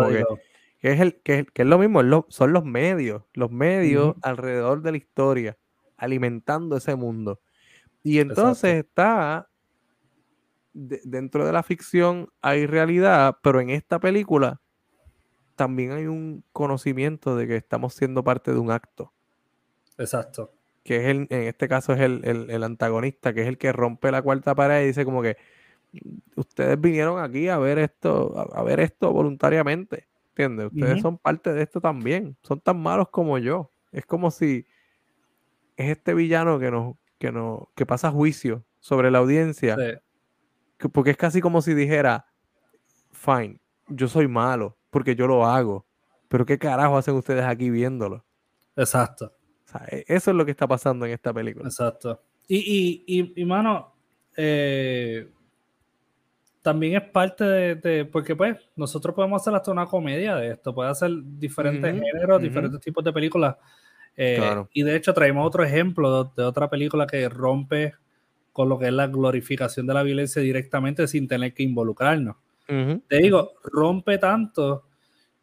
Que, 0.80 0.92
es 0.92 1.00
el, 1.00 1.16
que, 1.16 1.46
es 1.54 1.66
lo 1.66 1.78
mismo, 1.78 2.26
son 2.28 2.52
los 2.52 2.66
medios, 2.66 3.24
los 3.34 3.50
medios 3.52 4.16
alrededor 4.22 4.82
de 4.82 4.92
la 4.92 4.98
historia, 4.98 5.58
alimentando 5.96 6.76
ese 6.76 6.96
mundo. 6.96 7.40
Y 8.04 8.20
entonces 8.20 8.84
está 8.84 9.48
dentro 10.74 11.46
de 11.46 11.54
la 11.54 11.64
ficción 11.64 12.30
hay 12.42 12.66
realidad, 12.66 13.38
pero 13.42 13.62
en 13.62 13.70
esta 13.70 14.00
película 14.00 14.62
también 15.56 15.92
hay 15.92 16.08
un 16.08 16.44
conocimiento 16.52 17.36
de 17.36 17.48
que 17.48 17.56
estamos 17.56 17.94
siendo 17.94 18.24
parte 18.24 18.52
de 18.52 18.60
un 18.60 18.72
acto. 18.72 19.14
Exacto. 19.98 20.52
Que 20.84 20.98
es 20.98 21.04
el, 21.06 21.28
en 21.30 21.44
este 21.44 21.68
caso 21.68 21.94
es 21.94 22.02
el, 22.02 22.64
antagonista, 22.64 23.34
que 23.34 23.42
es 23.42 23.48
el 23.48 23.58
que 23.58 23.72
rompe 23.72 24.12
la 24.12 24.22
cuarta 24.22 24.56
pared 24.56 24.84
y 24.84 24.88
dice 24.88 25.06
como 25.06 25.22
que 25.22 25.38
ustedes 26.36 26.80
vinieron 26.82 27.20
aquí 27.20 27.48
a 27.48 27.58
ver 27.58 27.78
esto, 27.78 28.52
a, 28.54 28.64
ver 28.64 28.80
esto 28.80 29.14
voluntariamente. 29.14 30.08
¿Entiendes? 30.30 30.72
Ustedes 30.74 31.02
son 31.02 31.20
parte 31.20 31.54
de 31.54 31.62
esto 31.62 31.80
también. 31.80 32.36
Son 32.42 32.60
tan 32.60 32.82
malos 32.82 33.10
como 33.10 33.38
yo. 33.38 33.70
Es 33.92 34.08
como 34.08 34.32
si 34.32 34.66
es 35.78 35.92
este 35.92 36.16
villano 36.16 36.58
que 36.58 36.72
nos, 36.72 36.96
que 37.20 37.32
nos, 37.32 37.68
que 37.76 37.86
pasa 37.86 38.10
juicio 38.10 38.66
sobre 38.80 39.12
la 39.12 39.20
audiencia 39.20 39.78
porque 40.92 41.12
es 41.12 41.18
casi 41.18 41.42
como 41.42 41.62
si 41.62 41.74
dijera, 41.74 42.26
fine, 43.12 43.60
yo 43.88 44.08
soy 44.08 44.28
malo 44.28 44.78
porque 44.90 45.16
yo 45.16 45.28
lo 45.28 45.46
hago, 45.46 45.86
pero 46.28 46.46
¿qué 46.46 46.58
carajo 46.58 46.98
hacen 46.98 47.16
ustedes 47.16 47.46
aquí 47.46 47.70
viéndolo? 47.70 48.24
Exacto. 48.76 49.34
E, 49.90 50.04
eso 50.08 50.32
es 50.32 50.38
lo 50.38 50.46
que 50.46 50.52
está 50.52 50.68
pasando 50.68 51.06
en 51.06 51.14
esta 51.14 51.34
película. 51.34 51.66
Exacto. 51.66 52.22
Y, 52.48 53.04
y, 53.08 53.42
y, 53.42 53.46
mano, 53.46 53.94
eh, 54.36 55.30
también 56.62 56.96
es 56.96 57.10
parte 57.10 57.44
de, 57.44 58.06
porque 58.06 58.36
pues 58.36 58.58
nosotros 58.76 59.16
podemos 59.16 59.42
hacer 59.42 59.54
hasta 59.56 59.72
una 59.72 59.86
comedia 59.86 60.36
de 60.36 60.52
esto, 60.52 60.74
puede 60.74 60.90
hacer 60.90 61.12
diferentes 61.24 61.94
géneros, 61.94 62.42
diferentes 62.42 62.80
tipos 62.80 63.04
de 63.04 63.14
películas. 63.14 63.56
Eh, 64.16 64.64
y 64.74 64.84
de 64.84 64.96
hecho 64.96 65.14
traemos 65.14 65.46
otro 65.46 65.64
ejemplo 65.64 66.32
de, 66.36 66.44
otra 66.44 66.70
película 66.70 67.08
que 67.08 67.28
rompe 67.30 67.94
con 68.54 68.70
lo 68.70 68.80
que 68.80 68.86
es 68.86 68.94
la 68.94 69.08
glorificación 69.08 69.88
de 69.88 69.96
la 69.96 70.04
violencia 70.04 70.42
directamente 70.42 71.08
sin 71.08 71.28
tener 71.28 71.54
que 71.54 71.64
involucrarnos. 71.64 72.38
Te 72.66 73.18
digo, 73.18 73.56
rompe 73.64 74.18
tanto 74.18 74.86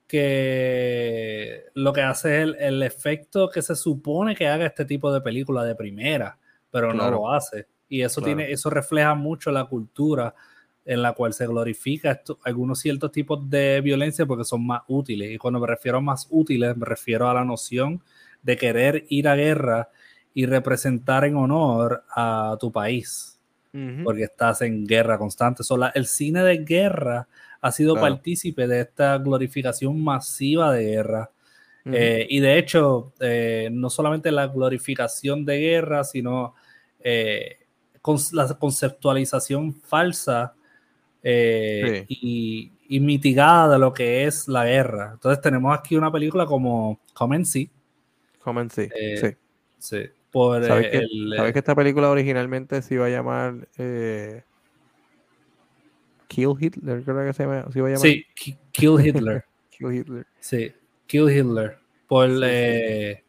que 0.06 1.66
lo 1.74 1.92
que 1.92 2.00
hace 2.00 2.42
es 2.42 2.54
el, 2.58 2.82
efecto 2.82 3.50
que 3.50 3.62
se 3.62 3.76
supone 3.76 4.34
que 4.34 4.48
haga 4.48 4.66
este 4.66 4.84
tipo 4.84 5.12
de 5.12 5.20
película 5.20 5.62
de 5.64 5.74
primera, 5.74 6.38
pero 6.70 6.94
no 6.94 7.10
lo 7.10 7.30
hace. 7.30 7.66
Y 7.88 8.02
eso, 8.02 8.22
tiene, 8.22 8.50
eso 8.50 8.70
refleja 8.70 9.14
mucho 9.14 9.50
la 9.50 9.64
cultura 9.66 10.34
en 10.84 11.02
la 11.02 11.12
cual 11.12 11.34
se 11.34 11.46
glorifica 11.46 12.22
algunos 12.44 12.80
ciertos 12.80 13.12
tipos 13.12 13.48
de 13.50 13.80
violencia 13.80 14.24
porque 14.26 14.44
son 14.44 14.66
más 14.66 14.82
útiles. 14.88 15.30
Y 15.30 15.38
cuando 15.38 15.60
me 15.60 15.66
refiero 15.66 15.98
a 15.98 16.00
más 16.00 16.26
útiles, 16.30 16.76
me 16.76 16.86
refiero 16.86 17.28
a 17.28 17.34
la 17.34 17.44
noción 17.44 18.02
de 18.42 18.56
querer 18.56 19.04
ir 19.08 19.28
a 19.28 19.36
guerra 19.36 19.90
y 20.34 20.46
representar 20.46 21.24
en 21.24 21.36
honor 21.36 22.04
a 22.14 22.56
tu 22.60 22.70
país, 22.70 23.38
porque 24.04 24.24
estás 24.24 24.62
en 24.62 24.86
guerra 24.86 25.18
constante. 25.18 25.62
el 25.94 26.06
cine 26.06 26.42
de 26.42 26.58
guerra 26.58 27.28
ha 27.60 27.72
sido 27.72 27.94
partícipe 27.94 28.66
de 28.66 28.80
esta 28.80 29.18
glorificación 29.18 30.02
masiva 30.02 30.72
de 30.72 30.84
guerra. 30.84 31.30
Eh, 31.84 32.26
y 32.28 32.40
de 32.40 32.58
hecho, 32.58 33.12
eh, 33.20 33.68
no 33.72 33.90
solamente 33.90 34.30
la 34.30 34.46
glorificación 34.46 35.44
de 35.44 35.58
guerra, 35.58 36.04
sino 36.04 36.54
eh, 37.00 37.58
con 38.02 38.18
la 38.32 38.46
conceptualización 38.58 39.74
falsa 39.74 40.54
y, 41.22 42.72
mitigada 42.88 43.74
de 43.74 43.78
lo 43.78 43.92
que 43.92 44.24
es 44.24 44.48
la 44.48 44.64
guerra. 44.64 45.10
Entonces 45.14 45.40
tenemos 45.40 45.76
aquí 45.76 45.96
una 45.96 46.10
película 46.10 46.46
como 46.46 47.00
Come 47.14 47.44
sí. 47.44 48.88
sí. 49.78 50.10
Sí. 50.32 50.66
¿Sabes, 50.66 50.88
que, 50.88 51.06
¿Sabes, 51.36 51.52
que, 51.52 51.58
esta 51.58 51.74
película 51.74 52.08
originalmente 52.08 52.82
se 52.82 52.94
iba 52.94 53.06
a 53.06 53.08
llamar 53.08 53.66
eh, 53.78 54.42
Kill 56.28 56.54
Hitler? 56.58 57.02
Creo 57.02 57.26
que 57.26 57.32
se, 57.32 57.42
iba 57.42 57.58
a 57.58 57.70
llamar. 57.70 57.98
Sí, 57.98 58.24
Kill 58.70 59.04
Hitler. 59.04 59.44
Kill 59.70 59.92
Hitler. 59.92 60.26
Sí, 60.38 60.72
Kill 61.06 61.30
Hitler. 61.30 61.78
Por 62.06 62.28
eh, 62.44 63.24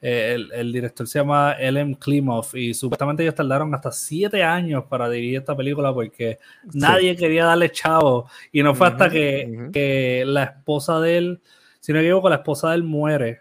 eh, 0.00 0.38
el, 0.52 0.72
director 0.72 1.06
se 1.06 1.20
llama 1.20 1.52
Ellen 1.58 1.94
Klimov 1.94 2.46
y 2.54 2.74
supuestamente 2.74 3.22
ellos 3.22 3.34
tardaron 3.34 3.72
hasta 3.74 3.92
siete 3.92 4.42
años 4.42 4.84
para 4.88 5.08
dirigir 5.08 5.38
esta 5.38 5.56
película 5.56 5.92
porque 5.92 6.38
nadie 6.72 7.16
quería 7.16 7.44
darle 7.44 7.70
chavo 7.70 8.28
y 8.50 8.62
no 8.62 8.74
fue 8.74 8.88
hasta 8.88 9.08
que, 9.08 9.68
que, 9.72 10.24
la 10.26 10.44
esposa 10.44 11.00
de 11.00 11.18
él, 11.18 11.40
si 11.80 11.92
no 11.92 11.98
me 11.98 12.04
equivoco, 12.04 12.28
la 12.28 12.36
esposa 12.36 12.70
de 12.70 12.76
él 12.76 12.82
muere. 12.82 13.40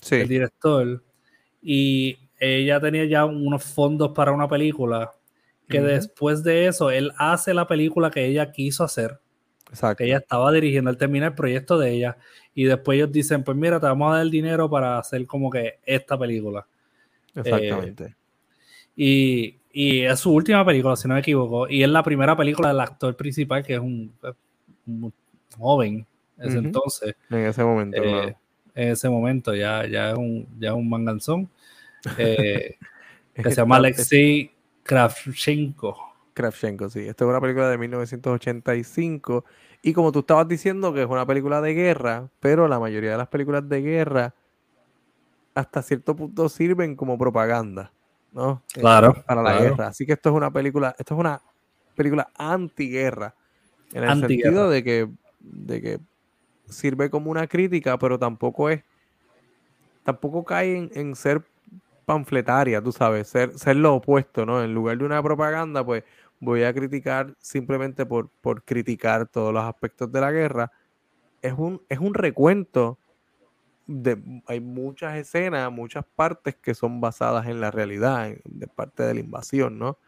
sí. 0.00 0.16
El 0.16 0.28
director 0.28 1.02
y 1.62 2.18
ella 2.38 2.80
tenía 2.80 3.04
ya 3.04 3.24
unos 3.24 3.64
fondos 3.64 4.12
para 4.12 4.32
una 4.32 4.48
película 4.48 5.12
que 5.68 5.80
después 5.80 6.42
de 6.42 6.66
eso 6.66 6.90
él 6.90 7.12
hace 7.16 7.54
la 7.54 7.66
película 7.66 8.10
que 8.10 8.26
ella 8.26 8.50
quiso 8.50 8.82
hacer. 8.82 9.20
Exacto. 9.68 9.98
Que 9.98 10.06
ella 10.06 10.18
estaba 10.18 10.50
dirigiendo, 10.50 10.90
él 10.90 10.96
termina 10.96 11.26
el 11.26 11.34
proyecto 11.34 11.78
de 11.78 11.92
ella 11.92 12.16
y 12.54 12.64
después 12.64 12.96
ellos 12.96 13.12
dicen, 13.12 13.44
pues 13.44 13.56
mira, 13.56 13.78
te 13.78 13.86
vamos 13.86 14.10
a 14.10 14.16
dar 14.16 14.22
el 14.22 14.30
dinero 14.30 14.68
para 14.68 14.98
hacer 14.98 15.24
como 15.26 15.48
que 15.48 15.78
esta 15.84 16.18
película. 16.18 16.66
Exactamente. 17.34 18.16
Eh, 18.96 19.56
y, 19.72 20.00
es 20.00 20.18
su 20.18 20.32
última 20.32 20.64
película, 20.64 20.96
si 20.96 21.06
no 21.06 21.14
me 21.14 21.20
equivoco, 21.20 21.68
y 21.68 21.84
es 21.84 21.88
la 21.88 22.02
primera 22.02 22.36
película 22.36 22.68
del 22.68 22.80
actor 22.80 23.16
principal, 23.16 23.64
que 23.64 23.74
es 23.74 23.80
un, 23.80 24.12
joven 25.56 26.04
en 26.38 26.48
ese 26.48 26.58
entonces. 26.58 27.14
En 27.30 27.38
ese 27.38 27.62
momento. 27.62 28.02
Eh, 28.02 28.34
en 28.74 28.88
ese 28.90 29.08
momento, 29.08 29.54
ya, 29.54 29.86
ya, 29.86 30.10
es, 30.10 30.16
un, 30.16 30.46
ya 30.58 30.74
un 30.74 30.88
manganzón, 30.88 31.48
eh, 32.18 32.76
que 33.34 33.50
se 33.50 33.56
llama 33.56 33.76
Alexei 33.76 34.52
Kravchenko. 34.82 35.96
Kravchenko, 36.34 36.88
sí. 36.88 37.00
Esta 37.00 37.24
es 37.24 37.28
una 37.28 37.40
película 37.40 37.68
de 37.68 37.78
1985. 37.78 39.44
Y 39.82 39.92
como 39.92 40.12
tú 40.12 40.20
estabas 40.20 40.48
diciendo 40.48 40.92
que 40.92 41.02
es 41.02 41.08
una 41.08 41.26
película 41.26 41.60
de 41.60 41.74
guerra, 41.74 42.28
pero 42.40 42.68
la 42.68 42.78
mayoría 42.78 43.12
de 43.12 43.18
las 43.18 43.28
películas 43.28 43.68
de 43.68 43.80
guerra 43.80 44.34
hasta 45.54 45.82
cierto 45.82 46.14
punto 46.14 46.48
sirven 46.48 46.96
como 46.96 47.18
propaganda, 47.18 47.92
¿no? 48.32 48.62
Eh, 48.74 48.80
claro. 48.80 49.14
para 49.26 49.42
la 49.42 49.58
guerra. 49.58 49.88
Así 49.88 50.06
que 50.06 50.12
esto 50.12 50.30
es 50.30 50.34
una 50.34 50.50
película, 50.50 50.94
esto 50.98 51.14
es 51.14 51.20
una 51.20 51.40
película 51.94 52.30
antiguerra. 52.36 53.34
En 53.92 54.04
el 54.04 54.20
sentido 54.20 54.70
de 54.70 54.84
que, 54.84 55.08
de 55.40 55.82
que 55.82 56.00
sirve 56.70 57.10
como 57.10 57.30
una 57.30 57.46
crítica, 57.46 57.98
pero 57.98 58.18
tampoco 58.18 58.70
es, 58.70 58.82
tampoco 60.04 60.44
cae 60.44 60.90
en, 60.92 61.14
ser 61.14 61.42
panfletaria, 62.04 62.82
tú 62.82 62.92
sabes, 62.92 63.28
ser, 63.28 63.58
ser 63.58 63.76
lo 63.76 63.94
opuesto, 63.94 64.44
¿no? 64.44 64.62
En 64.62 64.74
lugar 64.74 64.98
de 64.98 65.04
una 65.04 65.22
propaganda, 65.22 65.84
pues 65.84 66.04
voy 66.40 66.64
a 66.64 66.72
criticar 66.72 67.34
simplemente 67.38 68.06
por, 68.06 68.30
por 68.40 68.64
criticar 68.64 69.28
todos 69.28 69.52
los 69.52 69.62
aspectos 69.62 70.10
de 70.10 70.20
la 70.20 70.32
guerra. 70.32 70.72
Es 71.42 71.54
un, 71.56 71.82
es 71.88 71.98
un 71.98 72.14
recuento 72.14 72.98
de, 73.86 74.42
hay 74.46 74.60
muchas 74.60 75.16
escenas, 75.16 75.70
muchas 75.70 76.04
partes 76.16 76.56
que 76.56 76.74
son 76.74 77.00
basadas 77.00 77.46
en 77.46 77.60
la 77.60 77.70
realidad, 77.70 78.30
de 78.44 78.66
parte 78.68 79.02
de 79.02 79.14
la 79.14 79.20
invasión, 79.20 79.78
¿no? 79.78 79.98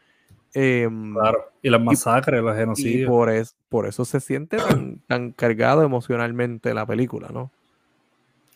Em, 0.54 1.14
claro, 1.14 1.50
y 1.62 1.70
las 1.70 1.80
masacres, 1.80 2.42
los 2.42 2.56
genocidios. 2.56 3.02
Y 3.02 3.06
por, 3.06 3.30
por 3.68 3.86
eso 3.86 4.04
se 4.04 4.20
siente 4.20 4.58
tan, 5.06 5.32
cargado 5.32 5.82
emocionalmente 5.82 6.74
la 6.74 6.84
película, 6.84 7.28
¿no? 7.32 7.50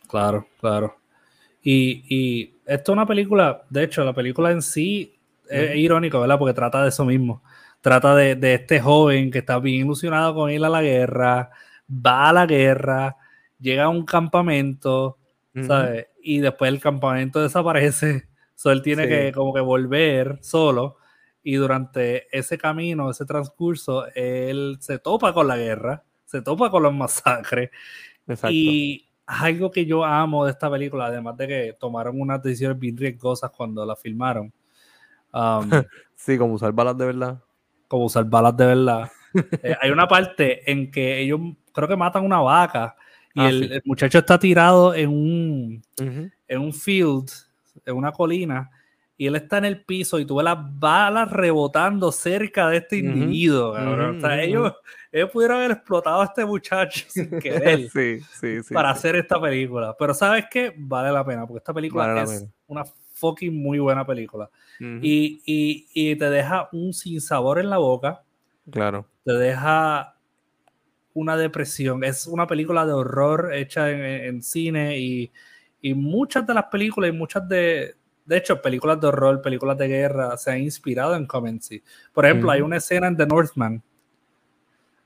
Claro, 0.08 0.46
claro. 0.60 0.96
Y, 1.62 2.04
y 2.08 2.54
esto 2.66 2.92
es 2.92 2.94
una 2.94 3.06
película, 3.06 3.62
de 3.70 3.84
hecho, 3.84 4.04
la 4.04 4.12
película 4.12 4.50
en 4.50 4.62
sí 4.62 5.14
es, 5.48 5.76
irónico, 5.76 6.20
¿verdad? 6.20 6.38
Porque 6.38 6.54
trata 6.54 6.82
de 6.82 6.90
eso 6.90 7.04
mismo. 7.04 7.42
Trata 7.80 8.14
de, 8.14 8.34
de, 8.34 8.54
este 8.54 8.80
joven 8.80 9.30
que 9.30 9.38
está 9.38 9.58
bien 9.58 9.86
ilusionado 9.86 10.34
con 10.34 10.50
ir 10.50 10.64
a 10.64 10.68
la 10.68 10.82
guerra, 10.82 11.50
va 11.88 12.28
a 12.28 12.32
la 12.32 12.46
guerra, 12.46 13.16
llega 13.58 13.84
a 13.84 13.88
un 13.88 14.04
campamento, 14.04 15.18
¿sabes? 15.66 16.08
Y 16.22 16.40
después 16.40 16.68
el 16.68 16.80
campamento 16.80 17.42
desaparece. 17.42 18.28
So 18.58 18.72
él 18.72 18.80
tiene 18.80 19.06
que 19.06 19.32
como 19.32 19.52
que 19.52 19.60
volver 19.60 20.38
solo 20.40 20.96
y 21.48 21.54
durante 21.54 22.26
ese 22.36 22.58
camino, 22.58 23.08
ese 23.08 23.24
transcurso, 23.24 24.06
él 24.16 24.78
se 24.80 24.98
topa 24.98 25.32
con 25.32 25.46
la 25.46 25.56
guerra, 25.56 26.02
se 26.24 26.42
topa 26.42 26.72
con 26.72 26.82
los 26.82 26.92
masacres. 26.92 27.70
Y 28.50 29.06
algo 29.26 29.70
que 29.70 29.86
yo 29.86 30.04
amo 30.04 30.44
de 30.44 30.50
esta 30.50 30.68
película, 30.68 31.06
además 31.06 31.36
de 31.36 31.46
que 31.46 31.76
tomaron 31.78 32.20
unas 32.20 32.42
decisiones 32.42 32.80
bien 32.80 32.96
riesgosas 32.96 33.52
cuando 33.52 33.86
la 33.86 33.94
filmaron. 33.94 34.52
Um, 35.32 35.70
sí, 36.16 36.36
como 36.36 36.54
usar 36.54 36.72
balas 36.72 36.98
de 36.98 37.06
verdad. 37.06 37.40
Como 37.86 38.06
usar 38.06 38.24
balas 38.24 38.56
de 38.56 38.66
verdad. 38.66 39.08
Eh, 39.62 39.76
hay 39.82 39.90
una 39.90 40.08
parte 40.08 40.68
en 40.68 40.90
que 40.90 41.20
ellos 41.20 41.38
creo 41.70 41.86
que 41.86 41.94
matan 41.94 42.24
una 42.24 42.40
vaca 42.40 42.96
y 43.34 43.40
ah, 43.40 43.48
el, 43.50 43.82
muchacho 43.84 44.18
está 44.18 44.38
tirado 44.38 44.94
en 44.94 45.10
un, 45.10 45.82
en 45.98 46.58
un 46.58 46.72
field, 46.72 47.28
en 47.84 47.96
una 47.96 48.12
colina, 48.12 48.70
y 49.18 49.26
él 49.26 49.36
está 49.36 49.58
en 49.58 49.64
el 49.64 49.82
piso 49.82 50.18
y 50.18 50.26
tú 50.26 50.36
ves 50.36 50.44
las 50.44 50.58
balas 50.78 51.30
rebotando 51.30 52.12
cerca 52.12 52.68
de 52.68 52.78
este 52.78 52.98
individuo. 52.98 53.70
o 53.70 54.20
sea, 54.20 54.42
ellos, 54.42 54.74
ellos, 55.10 55.30
pudieron 55.30 55.58
haber 55.58 55.70
explotado 55.70 56.20
a 56.20 56.24
este 56.26 56.44
muchacho 56.44 57.04
sin 57.08 57.38
querer 57.38 57.88
sí, 57.88 58.20
sí, 58.38 58.62
sí, 58.62 58.74
para 58.74 58.90
hacer 58.90 59.16
esta 59.16 59.40
película. 59.40 59.96
Pero 59.98 60.12
¿sabes 60.12 60.44
qué? 60.50 60.74
Vale 60.76 61.10
la 61.12 61.24
pena, 61.24 61.46
porque 61.46 61.58
esta 61.58 61.72
película 61.72 62.22
es 62.22 62.46
una 62.66 62.84
fucking 63.14 63.56
muy 63.56 63.78
buena 63.78 64.06
película. 64.06 64.50
y, 64.78 65.40
y, 65.46 65.86
y, 65.94 66.16
te 66.16 66.28
deja 66.28 66.68
un 66.72 66.92
sinsabor 66.92 67.58
en 67.58 67.70
la 67.70 67.78
boca. 67.78 68.22
Claro. 68.70 69.06
Te 69.24 69.32
deja 69.32 70.18
una 71.14 71.38
depresión. 71.38 72.04
Es 72.04 72.26
una 72.26 72.46
película 72.46 72.84
de 72.84 72.92
horror 72.92 73.54
hecha 73.54 73.90
en, 73.90 74.04
en 74.04 74.42
cine 74.42 74.98
y, 74.98 75.32
y 75.80 75.94
muchas 75.94 76.46
de 76.46 76.52
las 76.52 76.64
películas 76.64 77.08
y 77.08 77.12
muchas 77.16 77.48
de 77.48 77.94
de 78.26 78.36
hecho, 78.36 78.60
películas 78.60 79.00
de 79.00 79.06
horror, 79.06 79.40
películas 79.40 79.78
de 79.78 79.88
guerra 79.88 80.36
se 80.36 80.50
han 80.50 80.58
inspirado 80.58 81.14
en 81.14 81.26
Comency. 81.26 81.82
Por 82.12 82.26
ejemplo, 82.26 82.50
hay 82.50 82.60
una 82.60 82.76
escena 82.76 83.06
en 83.06 83.16
The 83.16 83.26
Northman 83.26 83.82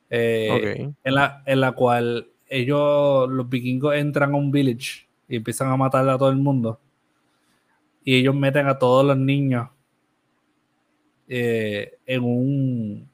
eh, 0.08 0.90
en, 1.04 1.14
la, 1.14 1.42
en 1.46 1.60
la 1.60 1.72
cual 1.72 2.28
ellos, 2.48 3.30
los 3.30 3.48
vikingos, 3.48 3.94
entran 3.94 4.34
a 4.34 4.36
un 4.36 4.50
village 4.50 5.06
y 5.28 5.36
empiezan 5.36 5.68
a 5.68 5.76
matar 5.76 6.08
a 6.08 6.18
todo 6.18 6.30
el 6.30 6.36
mundo. 6.36 6.80
Y 8.02 8.16
ellos 8.16 8.34
meten 8.34 8.66
a 8.66 8.78
todos 8.78 9.04
los 9.04 9.16
niños 9.16 9.68
eh, 11.28 11.98
en 12.06 12.24
un 12.24 13.10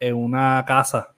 en 0.00 0.14
una 0.14 0.64
casa. 0.66 1.14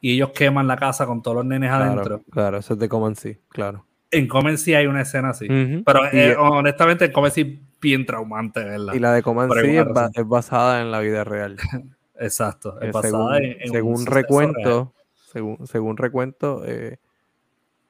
Y 0.00 0.14
ellos 0.14 0.30
queman 0.30 0.66
la 0.66 0.76
casa 0.76 1.06
con 1.06 1.20
todos 1.20 1.38
los 1.38 1.44
nenes 1.44 1.70
adentro. 1.70 2.22
Claro, 2.30 2.58
eso 2.58 2.74
es 2.74 2.80
de 2.80 2.88
Comency, 2.88 3.38
claro. 3.48 3.84
En 4.12 4.28
Comen 4.28 4.58
sí 4.58 4.74
hay 4.74 4.86
una 4.86 5.02
escena 5.02 5.30
así. 5.30 5.48
Pero 5.48 6.06
eh, 6.12 6.36
honestamente, 6.36 7.06
en 7.06 7.12
Comen 7.12 7.32
sí 7.32 7.62
bien 7.80 8.06
traumante, 8.06 8.62
¿verdad? 8.62 8.94
Y 8.94 8.98
la 8.98 9.12
de 9.12 9.22
Comen 9.22 9.50
sí 9.50 9.76
es, 9.76 10.26
basada 10.26 10.80
en 10.82 10.90
la 10.90 11.00
vida 11.00 11.24
real. 11.24 11.56
Exacto. 12.20 12.80
Es 12.80 12.88
eh, 12.88 12.92
basada 12.92 13.38
según, 13.38 13.56
en, 13.60 13.72
según 13.72 14.06
recuento, 14.06 14.94
según, 15.32 15.66
según 15.66 15.96
recuento, 15.96 16.62
eh, 16.64 16.98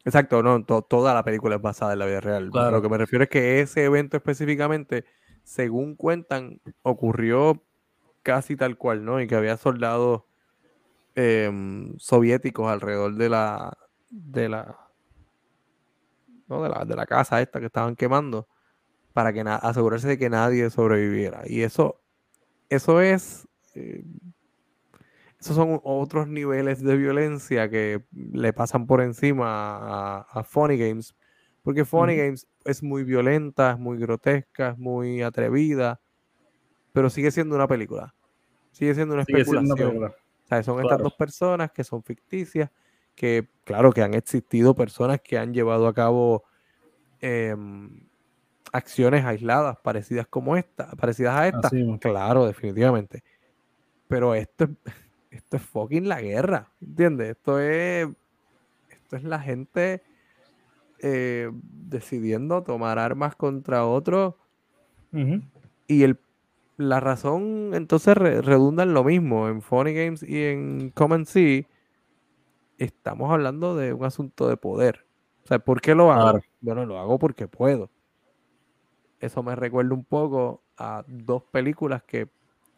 exacto, 0.04 0.42
no, 0.42 0.62
toda 0.62 1.12
la 1.12 1.24
película 1.24 1.56
es 1.56 1.62
basada 1.62 1.92
en 1.92 1.98
la 1.98 2.06
vida 2.06 2.20
real. 2.20 2.50
Lo 2.52 2.80
que 2.80 2.88
me 2.88 2.98
refiero 2.98 3.24
es 3.24 3.28
que 3.28 3.60
ese 3.60 3.84
evento 3.84 4.16
específicamente, 4.16 5.04
según 5.42 5.96
cuentan, 5.96 6.60
ocurrió 6.82 7.62
casi 8.22 8.56
tal 8.56 8.78
cual, 8.78 9.04
¿no? 9.04 9.20
Y 9.20 9.26
que 9.26 9.34
había 9.34 9.56
soldados 9.56 10.22
em, 11.14 11.98
soviéticos 11.98 12.70
alrededor 12.70 13.16
de 13.16 13.28
la, 13.28 13.76
de 14.08 14.48
la 14.48 14.81
de, 16.49 16.68
la, 16.68 16.84
de 16.84 16.97
la 16.97 17.07
casa 17.07 17.40
esta 17.40 17.61
que 17.61 17.66
estaban 17.66 17.97
quemando, 17.97 18.49
para 19.12 19.32
que 19.32 19.40
asegurarse 19.40 20.09
de 20.09 20.18
que 20.18 20.30
nadie 20.30 20.70
sobreviviera. 20.70 21.43
Y 21.47 21.62
eso, 21.62 22.01
eso 22.68 23.01
es, 23.01 23.49
eh, 23.74 24.05
esos 25.38 25.57
son 25.57 25.80
otros 25.82 26.28
niveles 26.28 26.82
de 26.82 26.97
violencia 26.97 27.68
que 27.68 28.05
le 28.12 28.53
pasan 28.53 28.86
por 28.86 29.01
encima 29.01 30.20
a, 30.20 30.45
Funny 30.45 30.78
Games, 30.78 31.14
porque 31.62 31.84
Funny 31.84 32.16
Games 32.16 32.47
es 32.64 32.82
muy 32.82 33.05
violenta, 33.05 33.72
es 33.72 33.78
muy 33.78 33.99
grotesca, 33.99 34.70
es 34.70 34.78
muy 34.78 35.22
atrevida, 35.22 36.01
pero 36.93 37.11
sigue 37.11 37.30
siendo 37.30 37.55
una 37.55 37.66
película. 37.66 38.14
Sigue 38.70 38.95
siendo 38.95 39.14
una 39.14 39.22
especulación. 39.22 40.12
son 40.64 40.80
estas 40.80 40.99
dos 40.99 41.14
personas 41.14 41.70
que 41.72 41.84
son 41.84 42.03
ficticias 42.03 42.70
que 43.14 43.48
claro 43.64 43.92
que 43.92 44.02
han 44.02 44.14
existido 44.14 44.74
personas 44.74 45.20
que 45.20 45.38
han 45.38 45.54
llevado 45.54 45.86
a 45.86 45.94
cabo 45.94 46.44
em, 47.20 48.00
acciones 48.72 49.24
aisladas 49.24 49.78
parecidas 49.78 50.26
como 50.26 50.56
esta, 50.56 50.90
parecidas 50.92 51.34
a 51.36 51.48
esta. 51.48 51.70
claro, 52.00 52.46
definitivamente. 52.46 53.22
Pero 54.08 54.34
esto 54.34 54.64
es, 54.64 54.70
esto 55.30 55.56
es 55.56 55.62
fucking 55.62 56.08
la 56.08 56.20
guerra, 56.20 56.70
¿entiendes? 56.80 57.30
Esto 57.30 57.60
es, 57.60 58.08
esto 58.90 59.16
es 59.16 59.24
la 59.24 59.40
gente 59.40 60.02
eh, 61.00 61.50
decidiendo 61.52 62.62
tomar 62.62 62.98
armas 62.98 63.36
contra 63.36 63.86
otros. 63.86 64.34
Y 65.86 66.04
el, 66.04 66.18
la 66.78 66.98
razón 67.00 67.72
entonces 67.74 68.14
redunda 68.16 68.82
en 68.82 68.94
lo 68.94 69.04
mismo, 69.04 69.46
en 69.48 69.60
Funny 69.60 69.92
Games 69.92 70.22
y 70.22 70.42
en 70.44 70.90
Common 70.94 71.26
Sea 71.26 71.64
estamos 72.84 73.30
hablando 73.30 73.76
de 73.76 73.92
un 73.92 74.04
asunto 74.04 74.48
de 74.48 74.56
poder. 74.56 75.06
O 75.44 75.46
sea, 75.46 75.58
¿por 75.58 75.80
qué 75.80 75.94
lo 75.94 76.12
hago? 76.12 76.40
Bueno, 76.60 76.86
lo 76.86 76.98
hago 76.98 77.18
porque 77.18 77.48
puedo. 77.48 77.90
Eso 79.20 79.42
me 79.42 79.54
recuerda 79.54 79.94
un 79.94 80.04
poco 80.04 80.62
a 80.76 81.04
dos 81.06 81.44
películas 81.44 82.02
que, 82.02 82.28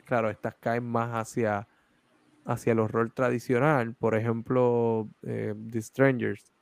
claro, 0.04 0.30
estas 0.30 0.54
caen 0.56 0.84
más 0.84 1.10
hacia, 1.12 1.68
hacia 2.44 2.72
el 2.72 2.80
horror 2.80 3.10
tradicional. 3.12 3.94
Por 3.94 4.14
ejemplo, 4.14 5.08
eh, 5.22 5.54
The 5.70 5.80
Strangers. 5.80 6.52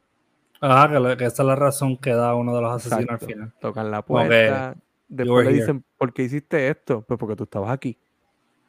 Ajá, 0.60 1.16
que, 1.16 1.24
esa 1.24 1.42
es 1.42 1.46
la 1.46 1.56
razón 1.56 1.96
que 1.96 2.12
da 2.12 2.36
uno 2.36 2.54
de 2.54 2.62
los 2.62 2.72
asesinos 2.72 3.10
al 3.10 3.26
final. 3.26 3.54
Tocan 3.60 3.90
la 3.90 4.02
puerta. 4.02 4.76
Después 5.08 5.46
le 5.46 5.52
dicen, 5.52 5.84
¿por 5.98 6.12
qué 6.12 6.22
hiciste 6.22 6.68
esto? 6.68 7.02
Pues 7.02 7.18
porque 7.18 7.36
tú 7.36 7.44
estabas 7.44 7.70
aquí. 7.70 7.98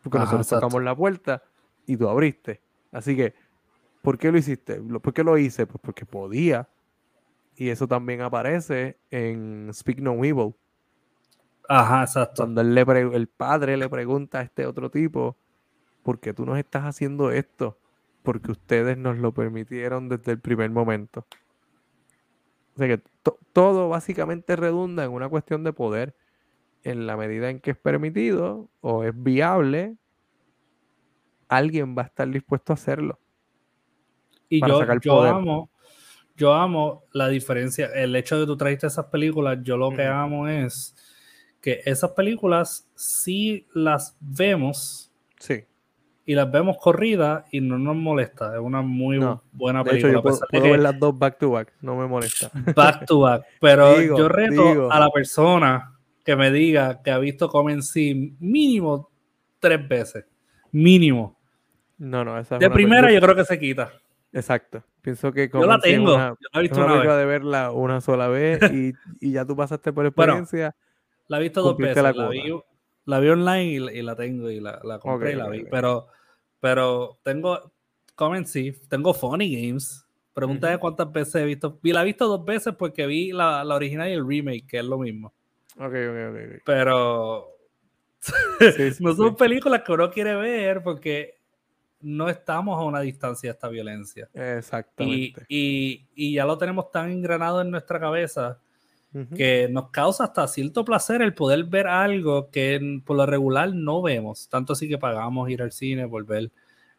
Porque 0.01 0.19
nosotros 0.19 0.47
tocamos 0.47 0.83
la 0.83 0.95
puerta 0.95 1.41
y 1.85 1.95
tú 1.95 2.09
abriste. 2.09 2.61
Así 2.91 3.15
que 3.15 3.33
¿Por 4.03 4.17
qué 4.17 4.33
lo 4.33 4.37
hiciste? 4.37 4.81
¿Por 4.81 5.13
qué 5.13 5.23
lo 5.23 5.37
hice? 5.37 5.65
Pues 5.65 5.79
porque 5.81 6.05
podía. 6.05 6.67
Y 7.55 7.69
eso 7.69 7.87
también 7.87 8.19
aparece 8.19 8.99
en 9.09 9.69
Speak 9.73 9.99
No 9.99 10.25
Evil. 10.25 10.53
Ajá, 11.69 12.03
exacto. 12.03 12.43
Cuando 12.43 12.59
el 12.59 13.27
padre 13.27 13.77
le 13.77 13.87
pregunta 13.87 14.39
a 14.39 14.41
este 14.41 14.65
otro 14.65 14.91
tipo, 14.91 15.37
¿por 16.03 16.19
qué 16.19 16.33
tú 16.33 16.45
nos 16.45 16.57
estás 16.57 16.83
haciendo 16.83 17.31
esto? 17.31 17.79
Porque 18.23 18.51
ustedes 18.51 18.97
nos 18.97 19.17
lo 19.19 19.33
permitieron 19.33 20.09
desde 20.09 20.33
el 20.33 20.41
primer 20.41 20.69
momento. 20.69 21.25
O 22.75 22.79
sea 22.79 22.89
que 22.89 23.01
todo 23.53 23.87
básicamente 23.87 24.57
redunda 24.57 25.05
en 25.05 25.11
una 25.11 25.29
cuestión 25.29 25.63
de 25.63 25.71
poder 25.71 26.13
en 26.83 27.07
la 27.07 27.15
medida 27.15 27.49
en 27.49 27.61
que 27.61 27.71
es 27.71 27.77
permitido 27.77 28.67
o 28.81 29.05
es 29.05 29.13
viable 29.15 29.95
alguien 31.47 31.95
va 31.97 32.01
a 32.01 32.05
estar 32.05 32.27
dispuesto 32.29 32.73
a 32.73 32.75
hacerlo. 32.75 33.19
Y 34.53 34.59
yo, 34.59 34.85
yo 35.01 35.23
amo, 35.23 35.71
yo 36.35 36.53
amo 36.53 37.05
la 37.11 37.27
diferencia, 37.27 37.87
el 37.87 38.15
hecho 38.15 38.35
de 38.35 38.43
que 38.43 38.47
tú 38.47 38.55
trajiste 38.55 38.85
esas 38.85 39.05
películas, 39.05 39.57
yo 39.63 39.77
lo 39.77 39.91
que 39.91 40.05
amo 40.05 40.47
es 40.47 40.95
que 41.59 41.81
esas 41.85 42.11
películas 42.11 42.87
sí 42.93 43.65
las 43.73 44.15
vemos. 44.19 45.11
Sí. 45.39 45.63
Y 46.25 46.35
las 46.35 46.51
vemos 46.51 46.77
corridas 46.79 47.45
y 47.51 47.61
no 47.61 47.79
nos 47.79 47.95
molesta. 47.95 48.53
Es 48.53 48.59
una 48.59 48.83
muy 48.83 49.17
buena 49.51 49.83
película. 49.83 50.13
De 50.13 50.19
hecho, 50.19 50.29
yo 50.29 50.47
puedo, 50.49 50.63
ver 50.71 50.79
las 50.81 50.99
dos 50.99 51.17
back 51.17 51.39
to 51.39 51.49
back, 51.49 51.73
no 51.81 51.95
me 51.95 52.05
molesta. 52.05 52.51
Back 52.75 53.07
to 53.07 53.21
back. 53.21 53.43
Pero 53.59 53.99
yo 53.99 54.29
reto 54.29 54.91
a 54.91 54.99
la 54.99 55.09
persona 55.09 55.97
que 56.23 56.35
me 56.35 56.51
diga 56.51 57.01
que 57.01 57.09
ha 57.09 57.17
visto 57.17 57.49
Comen 57.49 57.81
sí 57.81 58.35
mínimo 58.39 59.09
tres 59.59 59.87
veces. 59.87 60.25
Mínimo. 60.71 61.39
No, 61.97 62.23
no, 62.23 62.37
esa 62.37 62.57
De 62.57 62.69
primera 62.69 63.11
yo 63.11 63.19
creo 63.19 63.35
que 63.35 63.45
se 63.45 63.57
quita. 63.59 63.91
Exacto. 64.33 64.83
Pienso 65.01 65.31
que 65.31 65.49
como 65.49 65.63
yo 65.63 65.69
la 65.69 65.79
tengo. 65.79 66.15
Una, 66.15 66.29
yo 66.29 66.47
la 66.51 66.59
he 66.59 66.63
visto 66.63 66.83
una, 66.83 66.95
vez. 66.95 67.17
de 67.17 67.25
verla 67.25 67.71
una 67.71 68.01
sola 68.01 68.27
vez 68.27 68.59
y, 68.73 68.93
y, 69.19 69.31
ya 69.31 69.45
tú 69.45 69.55
pasaste 69.55 69.93
por 69.93 70.05
experiencia. 70.05 70.75
la 71.27 71.37
he 71.37 71.41
visto 71.43 71.61
dos 71.61 71.77
veces. 71.77 72.01
La, 72.01 72.11
vi, 72.11 72.53
la, 73.05 73.19
vi, 73.19 73.29
online 73.29 73.93
y, 73.93 74.01
la 74.01 74.15
tengo 74.15 74.49
y 74.49 74.59
la, 74.59 74.79
la 74.83 74.99
compré 74.99 75.33
y 75.33 75.35
la 75.35 75.49
vi. 75.49 75.65
Pero, 75.69 76.07
pero 76.59 77.19
tengo 77.23 77.71
Comen 78.15 78.45
sí, 78.45 78.73
tengo 78.89 79.13
Funny 79.13 79.67
Games. 79.67 80.05
Pregúntame 80.33 80.79
cuántas 80.79 81.11
veces 81.11 81.35
he 81.35 81.45
visto. 81.45 81.79
Y 81.83 81.93
la 81.93 82.01
he 82.01 82.05
visto 82.05 82.27
dos 82.27 82.43
veces 82.43 82.73
porque 82.75 83.05
vi 83.05 83.31
la, 83.31 83.63
la 83.63 83.75
original 83.75 84.09
y 84.09 84.13
el 84.13 84.27
remake, 84.27 84.65
que 84.67 84.79
es 84.79 84.85
lo 84.85 84.97
mismo. 84.97 85.31
Ok, 85.77 85.93
ok, 85.93 86.17
ok. 86.29 86.61
Pero 86.65 87.47
no 88.99 89.13
son 89.13 89.35
películas 89.35 89.81
que 89.83 89.91
uno 89.91 90.09
quiere 90.09 90.35
ver 90.35 90.81
porque 90.81 91.42
no 92.03 92.29
estamos 92.29 92.79
a 92.79 92.83
una 92.83 92.99
distancia 92.99 93.49
de 93.49 93.53
esta 93.53 93.69
violencia. 93.69 94.29
Exactamente. 94.33 95.45
Y, 95.47 96.05
y, 96.13 96.33
ya 96.33 96.45
lo 96.45 96.57
tenemos 96.57 96.91
tan 96.91 97.09
engranado 97.11 97.61
en 97.61 97.71
nuestra 97.71 97.99
cabeza 97.99 98.59
que 99.35 99.67
nos 99.69 99.91
causa 99.91 100.23
hasta 100.23 100.47
cierto 100.47 100.83
placer 100.83 101.21
el 101.21 101.35
poder 101.35 101.65
ver 101.65 101.85
algo 101.85 102.49
que 102.49 102.99
por 103.05 103.15
lo 103.15 103.25
regular 103.27 103.71
no 103.73 104.01
vemos. 104.01 104.49
Tanto 104.49 104.73
así 104.73 104.89
que 104.89 104.97
pagamos 104.97 105.49
ir 105.51 105.61
al 105.61 105.71
cine 105.71 106.07
por 106.07 106.25
ver 106.25 106.49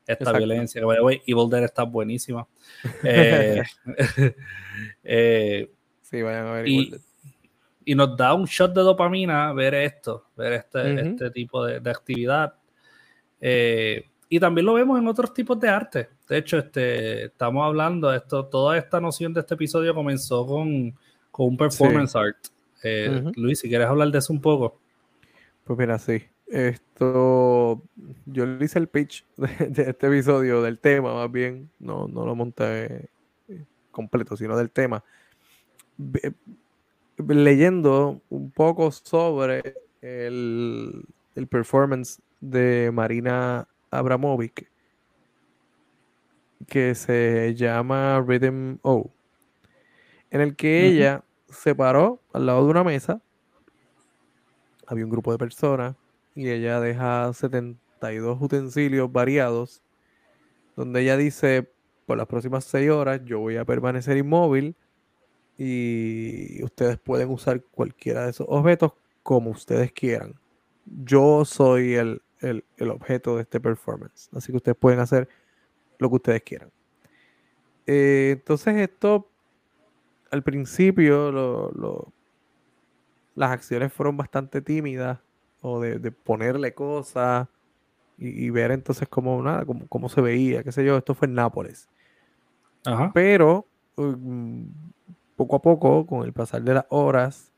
esta 0.07 0.33
violencia. 0.33 0.81
Que, 0.81 1.23
Evil 1.27 1.51
Dead 1.51 1.65
está 1.65 1.83
buenísima. 1.83 2.47
Eh, 3.03 3.63
eh, 5.05 5.71
sí, 6.03 6.23
vayan 6.23 6.47
a 6.47 6.53
ver. 6.53 6.69
Y, 6.69 6.95
y, 7.85 7.95
nos 7.95 8.17
da 8.17 8.35
un 8.35 8.45
shot 8.45 8.73
de 8.75 8.83
dopamina 8.83 9.53
ver 9.53 9.75
esto, 9.75 10.29
ver 10.37 10.53
este, 10.55 11.01
este 11.01 11.31
tipo 11.31 11.65
de, 11.65 11.81
de 11.81 11.91
actividad. 11.91 12.55
Eh, 13.41 14.09
y 14.35 14.41
también 14.41 14.67
lo 14.67 14.75
vemos 14.75 14.99
en 14.99 15.07
otros 15.07 15.33
tipos 15.33 15.61
de 15.61 15.69
arte. 15.69 16.09
De 16.29 16.39
hecho, 16.39 16.59
este, 16.59 17.27
estamos 17.27 17.65
hablando, 17.65 18.13
esto, 18.13 18.45
toda 18.47 18.77
esta 18.77 19.01
noción 19.01 19.33
de 19.33 19.39
este 19.39 19.55
episodio 19.55 19.95
comenzó 19.95 20.45
con, 20.45 20.93
con 21.31 21.51
un 21.51 21.57
performance 21.57 22.17
art. 22.17 22.39
Eh, 22.83 23.31
Luis, 23.37 23.61
si 23.61 23.69
quieres 23.69 23.87
hablar 23.87 24.11
de 24.11 24.19
eso 24.19 24.33
un 24.33 24.41
poco. 24.41 24.81
Pues 25.63 25.79
mira, 25.79 26.01
sí. 26.01 26.21
Esto, 26.49 27.81
yo 28.27 28.45
le 28.45 28.65
hice 28.65 28.81
el 28.81 28.89
pitch 28.89 29.25
de, 29.37 29.83
este 29.91 30.07
episodio, 30.09 30.63
del 30.63 30.81
tema 30.81 31.15
más 31.15 31.31
bien, 31.31 31.71
no, 31.79 32.09
no 32.09 32.27
lo 32.27 32.35
monté 32.35 33.09
completo, 33.93 34.37
sino 34.37 34.57
del 34.57 34.73
tema. 34.73 35.05
Leyendo 37.19 38.21
un 38.31 38.51
poco 38.51 38.91
sobre 38.91 39.77
el, 40.03 41.05
el 41.37 41.47
performance 41.47 42.21
de 42.41 42.91
Marina 42.93 43.69
Abramovic 43.99 44.71
que 46.67 46.95
se 46.95 47.55
llama 47.55 48.25
Rhythm 48.27 48.79
O, 48.83 49.11
en 50.31 50.41
el 50.41 50.57
que 50.57 50.87
ella 50.87 51.25
se 51.49 51.75
paró 51.75 52.21
al 52.33 52.47
lado 52.47 52.65
de 52.65 52.71
una 52.71 52.85
mesa, 52.85 53.21
había 54.87 55.05
un 55.05 55.11
grupo 55.11 55.33
de 55.33 55.39
personas 55.39 55.95
y 56.35 56.49
ella 56.49 56.81
deja 56.81 57.33
72 57.33 58.39
utensilios 58.41 59.13
variados, 59.13 59.83
donde 60.77 61.03
ella 61.03 61.17
dice, 61.17 61.71
por 62.07 62.19
las 62.19 62.27
próximas 62.27 62.65
6 62.65 62.91
horas 62.91 63.21
yo 63.25 63.41
voy 63.41 63.57
a 63.57 63.65
permanecer 63.65 64.17
inmóvil 64.17 64.75
y 65.57 66.63
ustedes 66.65 66.99
pueden 66.99 67.31
usar 67.31 67.63
cualquiera 67.63 68.25
de 68.25 68.31
esos 68.31 68.47
objetos 68.51 68.93
como 69.23 69.51
ustedes 69.51 69.93
quieran. 69.93 70.35
Yo 70.85 71.45
soy 71.45 71.95
el 71.95 72.21
el, 72.45 72.91
objeto 72.91 73.37
de 73.37 73.43
este 73.43 73.61
performance. 73.61 74.29
Así 74.35 74.53
que 74.53 74.57
ustedes 74.59 74.77
pueden 74.77 75.01
hacer 75.01 75.29
lo 75.99 76.09
que 76.09 76.17
ustedes 76.17 76.43
quieran. 76.43 76.71
Eh, 77.87 78.37
entonces 78.39 78.77
esto, 78.77 79.29
al 80.31 80.43
principio, 80.43 81.73
las 83.35 83.51
acciones 83.51 83.93
fueron 83.93 84.17
bastante 84.17 84.61
tímidas 84.61 85.19
o 85.61 85.81
de, 85.81 86.11
ponerle 86.11 86.75
cosas 86.75 87.49
y, 88.19 88.49
ver 88.51 88.71
entonces 88.71 89.09
cómo, 89.09 89.43
nada, 89.43 89.65
cómo, 89.89 90.09
se 90.09 90.21
veía, 90.21 90.63
qué 90.63 90.71
sé 90.71 90.85
yo, 90.85 90.97
esto 90.97 91.15
fue 91.15 91.27
en 91.27 91.35
Nápoles. 91.35 91.89
Pero 93.13 93.67
um, 93.97 94.71
poco 95.37 95.57
a 95.57 95.63
poco, 95.63 96.07
con 96.07 96.25
el 96.25 96.33
pasar 96.33 96.63
de 96.63 96.75
las 96.75 96.87
horas, 96.91 97.51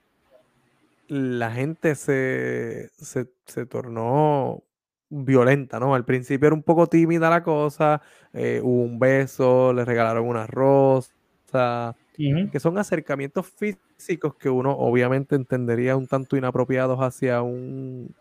la 1.08 1.50
gente 1.50 1.94
se, 1.94 2.90
se, 2.96 3.28
se 3.44 3.66
tornó 3.66 4.62
violenta, 5.08 5.78
¿no? 5.78 5.94
Al 5.94 6.04
principio 6.04 6.48
era 6.48 6.54
un 6.54 6.62
poco 6.62 6.86
tímida 6.86 7.30
la 7.30 7.42
cosa, 7.42 8.02
eh, 8.32 8.60
hubo 8.62 8.82
un 8.82 8.98
beso, 8.98 9.72
le 9.72 9.84
regalaron 9.84 10.26
una 10.26 10.46
rosa, 10.46 11.94
que 12.16 12.60
son 12.60 12.78
acercamientos 12.78 13.46
físicos 13.46 14.34
que 14.36 14.48
uno 14.48 14.72
obviamente 14.72 15.36
entendería 15.36 15.96
un 15.96 16.06
tanto 16.06 16.36
inapropiados 16.36 16.98
hacia 17.00 17.42
un 17.42 18.14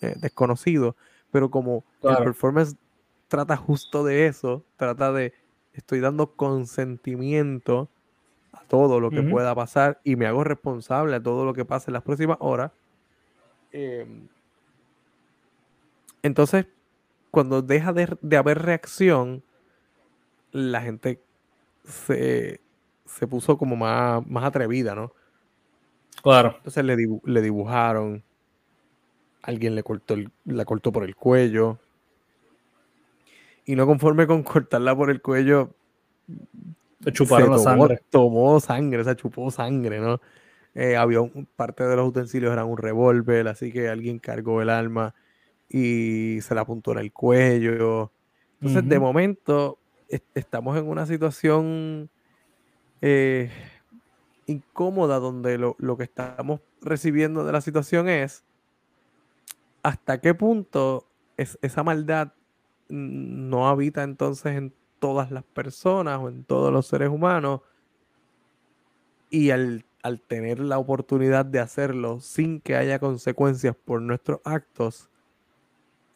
eh, 0.00 0.14
desconocido, 0.20 0.96
pero 1.30 1.50
como 1.50 1.84
el 2.02 2.16
performance 2.18 2.76
trata 3.26 3.56
justo 3.56 4.04
de 4.04 4.26
eso, 4.26 4.64
trata 4.76 5.12
de 5.12 5.32
estoy 5.72 6.00
dando 6.00 6.34
consentimiento 6.34 7.88
a 8.52 8.64
todo 8.64 9.00
lo 9.00 9.10
que 9.10 9.22
pueda 9.22 9.54
pasar 9.54 10.00
y 10.04 10.16
me 10.16 10.26
hago 10.26 10.44
responsable 10.44 11.16
a 11.16 11.22
todo 11.22 11.44
lo 11.44 11.54
que 11.54 11.64
pase 11.64 11.90
en 11.90 11.94
las 11.94 12.02
próximas 12.02 12.38
horas. 12.40 12.72
Eh, 13.72 14.06
entonces, 16.22 16.66
cuando 17.30 17.62
deja 17.62 17.92
de, 17.92 18.36
haber 18.36 18.62
reacción, 18.62 19.42
la 20.52 20.80
gente 20.80 21.20
se, 21.84 22.60
puso 23.28 23.58
como 23.58 23.76
más, 23.76 24.26
más 24.26 24.44
atrevida, 24.44 24.94
¿no? 24.94 25.12
Claro. 26.22 26.54
Entonces 26.56 26.84
le, 26.84 26.96
le 27.24 27.42
dibujaron, 27.42 28.22
alguien 29.42 29.74
le 29.74 29.82
cortó, 29.82 30.16
la 30.44 30.64
cortó 30.64 30.92
por 30.92 31.04
el 31.04 31.14
cuello. 31.14 31.78
Y 33.64 33.76
no 33.76 33.86
conforme 33.86 34.26
con 34.26 34.42
cortarla 34.42 34.96
por 34.96 35.10
el 35.10 35.20
cuello, 35.20 35.74
se 37.04 37.12
chuparon 37.12 37.50
la 37.50 37.58
sangre. 37.58 38.00
Tomó 38.10 38.58
sangre, 38.60 39.04
se 39.04 39.14
chupó 39.14 39.50
sangre, 39.50 40.00
¿no? 40.00 40.20
Eh, 40.74 40.96
había 40.96 41.20
parte 41.56 41.84
de 41.84 41.96
los 41.96 42.08
utensilios 42.08 42.52
eran 42.52 42.66
un 42.66 42.76
revólver, 42.76 43.48
así 43.48 43.72
que 43.72 43.88
alguien 43.88 44.18
cargó 44.18 44.62
el 44.62 44.70
arma 44.70 45.14
y 45.68 46.40
se 46.40 46.54
la 46.54 46.62
apuntó 46.62 46.92
en 46.92 46.98
el 46.98 47.12
cuello. 47.12 48.10
Entonces, 48.60 48.88
de 48.88 48.98
momento, 48.98 49.78
estamos 50.34 50.76
en 50.76 50.88
una 50.88 51.06
situación 51.06 52.10
eh, 53.00 53.50
incómoda 54.46 55.18
donde 55.18 55.58
lo, 55.58 55.96
que 55.96 56.04
estamos 56.04 56.60
recibiendo 56.80 57.44
de 57.44 57.52
la 57.52 57.60
situación 57.60 58.08
es 58.08 58.44
hasta 59.82 60.20
qué 60.20 60.34
punto 60.34 61.06
es, 61.36 61.58
esa 61.62 61.82
maldad 61.82 62.32
no 62.88 63.68
habita 63.68 64.02
entonces 64.02 64.56
en 64.56 64.72
todas 64.98 65.30
las 65.30 65.44
personas 65.44 66.18
o 66.20 66.28
en 66.28 66.44
todos 66.44 66.72
los 66.72 66.86
seres 66.86 67.10
humanos 67.10 67.60
y 69.30 69.50
al, 69.50 69.84
al 70.02 70.20
tener 70.20 70.58
la 70.58 70.78
oportunidad 70.78 71.44
de 71.44 71.60
hacerlo 71.60 72.20
sin 72.20 72.60
que 72.60 72.76
haya 72.76 72.98
consecuencias 72.98 73.76
por 73.76 74.00
nuestros 74.00 74.40
actos, 74.44 75.10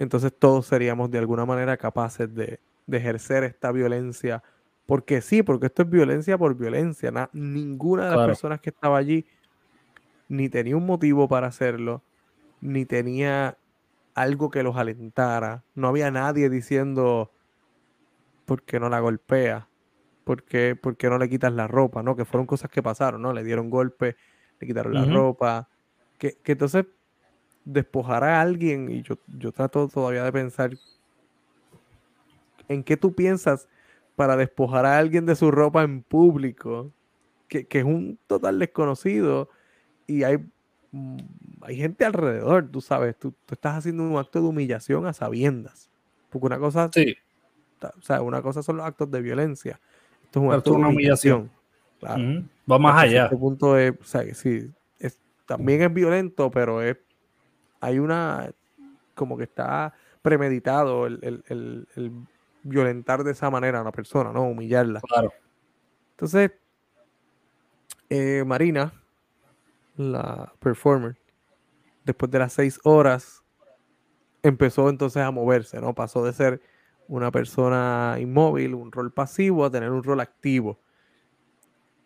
entonces 0.03 0.32
todos 0.36 0.66
seríamos 0.66 1.11
de 1.11 1.18
alguna 1.18 1.46
manera 1.46 1.76
capaces 1.76 2.34
de, 2.34 2.59
ejercer 2.90 3.44
esta 3.44 3.72
violencia. 3.72 4.42
Porque 4.84 5.22
sí, 5.22 5.42
porque 5.42 5.66
esto 5.66 5.82
es 5.82 5.90
violencia 5.90 6.36
por 6.36 6.55
violencia. 6.57 7.11
ninguna 7.32 8.11
de 8.11 8.16
las 8.16 8.26
personas 8.26 8.61
que 8.61 8.70
estaba 8.70 8.98
allí 8.98 9.24
ni 10.28 10.48
tenía 10.48 10.76
un 10.76 10.84
motivo 10.84 11.28
para 11.28 11.46
hacerlo, 11.46 12.03
ni 12.61 12.84
tenía 12.84 13.57
algo 14.14 14.50
que 14.50 14.62
los 14.62 14.76
alentara. 14.76 15.62
No 15.74 15.88
había 15.88 16.11
nadie 16.11 16.50
diciendo, 16.50 17.30
¿por 18.44 18.62
qué 18.62 18.80
no 18.80 18.88
la 18.88 19.00
golpea? 19.00 19.68
¿Por 20.24 20.42
qué, 20.42 20.76
no 21.05 21.18
le 21.18 21.28
quitas 21.28 21.53
la 21.53 21.68
ropa? 21.68 22.03
¿no? 22.03 22.16
Que 22.16 22.24
fueron 22.24 22.46
cosas 22.46 22.70
que 22.70 22.82
pasaron, 22.82 23.22
¿no? 23.22 23.32
Le 23.32 23.44
dieron 23.44 23.70
golpe, 23.70 24.16
le 24.59 24.66
quitaron 24.66 24.94
la 24.94 25.05
ropa. 25.05 25.68
Que, 26.18 26.38
que 26.42 26.53
entonces 26.53 26.86
despojar 27.64 28.24
a 28.24 28.40
alguien, 28.40 28.90
y 28.90 29.02
yo, 29.02 29.16
yo 29.38 29.52
trato 29.52 29.88
todavía 29.88 30.24
de 30.24 30.32
pensar 30.32 30.72
¿en 32.68 32.82
qué 32.82 32.96
tú 32.96 33.14
piensas 33.14 33.68
para 34.16 34.36
despojar 34.36 34.86
a 34.86 34.98
alguien 34.98 35.26
de 35.26 35.36
su 35.36 35.50
ropa 35.50 35.82
en 35.82 36.02
público? 36.02 36.92
Que, 37.48 37.66
es 37.70 37.84
un 37.84 38.18
total 38.26 38.58
desconocido 38.58 39.50
y 40.06 40.22
hay, 40.22 40.38
mm, 40.92 41.18
hay 41.60 41.76
gente 41.76 42.04
alrededor, 42.06 42.68
tú 42.70 42.80
sabes, 42.80 43.18
tú, 43.18 43.34
estás 43.50 43.76
haciendo 43.76 44.04
un 44.04 44.16
acto 44.16 44.40
de 44.40 44.48
humillación 44.48 45.06
a 45.06 45.12
sabiendas. 45.12 45.90
Porque 46.30 46.46
una 46.46 46.58
cosa, 46.58 46.88
sí. 46.92 47.14
o 47.82 48.02
sea, 48.02 48.22
una 48.22 48.40
cosa 48.40 48.62
son 48.62 48.78
los 48.78 48.86
actos 48.86 49.10
de 49.10 49.20
violencia. 49.20 49.78
Esto 50.24 50.40
es 50.40 50.46
un 50.46 50.52
acto 50.52 50.70
de 50.72 50.76
humillación. 50.78 51.50
Va 52.02 52.78
más 52.78 53.02
allá. 53.02 53.24
Este 53.24 53.36
punto 53.36 53.76
es, 53.76 53.92
o 54.00 54.04
sea, 54.04 54.34
sí, 54.34 54.70
es, 54.98 55.20
también 55.44 55.82
es 55.82 55.92
violento, 55.92 56.50
pero 56.50 56.80
es, 56.80 56.96
hay 57.82 57.98
una, 57.98 58.50
como 59.14 59.36
que 59.36 59.44
está 59.44 59.92
premeditado 60.22 61.06
el, 61.06 62.26
violentar 62.62 63.24
de 63.24 63.32
esa 63.32 63.50
manera 63.50 63.80
a 63.80 63.82
una 63.82 63.90
persona, 63.90 64.32
¿no? 64.32 64.44
Humillarla. 64.44 65.00
Claro. 65.00 65.32
Entonces, 66.12 66.52
eh, 68.08 68.44
Marina, 68.46 68.92
la 69.96 70.52
performer, 70.60 71.16
después 72.04 72.30
de 72.30 72.38
las 72.38 72.52
seis 72.52 72.78
horas, 72.84 73.42
empezó 74.44 74.88
entonces 74.88 75.22
a 75.22 75.32
moverse, 75.32 75.80
¿no? 75.80 75.92
Pasó 75.92 76.24
de 76.24 76.32
ser 76.32 76.62
una 77.08 77.32
persona 77.32 78.16
inmóvil, 78.20 78.74
un 78.74 78.92
rol 78.92 79.12
pasivo, 79.12 79.64
a 79.64 79.70
tener 79.70 79.90
un 79.90 80.04
rol 80.04 80.20
activo. 80.20 80.78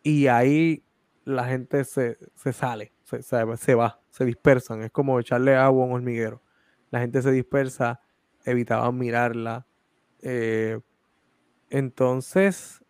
Y 0.02 0.28
ahí 0.28 0.82
la 1.24 1.44
gente 1.44 1.84
se, 1.84 2.16
sale, 2.52 2.92
se, 3.04 3.22
se, 3.22 3.74
va, 3.74 4.00
se 4.16 4.24
dispersan. 4.24 4.82
Es 4.82 4.90
como 4.90 5.20
echarle 5.20 5.56
agua 5.56 5.84
a 5.84 5.86
un 5.88 5.92
hormiguero. 5.92 6.42
La 6.90 7.00
gente 7.00 7.20
se 7.20 7.30
dispersa 7.30 8.00
evitaban 8.46 8.96
mirarla. 8.96 9.66
Eh, 10.22 10.80
entonces, 11.68 12.82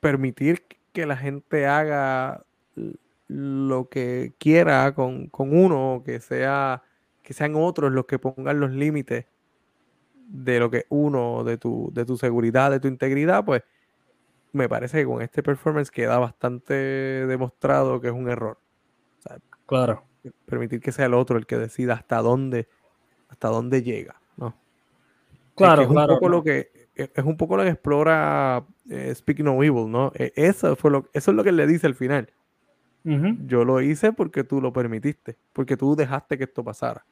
permitir 0.00 0.66
que 0.92 1.06
la 1.06 1.16
gente 1.16 1.66
haga 1.66 2.44
lo 3.28 3.88
que 3.88 4.34
quiera 4.38 4.92
con, 4.94 5.30
uno, 5.32 6.02
que 6.04 6.20
sea 6.20 6.82
que 7.22 7.32
sean 7.32 7.54
otros 7.54 7.92
los 7.92 8.04
que 8.06 8.18
pongan 8.18 8.60
los 8.60 8.72
límites 8.72 9.26
de 10.26 10.58
lo 10.58 10.70
que 10.70 10.84
uno, 10.90 11.44
de 11.44 11.56
tu, 11.56 11.90
de 11.94 12.04
tu 12.04 12.18
seguridad, 12.18 12.70
de 12.70 12.80
tu 12.80 12.88
integridad, 12.88 13.44
pues 13.44 13.62
me 14.50 14.68
parece 14.68 14.98
que 14.98 15.06
con 15.06 15.22
este 15.22 15.42
performance 15.42 15.90
queda 15.90 16.18
bastante 16.18 16.74
demostrado 16.74 18.00
que 18.00 18.08
es 18.08 18.12
un 18.12 18.28
error. 18.28 18.61
Claro. 19.72 20.04
Permitir 20.44 20.80
que 20.80 20.92
sea 20.92 21.06
el 21.06 21.14
otro 21.14 21.38
el 21.38 21.46
que 21.46 21.56
decida 21.56 21.94
hasta 21.94 22.18
dónde 22.18 22.68
hasta 23.28 23.48
dónde 23.48 23.82
llega, 23.82 24.20
¿no? 24.36 24.54
Claro, 25.54 25.82
es, 25.82 25.88
claro. 25.88 26.12
Un 26.12 26.18
poco 26.18 26.28
lo 26.28 26.42
que, 26.42 26.70
e, 26.94 27.10
es 27.14 27.24
un 27.24 27.36
poco 27.38 27.56
lo 27.56 27.62
que 27.62 27.70
explora 27.70 28.62
eh, 28.90 29.14
Speak 29.14 29.40
No 29.40 29.62
Evil, 29.62 29.90
¿no? 29.90 30.12
E, 30.14 30.32
eso, 30.36 30.76
fue 30.76 30.90
lo, 30.90 31.08
eso 31.14 31.30
es 31.30 31.36
lo 31.36 31.42
que 31.42 31.52
le 31.52 31.66
dice 31.66 31.86
al 31.86 31.94
final. 31.94 32.30
Yo 33.04 33.64
lo 33.64 33.80
hice 33.80 34.12
porque 34.12 34.44
tú 34.44 34.60
lo 34.60 34.72
permitiste, 34.72 35.36
porque 35.52 35.76
tú 35.76 35.96
dejaste 35.96 36.38
que 36.38 36.44
esto 36.44 36.62
pasara. 36.62 37.04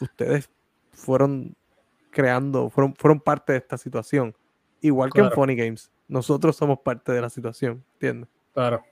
ustedes 0.00 0.48
fueron 0.92 1.56
creando, 2.10 2.70
fueron, 2.70 2.94
fueron 2.94 3.18
parte 3.18 3.52
de 3.52 3.58
esta 3.58 3.76
situación. 3.78 4.32
Igual 4.80 5.12
que 5.12 5.22
en 5.22 5.32
Funny 5.32 5.56
Games. 5.56 5.90
Nosotros 6.06 6.54
somos 6.54 6.78
parte 6.80 7.10
de 7.10 7.20
la 7.20 7.30
situación, 7.30 7.82
¿entiendes? 7.94 8.28
Claro. 8.54 8.84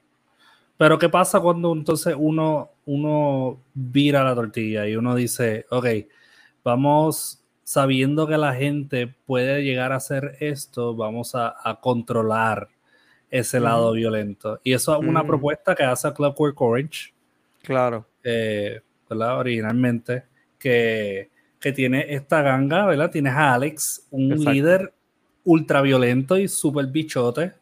Pero 0.81 0.99
¿qué 0.99 1.11
pasa 1.11 1.41
cuando 1.41 1.75
entonces 1.75 2.15
uno, 2.17 2.71
uno 2.87 3.61
vira 3.75 4.25
la 4.25 4.35
tortilla 4.35 4.89
y 4.89 4.97
uno 4.97 5.15
dice, 5.15 5.67
ok, 5.69 5.87
vamos 6.65 7.45
sabiendo 7.65 8.27
que 8.27 8.39
la 8.39 8.55
gente 8.55 9.15
puede 9.27 9.63
llegar 9.63 9.93
a 9.93 9.97
hacer 9.97 10.39
esto, 10.41 10.97
vamos 10.97 11.35
a, 11.35 11.55
controlar 11.83 12.69
ese 13.31 13.61
lado 13.61 13.93
violento. 13.93 14.59
Y 14.65 14.73
eso 14.73 14.99
es 14.99 15.07
una 15.07 15.23
propuesta 15.23 15.75
que 15.75 15.83
hace 15.83 16.11
Clockwork 16.15 16.59
Orange. 16.59 17.13
Claro. 17.63 18.07
Eh, 18.25 18.81
¿verdad? 19.11 19.39
Originalmente, 19.39 20.23
que, 20.59 21.29
tiene 21.75 22.07
esta 22.15 22.41
ganga, 22.41 22.87
¿verdad? 22.87 23.11
Tienes 23.11 23.35
a 23.35 23.53
Alex, 23.53 24.07
un 24.13 24.31
líder 24.31 24.95
ultra 25.45 25.83
violento 25.83 26.39
y 26.39 26.49
súper 26.49 26.87
bichote, 26.87 27.53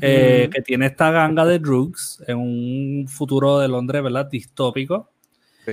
eh, 0.00 0.50
que 0.52 0.62
tiene 0.62 0.86
esta 0.86 1.10
ganga 1.10 1.44
de 1.44 1.58
drugs 1.58 2.22
en 2.26 2.38
un 2.38 3.08
futuro 3.08 3.58
de 3.58 3.68
Londres, 3.68 4.02
¿verdad? 4.02 4.28
Distópico. 4.30 5.10
Sí. 5.64 5.72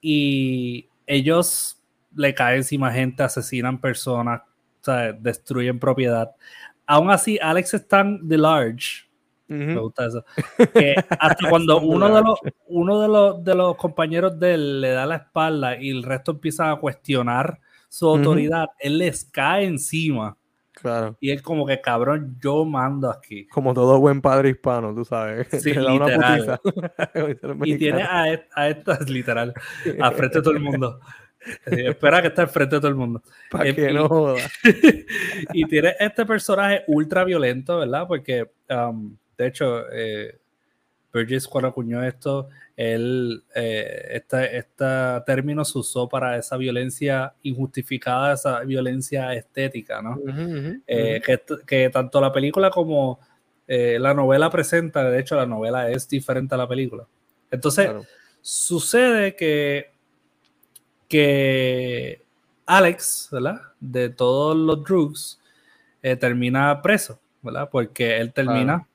Y 0.00 0.88
ellos 1.06 1.80
le 2.14 2.34
caen 2.34 2.58
encima 2.58 2.92
gente, 2.92 3.22
asesinan 3.22 3.80
personas, 3.80 4.42
destruyen 5.20 5.78
propiedad. 5.78 6.30
Aún 6.86 7.10
así, 7.10 7.38
Alex 7.40 7.74
es 7.74 7.88
tan 7.88 8.26
de 8.26 8.38
large. 8.38 9.04
Me 9.46 9.76
gusta 9.76 10.06
eso. 10.06 10.24
Que 10.72 10.94
hasta 10.96 11.48
cuando 11.48 11.80
uno, 11.82 12.14
de 12.14 12.22
los, 12.22 12.38
uno 12.66 13.00
de, 13.00 13.08
los, 13.08 13.44
de 13.44 13.54
los 13.54 13.76
compañeros 13.76 14.38
de 14.38 14.54
él 14.54 14.80
le 14.80 14.90
da 14.90 15.06
la 15.06 15.16
espalda 15.16 15.80
y 15.80 15.90
el 15.90 16.02
resto 16.02 16.32
empieza 16.32 16.70
a 16.70 16.76
cuestionar 16.76 17.60
su 17.88 18.08
autoridad, 18.08 18.66
él 18.80 18.98
les 18.98 19.24
cae 19.24 19.66
encima. 19.66 20.36
Claro. 20.74 21.16
Y 21.20 21.30
es 21.30 21.40
como 21.40 21.66
que, 21.66 21.80
cabrón, 21.80 22.36
yo 22.40 22.64
mando 22.64 23.08
aquí. 23.10 23.46
Como 23.46 23.72
todo 23.72 24.00
buen 24.00 24.20
padre 24.20 24.50
hispano, 24.50 24.94
tú 24.94 25.04
sabes. 25.04 25.46
Sí, 25.62 25.72
literal. 25.72 26.60
y 27.64 27.78
tiene 27.78 28.02
a, 28.02 28.24
a 28.54 28.68
estas, 28.68 29.08
literal, 29.08 29.54
al 30.00 30.14
frente 30.14 30.38
de 30.38 30.42
todo 30.42 30.54
el 30.54 30.60
mundo. 30.60 31.00
espera 31.66 32.20
que 32.20 32.28
esté 32.28 32.40
al 32.40 32.48
frente 32.48 32.76
de 32.76 32.80
todo 32.80 32.90
el 32.90 32.96
mundo. 32.96 33.22
Para 33.50 33.72
que 33.72 33.92
no 33.92 34.08
joda. 34.08 34.42
y 35.52 35.64
tiene 35.66 35.94
este 35.98 36.26
personaje 36.26 36.82
ultra 36.88 37.24
violento, 37.24 37.78
¿verdad? 37.78 38.06
Porque, 38.08 38.50
um, 38.68 39.16
de 39.38 39.46
hecho, 39.46 39.90
eh, 39.92 40.38
Burgess 41.14 41.46
cuando 41.46 41.68
acuñó 41.68 42.02
esto, 42.02 42.48
él, 42.76 43.44
eh, 43.54 44.08
este, 44.10 45.22
término 45.24 45.64
se 45.64 45.78
usó 45.78 46.08
para 46.08 46.36
esa 46.36 46.56
violencia 46.56 47.32
injustificada, 47.44 48.34
esa 48.34 48.60
violencia 48.60 49.32
estética, 49.32 50.02
¿no? 50.02 50.18
Eh, 50.86 51.22
que, 51.66 51.90
tanto 51.90 52.20
la 52.20 52.32
película 52.32 52.70
como 52.70 53.20
eh, 53.68 53.96
la 54.00 54.12
novela 54.12 54.50
presenta, 54.50 55.08
de 55.08 55.20
hecho 55.20 55.36
la 55.36 55.46
novela 55.46 55.88
es 55.88 56.08
diferente 56.08 56.56
a 56.56 56.58
la 56.58 56.68
película. 56.68 57.06
Entonces, 57.48 57.90
sucede 58.42 59.36
que, 59.36 59.92
que 61.08 62.22
Alex, 62.66 63.28
¿verdad? 63.30 63.60
De 63.78 64.08
todos 64.08 64.56
los 64.56 64.82
drugs, 64.82 65.40
termina 66.20 66.82
preso, 66.82 67.18
¿verdad? 67.40 67.68
Porque 67.70 68.18
él 68.18 68.32
termina 68.32 68.86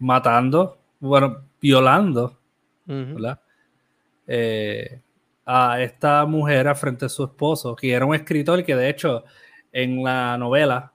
matando, 0.00 0.78
bueno, 0.98 1.44
violando, 1.60 2.36
eh, 4.26 5.00
a 5.46 5.80
esta 5.80 6.26
mujer 6.26 6.74
frente 6.74 7.04
a 7.06 7.08
su 7.08 7.24
esposo, 7.24 7.76
que 7.76 7.92
era 7.92 8.04
un 8.04 8.14
escritor 8.14 8.64
que 8.64 8.74
de 8.74 8.88
hecho 8.88 9.24
en 9.72 10.02
la 10.02 10.36
novela 10.38 10.92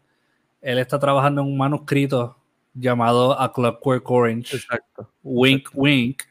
él 0.62 0.80
está 0.80 1.00
trabajando 1.00 1.42
en 1.42 1.48
un 1.48 1.58
manuscrito 1.58 2.38
llamado 2.74 3.40
A 3.40 3.54
Clockwork 3.54 4.10
Orange. 4.10 4.58
Exacto. 4.58 5.12
Wink, 5.24 5.70
wink. 5.74 6.24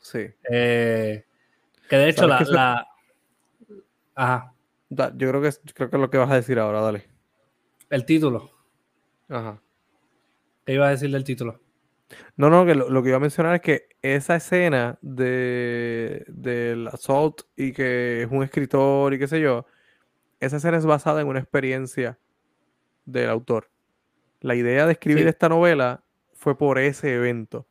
Sí. 0.00 0.26
Eh, 0.50 1.24
que 1.88 1.96
de 1.96 2.08
hecho 2.08 2.26
la, 2.26 2.86
Ajá. 4.14 4.52
yo 4.90 5.28
creo 5.28 5.42
que, 5.42 5.50
creo 5.74 5.90
que 5.90 5.96
es 5.96 6.00
lo 6.00 6.10
que 6.10 6.18
vas 6.18 6.30
a 6.30 6.36
decir 6.36 6.58
ahora, 6.58 6.80
dale. 6.80 7.06
El 7.88 8.04
título. 8.04 8.50
Ajá. 9.28 9.60
¿Qué 10.64 10.74
iba 10.74 10.86
a 10.86 10.90
decir 10.90 11.10
del 11.10 11.24
título? 11.24 11.58
No, 12.36 12.50
no, 12.50 12.66
que 12.66 12.74
lo, 12.74 13.02
que 13.02 13.08
iba 13.08 13.16
a 13.16 13.20
mencionar 13.20 13.54
es 13.54 13.60
que 13.60 13.88
esa 14.02 14.36
escena 14.36 14.98
de, 15.02 16.24
del 16.28 16.88
assault 16.88 17.42
y 17.56 17.72
que 17.72 18.22
es 18.22 18.30
un 18.30 18.42
escritor 18.42 19.14
y 19.14 19.18
qué 19.18 19.28
sé 19.28 19.40
yo, 19.40 19.66
esa 20.40 20.56
escena 20.56 20.78
es 20.78 20.86
basada 20.86 21.20
en 21.20 21.28
una 21.28 21.38
experiencia 21.38 22.18
del 23.04 23.30
autor. 23.30 23.70
La 24.40 24.54
idea 24.54 24.86
de 24.86 24.92
escribir 24.92 25.26
esta 25.28 25.48
novela 25.48 26.02
fue 26.34 26.56
por 26.56 26.78
ese 26.78 27.14
evento. 27.14 27.66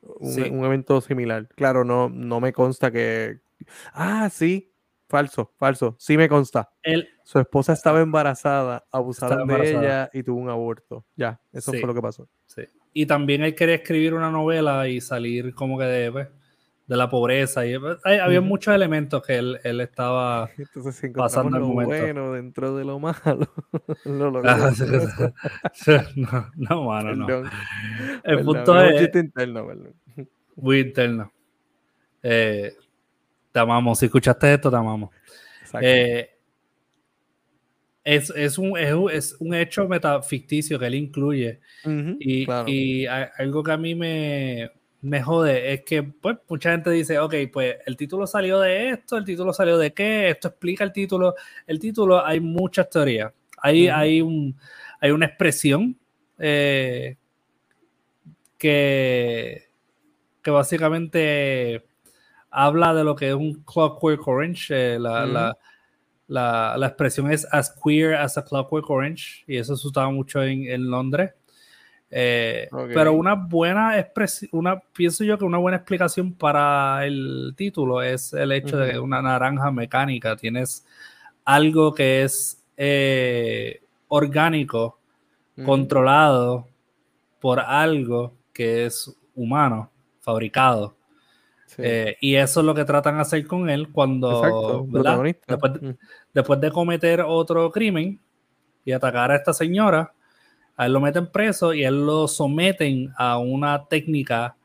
Un, 0.00 0.64
evento 0.64 1.00
similar. 1.02 1.48
Claro, 1.48 1.84
no, 1.84 2.08
no 2.08 2.40
me 2.40 2.52
consta 2.52 2.90
que. 2.90 3.40
Ah, 3.92 4.30
sí. 4.30 4.72
Falso, 5.08 5.52
falso. 5.58 5.96
Sí 5.98 6.16
me 6.16 6.28
consta. 6.28 6.70
Su 7.24 7.38
esposa 7.40 7.72
estaba 7.72 8.00
embarazada, 8.00 8.86
abusaron 8.92 9.46
de 9.46 9.70
ella 9.70 10.10
y 10.12 10.22
tuvo 10.22 10.40
un 10.40 10.48
aborto. 10.48 11.04
Ya, 11.16 11.40
eso 11.52 11.72
fue 11.72 11.82
lo 11.82 11.92
que 11.92 12.00
pasó. 12.00 12.28
Sí 12.46 12.62
y 12.92 13.06
también 13.06 13.42
él 13.42 13.54
quería 13.54 13.76
escribir 13.76 14.14
una 14.14 14.30
novela 14.30 14.88
y 14.88 15.00
salir 15.00 15.54
como 15.54 15.78
que 15.78 15.84
de, 15.84 16.12
pues, 16.12 16.28
de 16.86 16.96
la 16.96 17.08
pobreza. 17.08 17.64
Y, 17.66 17.78
pues, 17.78 17.98
había 18.04 18.40
muchos 18.40 18.74
elementos 18.74 19.22
que 19.22 19.38
él, 19.38 19.60
él 19.62 19.80
estaba 19.80 20.50
pasando 21.14 21.56
el 21.56 21.62
momento. 21.62 22.02
bueno 22.02 22.32
dentro 22.32 22.76
de 22.76 22.84
lo 22.84 22.98
malo. 22.98 23.14
no, 24.04 24.30
no, 26.56 26.84
mano, 26.84 27.14
no. 27.14 27.50
El 28.24 28.44
punto 28.44 28.80
es... 28.80 29.14
Interno, 29.14 29.68
muy 30.56 30.80
interno. 30.80 31.32
Eh, 32.22 32.74
te 33.52 33.60
amamos. 33.60 33.98
Si 33.98 34.06
escuchaste 34.06 34.54
esto, 34.54 34.70
te 34.70 34.76
amamos. 34.76 35.10
Eh, 35.80 36.39
es, 38.10 38.30
es, 38.30 38.58
un, 38.58 38.76
es, 38.76 39.36
un 39.38 39.54
hecho 39.54 39.86
metaficticio 39.86 40.78
que 40.78 40.86
él 40.86 40.96
incluye. 40.96 41.60
y, 42.18 42.46
y 42.66 43.06
algo 43.06 43.62
que 43.62 43.72
a 43.72 43.76
mí 43.76 43.94
me, 43.94 44.70
me 45.02 45.22
jode 45.22 45.72
es 45.72 45.82
que 45.82 46.02
pues, 46.02 46.38
mucha 46.48 46.72
gente 46.72 46.90
dice, 46.90 47.20
ok, 47.20 47.34
pues 47.52 47.76
el 47.86 47.96
título 47.96 48.26
salió 48.26 48.58
de 48.58 48.90
esto, 48.90 49.16
el 49.16 49.24
título 49.24 49.52
salió 49.52 49.78
de 49.78 49.94
qué, 49.94 50.28
esto 50.30 50.48
explica 50.48 50.82
el 50.82 50.92
título. 50.92 51.34
El 51.66 51.78
título, 51.78 52.24
hay 52.24 52.40
muchas 52.40 52.90
teorías. 52.90 53.32
Hay, 53.62 53.88
hay, 53.88 54.20
un, 54.20 54.56
hay 55.00 55.12
una 55.12 55.26
expresión 55.26 55.96
eh, 56.38 57.16
que, 58.58 59.68
que 60.42 60.50
básicamente 60.50 61.84
habla 62.50 62.92
de 62.92 63.04
lo 63.04 63.14
que 63.14 63.28
es 63.28 63.34
un 63.34 63.62
Clockwork 63.62 64.26
Orange. 64.26 64.94
Eh, 64.94 64.98
la, 64.98 65.26
la, 65.26 65.56
la, 66.30 66.86
expresión 66.86 67.30
es 67.30 67.46
as 67.50 67.70
queer 67.70 68.14
as 68.14 68.38
a 68.38 68.44
Clockwork 68.44 68.88
Orange 68.88 69.44
y 69.46 69.56
eso 69.56 69.76
se 69.76 69.88
usaba 69.88 70.10
mucho 70.10 70.42
en, 70.42 70.66
en 70.68 70.88
Londres. 70.88 71.32
Eh, 72.12 72.68
pero 72.92 73.12
una 73.12 73.34
buena 73.34 73.98
expresión, 73.98 74.50
una, 74.52 74.80
pienso 74.80 75.22
yo 75.22 75.38
que 75.38 75.44
una 75.44 75.58
buena 75.58 75.76
explicación 75.76 76.32
para 76.32 77.06
el 77.06 77.54
título 77.56 78.02
es 78.02 78.32
el 78.32 78.50
hecho 78.50 78.78
de 78.78 78.92
que 78.92 78.98
una 78.98 79.22
naranja 79.22 79.70
mecánica. 79.70 80.36
Tienes 80.36 80.86
algo 81.44 81.94
que 81.94 82.22
es 82.22 82.64
eh, 82.76 83.82
orgánico, 84.08 84.98
controlado 85.64 86.66
por 87.40 87.60
algo 87.60 88.32
que 88.52 88.86
es 88.86 89.14
humano, 89.34 89.90
fabricado. 90.20 90.96
Eh, 91.78 92.16
y 92.20 92.34
eso 92.34 92.60
es 92.60 92.66
lo 92.66 92.74
que 92.74 92.84
tratan 92.84 93.16
de 93.16 93.20
hacer 93.22 93.46
con 93.46 93.70
él 93.70 93.90
cuando, 93.90 94.86
después 95.46 95.80
de 95.80 95.96
cometer 96.72 97.20
otro 97.20 97.70
crimen 97.70 98.20
y 98.84 98.92
atacar 98.92 99.30
a 99.30 99.36
esta 99.36 99.52
señora, 99.52 100.12
a 100.76 100.86
él 100.86 100.92
lo 100.92 101.00
meten 101.00 101.26
preso 101.26 101.74
y 101.74 101.84
él 101.84 102.06
lo 102.06 102.26
someten 102.28 103.12
a 103.16 103.38
una 103.38 103.86
técnica 103.86 104.56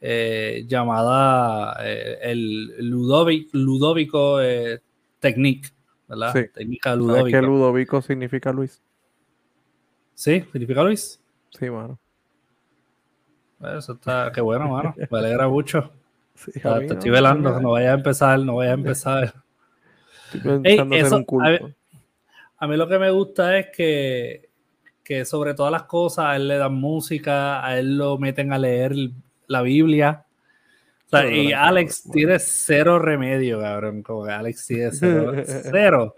eh, 0.00 0.64
llamada 0.66 1.76
eh, 1.82 2.18
el 2.22 2.76
Ludovico 2.88 4.42
eh, 4.42 4.80
Technique, 5.18 5.70
¿verdad? 6.06 6.32
Sí. 6.32 6.40
Técnica 6.52 6.94
Ludovico. 6.94 7.28
¿Qué 7.28 7.42
Ludovico 7.42 8.02
significa 8.02 8.52
Luis? 8.52 8.82
Sí, 10.14 10.44
significa 10.52 10.82
Luis. 10.82 11.20
Sí, 11.58 11.70
mano. 11.70 11.98
Eso 13.78 13.94
está, 13.94 14.30
qué 14.32 14.40
bueno, 14.40 14.68
mano. 14.68 14.94
Me 15.10 15.18
alegra 15.18 15.48
mucho. 15.48 15.90
te 16.52 16.84
estoy 16.84 17.10
velando, 17.10 17.58
no 17.60 17.70
vaya 17.70 17.92
a 17.92 17.94
empezar, 17.94 18.38
no 18.40 18.56
vaya 18.56 18.72
a 18.72 18.74
empezar. 18.74 19.43
Estoy 20.32 21.02
un 21.02 21.24
culto. 21.24 21.70
a 22.58 22.66
mí 22.66 22.76
lo 22.76 22.88
que 22.88 22.98
me 22.98 23.10
gusta 23.10 23.58
es 23.58 23.66
que 23.74 24.48
que 25.04 25.26
sobre 25.26 25.52
todas 25.52 25.70
las 25.70 25.82
cosas 25.82 26.24
a 26.24 26.36
él 26.36 26.48
le 26.48 26.56
dan 26.56 26.74
música, 26.74 27.64
a 27.64 27.78
él 27.78 27.98
lo 27.98 28.16
meten 28.16 28.52
a 28.52 28.58
leer 28.58 28.94
la 29.46 29.60
Biblia. 29.60 30.24
y 31.30 31.52
Alex 31.52 32.10
tiene 32.10 32.38
cero 32.38 32.98
remedio, 32.98 33.60
cabrón. 33.60 34.02
Como 34.02 34.24
que 34.24 34.32
Alex 34.32 34.66
tiene 34.66 34.90
cero, 34.92 35.32
cero 35.44 36.14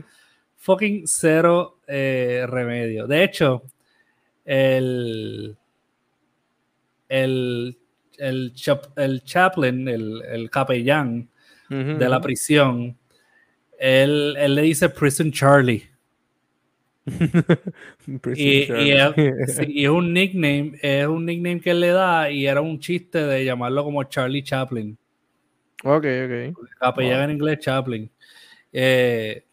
fucking 0.56 1.02
cero 1.06 1.80
eh, 1.86 2.44
remedio. 2.48 3.06
De 3.06 3.24
hecho, 3.24 3.64
el, 4.44 5.56
el, 7.08 7.76
el, 8.18 8.52
el 8.96 9.24
chaplain, 9.24 9.88
el, 9.88 10.48
capellán 10.50 11.28
de 11.68 12.08
la 12.08 12.20
prisión, 12.20 12.96
él, 13.78 14.36
él 14.38 14.54
le 14.54 14.62
dice 14.62 14.88
Prison 14.88 15.30
Charlie. 15.30 15.84
y, 18.34 18.62
es, 18.62 19.88
un 19.88 20.12
nickname, 20.12 20.72
es 20.82 21.06
un 21.06 21.24
nickname 21.24 21.60
que 21.60 21.70
él 21.70 21.80
le 21.80 21.90
da 21.90 22.30
y 22.30 22.46
era 22.46 22.60
un 22.60 22.80
chiste 22.80 23.24
de 23.24 23.44
llamarlo 23.44 23.84
como 23.84 24.02
Charlie 24.04 24.42
Chaplin. 24.42 24.96
Ok, 25.84 26.04
ok. 26.04 26.58
Capellán 26.80 27.30
en 27.30 27.36
inglés 27.36 27.60
Chaplin. 27.60 28.10
Eh, 28.72 29.44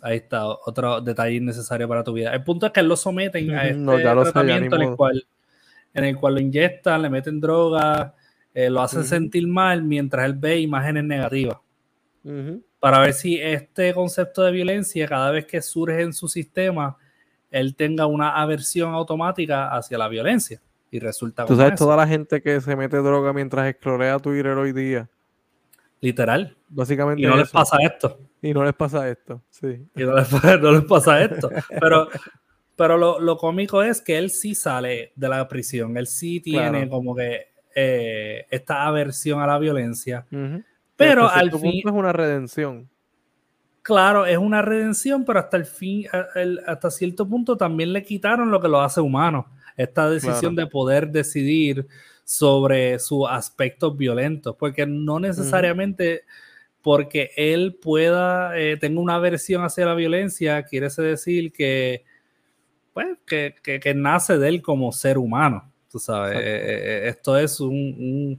ahí 0.00 0.18
está, 0.18 0.46
otro 0.46 1.00
detalle 1.00 1.36
innecesario 1.36 1.88
para 1.88 2.04
tu 2.04 2.12
vida. 2.12 2.32
El 2.32 2.44
punto 2.44 2.66
es 2.66 2.72
que 2.72 2.80
él 2.80 2.88
lo 2.88 2.96
someten 2.96 3.50
a 3.50 3.66
este 3.68 3.84
tratamiento 3.84 4.76
en, 4.76 4.82
el 4.82 4.96
cual, 4.96 5.26
en 5.94 6.04
el 6.04 6.16
cual 6.16 6.34
lo 6.34 6.40
inyectan, 6.40 7.02
le 7.02 7.10
meten 7.10 7.40
droga, 7.40 8.14
eh, 8.54 8.70
lo 8.70 8.80
hacen 8.80 9.04
sentir 9.04 9.48
mal 9.48 9.82
mientras 9.82 10.24
él 10.26 10.34
ve 10.34 10.60
imágenes 10.60 11.04
negativas 11.04 11.56
para 12.82 12.98
ver 12.98 13.12
si 13.12 13.40
este 13.40 13.94
concepto 13.94 14.42
de 14.42 14.50
violencia, 14.50 15.06
cada 15.06 15.30
vez 15.30 15.46
que 15.46 15.62
surge 15.62 16.02
en 16.02 16.12
su 16.12 16.26
sistema, 16.26 16.96
él 17.48 17.76
tenga 17.76 18.06
una 18.06 18.34
aversión 18.42 18.92
automática 18.92 19.68
hacia 19.68 19.96
la 19.96 20.08
violencia. 20.08 20.60
Y 20.90 20.98
resulta 20.98 21.44
Tú 21.44 21.54
sabes, 21.54 21.78
toda 21.78 21.96
la 21.96 22.08
gente 22.08 22.42
que 22.42 22.60
se 22.60 22.74
mete 22.74 22.96
droga 22.96 23.32
mientras 23.32 23.68
esclorea 23.68 24.18
Twitter 24.18 24.58
hoy 24.58 24.72
día. 24.72 25.08
Literal. 26.00 26.56
Básicamente. 26.70 27.22
Y 27.22 27.26
no 27.26 27.36
les 27.36 27.50
pasa 27.50 27.76
esto. 27.80 28.18
Y 28.42 28.52
no 28.52 28.64
les 28.64 28.74
pasa 28.74 29.08
esto, 29.08 29.40
sí. 29.48 29.86
Y 29.94 30.02
no 30.02 30.16
les, 30.16 30.84
pasa 30.84 31.22
esto. 31.22 31.50
Pero, 31.80 32.08
pero 32.74 33.20
lo, 33.20 33.36
cómico 33.36 33.84
es 33.84 34.00
que 34.00 34.18
él 34.18 34.28
sí 34.30 34.56
sale 34.56 35.12
de 35.14 35.28
la 35.28 35.46
prisión. 35.46 35.96
Él 35.96 36.08
sí 36.08 36.40
tiene 36.40 36.88
como 36.88 37.14
que 37.14 37.52
eh, 37.76 38.44
esta 38.50 38.88
aversión 38.88 39.40
a 39.40 39.46
la 39.46 39.60
violencia. 39.60 40.26
Pero 41.06 41.28
al 41.28 41.50
fin. 41.50 41.82
es 41.84 41.92
una 41.92 42.12
redención. 42.12 42.88
Claro, 43.82 44.26
es 44.26 44.38
una 44.38 44.62
redención, 44.62 45.24
pero 45.24 45.40
hasta 45.40 45.56
el 45.56 45.66
fin, 45.66 46.06
hasta 46.66 46.90
cierto 46.90 47.28
punto 47.28 47.56
también 47.56 47.92
le 47.92 48.04
quitaron 48.04 48.50
lo 48.50 48.60
que 48.60 48.68
lo 48.68 48.80
hace 48.80 49.00
humano. 49.00 49.46
Esta 49.76 50.08
decisión 50.08 50.54
de 50.54 50.66
poder 50.66 51.08
decidir 51.08 51.86
sobre 52.24 52.98
sus 53.00 53.26
aspectos 53.28 53.96
violentos, 53.96 54.54
porque 54.56 54.86
no 54.86 55.18
necesariamente 55.18 56.22
porque 56.82 57.30
él 57.36 57.74
pueda, 57.80 58.58
eh, 58.58 58.76
tenga 58.76 59.00
una 59.00 59.14
aversión 59.16 59.64
hacia 59.64 59.86
la 59.86 59.94
violencia, 59.94 60.62
quiere 60.64 60.88
decir 60.88 61.52
que, 61.52 62.04
pues, 62.92 63.18
que, 63.26 63.54
que, 63.62 63.94
nace 63.94 64.36
de 64.38 64.48
él 64.48 64.62
como 64.62 64.92
ser 64.92 65.18
humano. 65.18 65.70
Tú 65.90 65.98
sabes, 65.98 66.38
eh, 66.38 66.42
eh, 66.44 67.08
esto 67.08 67.36
es 67.36 67.60
un, 67.60 68.38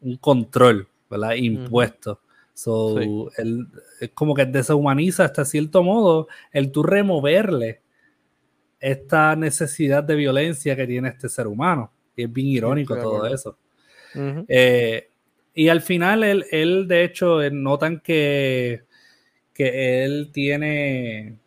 un 0.00 0.16
control. 0.16 0.88
¿Verdad? 1.12 1.34
Impuesto. 1.36 2.20
So, 2.54 3.30
es 4.00 4.10
como 4.14 4.34
que 4.34 4.44
deshumaniza 4.44 5.24
hasta 5.24 5.44
cierto 5.44 5.82
modo 5.82 6.28
el 6.50 6.70
tú 6.70 6.82
removerle 6.82 7.80
esta 8.78 9.36
necesidad 9.36 10.02
de 10.02 10.16
violencia 10.16 10.76
que 10.76 10.86
tiene 10.86 11.08
este 11.08 11.28
ser 11.28 11.46
humano. 11.46 11.92
Y 12.16 12.24
es 12.24 12.32
bien 12.32 12.48
irónico 12.48 12.96
todo 12.96 13.26
eso. 13.26 13.56
Eh, 14.48 15.08
y 15.54 15.68
al 15.68 15.80
final 15.80 16.24
él, 16.24 16.44
él 16.50 16.88
de 16.88 17.04
hecho, 17.04 17.42
eh, 17.42 17.50
notan 17.50 18.00
que, 18.00 18.82
que 19.54 20.04
él 20.04 20.30
tiene 20.32 21.38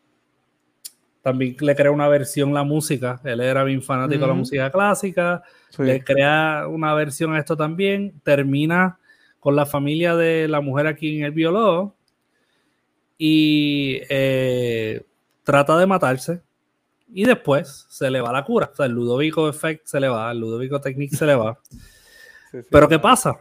también 1.25 1.55
le 1.59 1.75
crea 1.75 1.89
una 1.89 2.07
versión 2.07 2.53
la 2.53 2.63
música. 2.63 3.19
Él 3.23 3.41
era 3.41 3.63
bien 3.63 3.81
fanático 3.81 4.21
de 4.21 4.27
la 4.27 4.33
música 4.35 4.69
clásica. 4.69 5.41
Le 5.79 6.03
crea 6.03 6.67
una 6.69 6.93
versión 6.93 7.33
a 7.33 7.39
esto 7.39 7.57
también. 7.57 8.21
Termina 8.23 8.99
con 9.45 9.55
la 9.55 9.67
familia 9.67 10.15
de 10.15 10.47
la 10.47 10.59
mujer 10.59 10.87
a 10.87 10.95
quien 10.95 11.23
él 11.23 11.29
violó 11.29 11.93
y 13.15 14.01
eh, 14.09 15.03
trata 15.43 15.77
de 15.77 15.85
matarse 15.85 16.41
y 17.13 17.25
después 17.25 17.85
se 17.87 18.09
le 18.09 18.21
va 18.21 18.33
la 18.33 18.43
cura. 18.43 18.71
O 18.73 18.75
sea, 18.75 18.87
el 18.87 18.93
Ludovico 18.93 19.47
Effect 19.47 19.85
se 19.85 19.99
le 19.99 20.07
va, 20.07 20.31
el 20.31 20.39
Ludovico 20.39 20.81
Technique 20.81 21.15
se 21.15 21.27
le 21.27 21.35
va. 21.35 21.59
Pero 22.71 22.89
¿qué 22.89 22.97
pasa? 22.97 23.35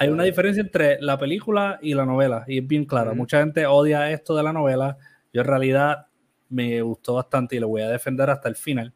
Hay 0.00 0.08
una 0.08 0.22
diferencia 0.22 0.62
entre 0.62 0.98
la 1.02 1.18
película 1.18 1.78
y 1.82 1.92
la 1.92 2.06
novela 2.06 2.44
y 2.46 2.60
es 2.60 2.66
bien 2.66 2.86
clara. 2.86 3.12
Mucha 3.12 3.40
gente 3.40 3.66
odia 3.66 4.10
esto 4.10 4.34
de 4.34 4.42
la 4.42 4.54
novela. 4.54 4.96
Yo 5.30 5.42
en 5.42 5.46
realidad 5.46 6.06
me 6.48 6.80
gustó 6.80 7.12
bastante 7.12 7.56
y 7.56 7.60
lo 7.60 7.68
voy 7.68 7.82
a 7.82 7.90
defender 7.90 8.30
hasta 8.30 8.48
el 8.48 8.56
final. 8.56 8.94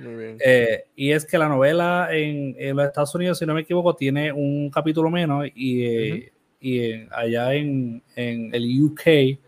Eh, 0.00 0.84
y 0.94 1.12
es 1.12 1.24
que 1.24 1.38
la 1.38 1.48
novela 1.48 2.08
en, 2.10 2.54
los 2.76 2.86
Estados 2.86 3.14
Unidos, 3.14 3.38
si 3.38 3.46
no 3.46 3.54
me 3.54 3.62
equivoco, 3.62 3.94
tiene 3.94 4.32
un 4.32 4.70
capítulo 4.70 5.10
menos 5.10 5.46
y, 5.54 5.84
eh, 5.84 6.32
y 6.60 6.92
allá 7.10 7.54
en, 7.54 8.02
en, 8.14 8.54
el 8.54 8.82
UK 8.82 9.38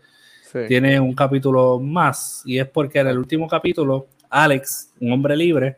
tiene 0.67 0.99
un 0.99 1.13
capítulo 1.13 1.79
más. 1.79 2.41
Y 2.45 2.57
es 2.57 2.67
porque 2.67 2.99
en 2.99 3.07
el 3.07 3.17
último 3.17 3.47
capítulo, 3.47 4.07
Alex, 4.29 4.93
un 4.99 5.11
hombre 5.11 5.35
libre, 5.35 5.77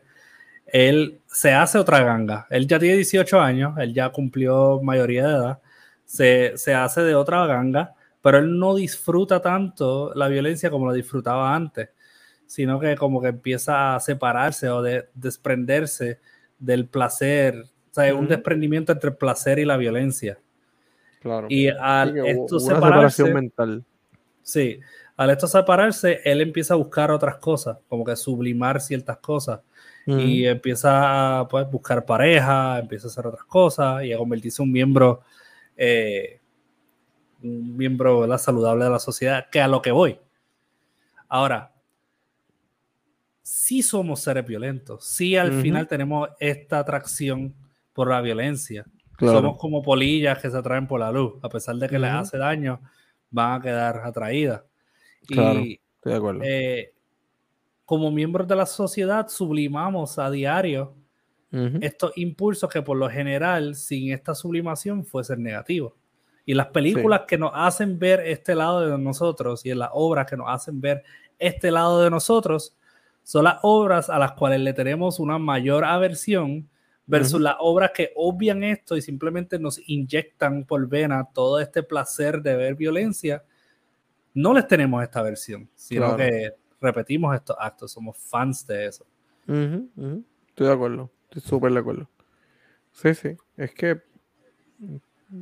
él 0.66 1.18
se 1.26 1.52
hace 1.52 1.78
otra 1.78 2.02
ganga. 2.02 2.46
Él 2.48 2.66
ya 2.66 2.78
tiene 2.78 2.96
18 2.96 3.40
años, 3.40 3.78
él 3.78 3.92
ya 3.92 4.08
cumplió 4.08 4.80
mayoría 4.82 5.26
de 5.26 5.34
edad, 5.34 5.58
se, 6.04 6.52
se 6.56 6.74
hace 6.74 7.02
de 7.02 7.14
otra 7.14 7.46
ganga, 7.46 7.94
pero 8.22 8.38
él 8.38 8.58
no 8.58 8.74
disfruta 8.74 9.42
tanto 9.42 10.12
la 10.14 10.28
violencia 10.28 10.70
como 10.70 10.86
lo 10.86 10.92
disfrutaba 10.92 11.54
antes 11.54 11.90
sino 12.52 12.78
que 12.78 12.96
como 12.98 13.22
que 13.22 13.28
empieza 13.28 13.94
a 13.94 14.00
separarse 14.00 14.68
o 14.68 14.82
de 14.82 15.08
desprenderse 15.14 16.20
del 16.58 16.84
placer, 16.84 17.64
o 17.90 17.94
sea, 17.94 18.14
un 18.14 18.28
desprendimiento 18.28 18.92
entre 18.92 19.08
el 19.08 19.16
placer 19.16 19.58
y 19.58 19.64
la 19.64 19.78
violencia. 19.78 20.38
Claro. 21.22 21.46
Y 21.48 21.68
al 21.68 22.14
esto 22.26 22.60
separarse, 22.60 23.24
mental. 23.32 23.82
Sí, 24.42 24.80
al 25.16 25.30
esto 25.30 25.46
separarse, 25.46 26.20
él 26.26 26.42
empieza 26.42 26.74
a 26.74 26.76
buscar 26.76 27.10
otras 27.10 27.36
cosas, 27.36 27.78
como 27.88 28.04
que 28.04 28.16
sublimar 28.16 28.82
ciertas 28.82 29.16
cosas. 29.16 29.60
Y 30.04 30.44
empieza 30.44 31.38
a 31.38 31.48
pues, 31.48 31.70
buscar 31.70 32.04
pareja, 32.04 32.80
empieza 32.80 33.06
a 33.06 33.10
hacer 33.10 33.26
otras 33.28 33.44
cosas 33.44 34.04
y 34.04 34.12
a 34.12 34.18
convertirse 34.18 34.60
en 34.60 34.68
un 34.68 34.72
miembro, 34.72 35.22
eh, 35.74 36.38
un 37.42 37.78
miembro 37.78 38.26
la 38.26 38.36
saludable 38.36 38.84
de 38.84 38.90
la 38.90 38.98
sociedad, 38.98 39.46
que 39.50 39.62
a 39.62 39.68
lo 39.68 39.80
que 39.80 39.92
voy. 39.92 40.18
Ahora, 41.30 41.71
sí 43.52 43.82
somos 43.82 44.20
seres 44.20 44.46
violentos, 44.46 45.04
sí 45.04 45.36
al 45.36 45.60
final 45.60 45.86
tenemos 45.86 46.30
esta 46.40 46.78
atracción 46.78 47.54
por 47.92 48.08
la 48.08 48.22
violencia. 48.22 48.86
Somos 49.20 49.58
como 49.58 49.82
polillas 49.82 50.38
que 50.40 50.50
se 50.50 50.56
atraen 50.56 50.86
por 50.86 50.98
la 50.98 51.12
luz, 51.12 51.34
a 51.42 51.50
pesar 51.50 51.76
de 51.76 51.86
que 51.86 51.98
les 51.98 52.10
hace 52.10 52.38
daño, 52.38 52.80
van 53.30 53.60
a 53.60 53.62
quedar 53.62 53.98
atraídas. 53.98 54.62
Claro, 55.26 55.60
y, 55.60 55.78
estoy 55.96 56.12
de 56.12 56.18
acuerdo. 56.18 56.40
Eh, 56.42 56.94
como 57.84 58.10
miembros 58.10 58.48
de 58.48 58.56
la 58.56 58.64
sociedad 58.64 59.28
sublimamos 59.28 60.18
a 60.18 60.30
diario 60.30 60.96
estos 61.82 62.16
impulsos 62.16 62.70
que 62.70 62.80
por 62.80 62.96
lo 62.96 63.10
general 63.10 63.74
sin 63.74 64.14
esta 64.14 64.34
sublimación 64.34 65.04
fuesen 65.04 65.42
negativos. 65.42 65.92
Y 66.46 66.54
las 66.54 66.68
películas 66.68 67.24
que 67.28 67.36
nos 67.36 67.52
hacen 67.54 67.98
ver 67.98 68.20
este 68.20 68.54
lado 68.54 68.80
de 68.80 68.96
nosotros 68.96 69.64
y 69.66 69.70
en 69.70 69.80
las 69.80 69.90
obras 69.92 70.26
que 70.26 70.38
nos 70.38 70.46
hacen 70.48 70.80
ver 70.80 71.04
este 71.38 71.70
lado 71.70 72.02
de 72.02 72.08
nosotros 72.08 72.74
son 73.22 73.44
las 73.44 73.58
obras 73.62 74.10
a 74.10 74.18
las 74.18 74.32
cuales 74.32 74.60
le 74.60 74.72
tenemos 74.72 75.18
una 75.20 75.38
mayor 75.38 75.84
aversión 75.84 76.68
versus 77.06 77.40
las 77.40 77.56
obras 77.58 77.90
que 77.94 78.12
obvian 78.16 78.62
esto 78.62 78.96
y 78.96 79.02
simplemente 79.02 79.58
nos 79.58 79.80
inyectan 79.88 80.64
por 80.64 80.88
vena 80.88 81.28
todo 81.32 81.60
este 81.60 81.82
placer 81.82 82.42
de 82.42 82.56
ver 82.56 82.74
violencia. 82.74 83.44
No 84.34 84.54
les 84.54 84.66
tenemos 84.66 85.02
esta 85.02 85.20
aversión, 85.20 85.68
sino 85.74 86.16
que 86.16 86.52
repetimos 86.80 87.34
estos 87.34 87.56
actos, 87.58 87.92
somos 87.92 88.16
fans 88.18 88.66
de 88.66 88.86
eso. 88.86 89.06
Estoy 89.46 90.66
de 90.66 90.72
acuerdo, 90.72 91.10
estoy 91.24 91.42
súper 91.42 91.72
de 91.72 91.78
acuerdo. 91.78 92.08
Sí, 92.92 93.14
sí, 93.14 93.36
es 93.56 93.72
que 93.74 94.00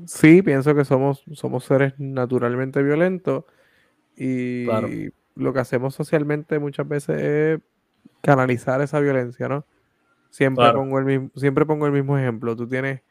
sí, 0.06 0.42
pienso 0.42 0.74
que 0.74 0.84
somos, 0.84 1.24
somos 1.32 1.64
seres 1.64 1.94
naturalmente 1.98 2.82
violentos 2.82 3.44
y 4.16 4.66
lo 5.34 5.52
que 5.52 5.60
hacemos 5.60 5.94
socialmente 5.94 6.58
muchas 6.58 6.86
veces 6.86 7.20
es 7.20 7.60
canalizar 8.22 8.80
esa 8.80 9.00
violencia, 9.00 9.48
¿no? 9.48 9.64
Siempre, 10.30 10.72
pongo 10.72 10.98
el 10.98 11.04
mismo, 11.04 11.30
siempre 11.34 11.66
pongo 11.66 11.86
el 11.86 11.92
mismo 11.92 12.16
ejemplo. 12.16 12.54
Tú 12.54 12.68
tienes, 12.68 13.02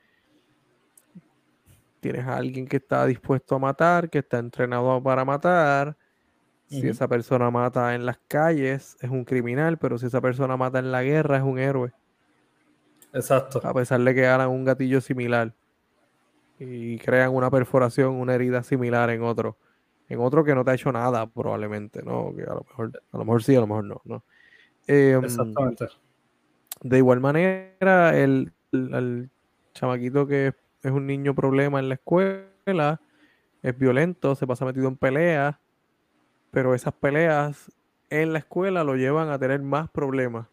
tienes 2.00 2.26
a 2.26 2.38
alguien 2.38 2.68
que 2.68 2.78
está 2.78 3.06
dispuesto 3.06 3.56
a 3.56 3.60
matar, 3.60 4.10
que 4.10 4.20
está 4.20 4.40
entrenado 4.40 5.02
para 5.04 5.26
matar, 5.26 5.98
si 6.70 6.88
esa 6.88 7.08
persona 7.08 7.50
mata 7.50 7.96
en 7.96 8.06
las 8.06 8.20
calles, 8.28 8.96
es 9.02 9.10
un 9.10 9.26
criminal, 9.26 9.80
pero 9.80 9.98
si 9.98 10.06
esa 10.06 10.22
persona 10.22 10.56
mata 10.56 10.78
en 10.78 10.92
la 10.92 11.02
guerra, 11.02 11.38
es 11.38 11.44
un 11.44 11.58
héroe. 11.58 11.92
Exacto. 13.12 13.60
A 13.64 13.74
pesar 13.74 14.00
de 14.02 14.14
que 14.14 14.28
hagan 14.28 14.50
un 14.50 14.66
gatillo 14.66 15.02
similar 15.02 15.52
y 16.60 17.00
crean 17.00 17.34
una 17.34 17.50
perforación, 17.50 18.16
una 18.16 18.36
herida 18.36 18.62
similar 18.62 19.10
en 19.10 19.24
otro. 19.24 19.58
En 20.10 20.20
otro 20.20 20.44
que 20.44 20.54
no 20.54 20.64
te 20.64 20.72
ha 20.72 20.74
hecho 20.76 20.92
nada, 20.92 21.26
probablemente, 21.26 22.04
¿no? 22.04 22.34
Que 22.36 22.44
a 22.44 22.54
lo 22.54 22.66
mejor, 22.68 23.02
a 23.12 23.18
lo 23.18 23.26
mejor 23.26 23.44
sí, 23.44 23.56
a 23.56 23.62
lo 23.62 23.68
mejor 23.68 23.86
no, 23.86 24.02
¿no? 24.06 24.24
Em, 24.90 25.24
Exactamente. 25.24 25.86
De 26.82 26.98
igual 26.98 27.20
manera, 27.20 28.18
el, 28.18 28.52
el, 28.72 29.30
chamaquito 29.74 30.26
que 30.26 30.56
es 30.82 30.92
un 30.92 31.06
niño 31.06 31.36
problema 31.36 31.80
en 31.80 31.90
la 31.90 31.96
escuela, 31.96 33.00
es 33.62 33.78
violento, 33.78 34.34
se 34.34 34.48
pasa 34.48 34.66
metido 34.66 34.88
en 34.88 34.98
peleas, 34.98 35.58
pero 36.50 36.74
esas 36.74 36.94
peleas 36.94 37.72
en 38.10 38.34
la 38.34 38.40
escuela 38.40 38.84
lo 38.84 38.96
llevan 38.96 39.30
a 39.30 39.38
tener 39.38 39.62
más 39.62 39.92
problemas 39.92 40.48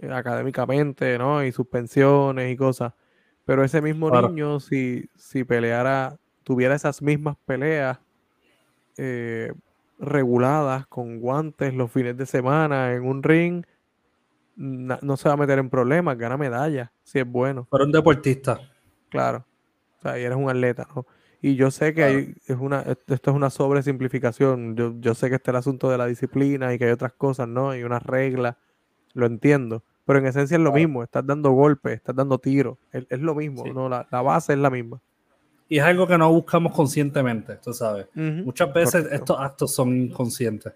eh, 0.00 0.10
académicamente, 0.10 1.18
¿no? 1.18 1.44
Y 1.44 1.52
suspensiones 1.52 2.50
y 2.50 2.56
cosas. 2.56 2.94
Pero 3.44 3.62
ese 3.62 3.82
mismo 3.82 4.10
niño, 4.10 4.58
si, 4.58 5.10
si 5.16 5.44
peleara, 5.44 6.16
tuviera 6.44 6.74
esas 6.74 7.02
mismas 7.02 7.36
peleas 7.44 7.98
eh, 8.96 9.52
reguladas 9.98 10.86
con 10.86 11.20
guantes 11.20 11.74
los 11.74 11.90
fines 11.90 12.16
de 12.16 12.26
semana 12.26 12.92
en 12.92 13.04
un 13.04 13.22
ring, 13.22 13.64
no 14.56 15.16
se 15.16 15.28
va 15.28 15.34
a 15.34 15.36
meter 15.36 15.58
en 15.58 15.68
problemas, 15.68 16.16
gana 16.16 16.36
medalla, 16.36 16.92
si 17.02 17.18
es 17.18 17.26
bueno. 17.26 17.66
Pero 17.70 17.84
un 17.84 17.92
deportista. 17.92 18.58
Claro. 19.10 19.44
O 19.98 20.00
sea, 20.00 20.18
y 20.18 20.22
eres 20.22 20.36
un 20.36 20.48
atleta, 20.48 20.86
¿no? 20.94 21.06
Y 21.42 21.54
yo 21.54 21.70
sé 21.70 21.94
que 21.94 22.02
hay, 22.02 22.34
es 22.46 22.56
una, 22.58 22.80
esto 22.80 23.30
es 23.30 23.36
una 23.36 23.50
sobresimplificación. 23.50 24.74
Yo, 24.74 24.94
yo 24.98 25.14
sé 25.14 25.28
que 25.28 25.36
está 25.36 25.50
el 25.50 25.58
asunto 25.58 25.90
de 25.90 25.98
la 25.98 26.06
disciplina 26.06 26.72
y 26.72 26.78
que 26.78 26.86
hay 26.86 26.90
otras 26.90 27.12
cosas, 27.12 27.46
¿no? 27.46 27.70
Hay 27.70 27.82
unas 27.82 28.02
reglas, 28.02 28.56
lo 29.12 29.26
entiendo. 29.26 29.84
Pero 30.06 30.20
en 30.20 30.26
esencia 30.26 30.56
es 30.56 30.60
lo 30.60 30.72
mismo, 30.72 31.02
estás 31.02 31.26
dando 31.26 31.50
golpes, 31.50 31.94
estás 31.94 32.14
dando 32.14 32.38
tiros, 32.38 32.78
es, 32.92 33.20
lo 33.20 33.34
mismo, 33.34 33.64
¿no? 33.66 33.88
La, 33.88 34.22
base 34.22 34.52
es 34.52 34.58
la 34.58 34.70
misma. 34.70 35.00
Y 35.68 35.78
es 35.78 35.84
algo 35.84 36.06
que 36.06 36.16
no 36.16 36.32
buscamos 36.32 36.72
conscientemente, 36.72 37.56
tú 37.56 37.72
sabes. 37.72 38.06
Muchas 38.14 38.72
veces 38.72 39.06
estos 39.10 39.38
actos 39.38 39.74
son 39.74 39.96
inconscientes. 39.96 40.72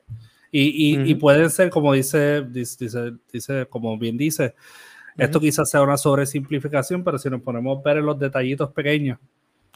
Y, 0.50 0.96
y, 0.96 1.10
y, 1.10 1.14
pueden 1.14 1.48
ser, 1.48 1.70
como 1.70 1.92
dice, 1.92 2.42
dice, 2.42 3.12
dice, 3.32 3.66
como 3.66 3.96
bien 3.96 4.16
dice, 4.16 4.56
esto 5.16 5.38
quizás 5.38 5.70
sea 5.70 5.82
una 5.82 5.96
sobresimplificación, 5.96 7.04
pero 7.04 7.18
si 7.18 7.30
nos 7.30 7.40
ponemos 7.40 7.78
a 7.78 7.82
ver 7.82 7.98
en 7.98 8.06
los 8.06 8.18
detallitos 8.18 8.72
pequeños, 8.72 9.18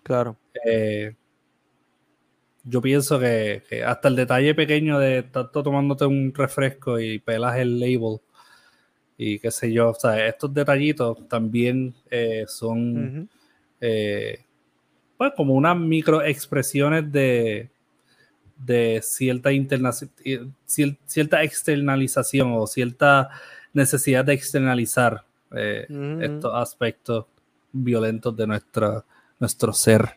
Claro. 0.04 0.36
Eh, 0.64 1.14
yo 2.62 2.80
pienso 2.80 3.18
que, 3.18 3.62
hasta 3.84 4.08
el 4.08 4.16
detalle 4.16 4.54
pequeño 4.54 4.98
de 4.98 5.18
estar 5.20 5.50
tomándote 5.50 6.04
un 6.04 6.32
refresco 6.32 7.00
y 7.00 7.18
pelas 7.18 7.56
el 7.56 7.80
label 7.80 8.20
y 9.16 9.38
qué 9.38 9.50
sé 9.50 9.72
yo, 9.72 9.90
o 9.90 9.94
sea, 9.94 10.26
estos 10.26 10.52
detallitos 10.52 11.26
también 11.28 11.94
eh, 12.10 12.44
son 12.46 13.28
eh, 13.80 14.44
pues 15.30 15.36
como 15.36 15.54
unas 15.54 15.76
microexpresiones 15.76 17.10
de, 17.10 17.70
de 18.56 19.00
cierta, 19.02 19.50
cierta 21.06 21.42
externalización 21.42 22.52
o 22.52 22.66
cierta 22.66 23.30
necesidad 23.72 24.24
de 24.24 24.34
externalizar 24.34 25.24
estos 25.50 26.52
aspectos 26.54 27.26
violentos 27.72 28.36
de 28.36 28.46
nuestra 28.46 29.04
nuestro 29.38 29.72
ser. 29.72 30.16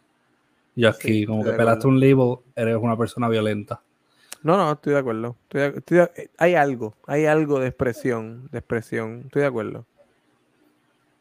Y 0.76 0.86
aquí, 0.86 1.26
como 1.26 1.44
que 1.44 1.52
pelaste 1.52 1.88
un 1.88 2.00
label, 2.00 2.38
eres 2.56 2.78
una 2.78 2.98
persona 2.98 3.28
violenta. 3.28 3.82
No, 4.44 4.56
no, 4.56 4.74
estoy 4.74 4.94
de 4.94 5.00
acuerdo. 5.00 5.36
hay 6.38 6.54
algo, 6.54 6.96
hay 7.08 7.26
algo 7.26 7.60
de 7.60 7.68
expresión, 7.68 8.48
de 8.52 8.60
expresión. 8.60 9.24
Estoy 9.26 9.42
de 9.42 9.48
acuerdo. 9.48 9.86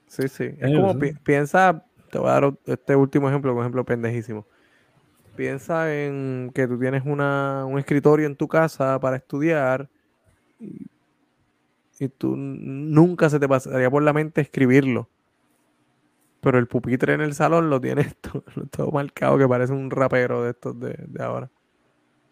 Sí, 0.07 0.29
sí. 0.29 0.51
Es 0.59 0.77
como 0.77 0.97
piensa, 1.25 1.85
te 2.11 2.19
voy 2.19 2.29
a 2.29 2.33
dar 2.33 2.55
este 2.67 2.97
último 2.97 3.29
ejemplo, 3.29 3.55
un 3.55 3.61
ejemplo 3.61 3.85
pendejísimo. 3.85 4.47
Piensa 5.37 5.95
en 5.95 6.51
que 6.55 6.67
tú 6.67 6.79
tienes 6.79 7.03
una, 7.05 7.65
un 7.67 7.79
escritorio 7.79 8.27
en 8.27 8.37
tu 8.37 8.49
casa 8.49 8.99
para 9.01 9.17
estudiar 9.17 9.89
y, 10.59 10.87
y 11.99 12.09
tú 12.09 12.35
nunca 12.37 13.29
se 13.29 13.39
te 13.39 13.49
pasaría 13.49 13.91
por 13.91 14.03
la 14.03 14.13
mente 14.13 14.41
escribirlo 14.41 15.09
pero 16.47 16.61
el 16.61 16.69
pupitre 16.69 17.13
en 17.13 17.23
el 17.23 17.35
salón 17.35 17.71
lo 17.71 17.81
tiene 17.81 18.07
todo, 18.71 18.93
marcado 18.93 19.37
que 19.37 19.49
parece 19.49 19.73
un 19.73 19.91
rapero 19.91 20.45
de 20.45 20.51
estos 20.51 20.79
de, 20.79 20.97
ahora. 21.19 21.51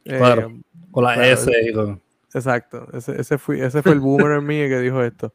Claro, 0.04 0.50
eh, 0.50 0.62
con 0.92 1.02
la 1.02 1.26
S 1.26 1.50
y 1.68 1.72
todo. 1.72 2.00
Exacto, 2.32 2.86
ese, 2.92 3.20
ese, 3.20 3.38
fue, 3.38 3.66
ese 3.66 3.82
fue 3.82 3.90
el 3.90 3.98
boomer 3.98 4.38
en 4.38 4.46
mí 4.46 4.54
que 4.68 4.78
dijo 4.78 5.02
esto. 5.02 5.34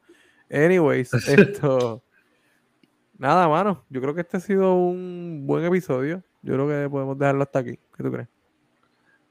Anyways, 0.49 1.13
esto... 1.27 2.03
Nada, 3.19 3.49
mano, 3.49 3.83
yo 3.89 3.99
creo 3.99 4.15
que 4.15 4.21
este 4.21 4.37
ha 4.37 4.39
sido 4.39 4.75
un 4.75 5.43
buen 5.45 5.65
episodio. 5.65 6.23
Yo 6.41 6.53
creo 6.53 6.67
que 6.69 6.89
podemos 6.89 7.19
dejarlo 7.19 7.43
hasta 7.43 7.59
aquí. 7.59 7.77
¿Qué 7.95 8.01
tú 8.01 8.11
crees? 8.11 8.29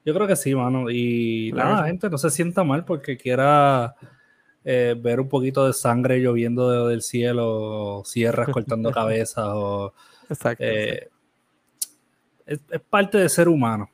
Yo 0.04 0.12
creo 0.12 0.26
que 0.26 0.36
sí, 0.36 0.54
mano. 0.54 0.90
Y 0.90 1.52
nada, 1.54 1.86
gente, 1.86 2.10
no 2.10 2.18
se 2.18 2.28
sienta 2.28 2.64
mal 2.64 2.84
porque 2.84 3.16
quiera 3.16 3.94
eh, 4.62 4.94
ver 5.00 5.20
un 5.20 5.28
poquito 5.30 5.66
de 5.66 5.72
sangre 5.72 6.18
lloviendo 6.18 6.86
del 6.86 7.00
cielo, 7.00 8.02
sierras 8.04 8.50
cortando 8.50 8.90
cabezas, 8.92 9.46
o, 9.48 9.94
Exacto. 10.28 10.64
Eh, 10.64 11.08
es, 12.44 12.60
parte 12.90 13.16
de 13.16 13.28
ser 13.30 13.48
humano. 13.48 13.88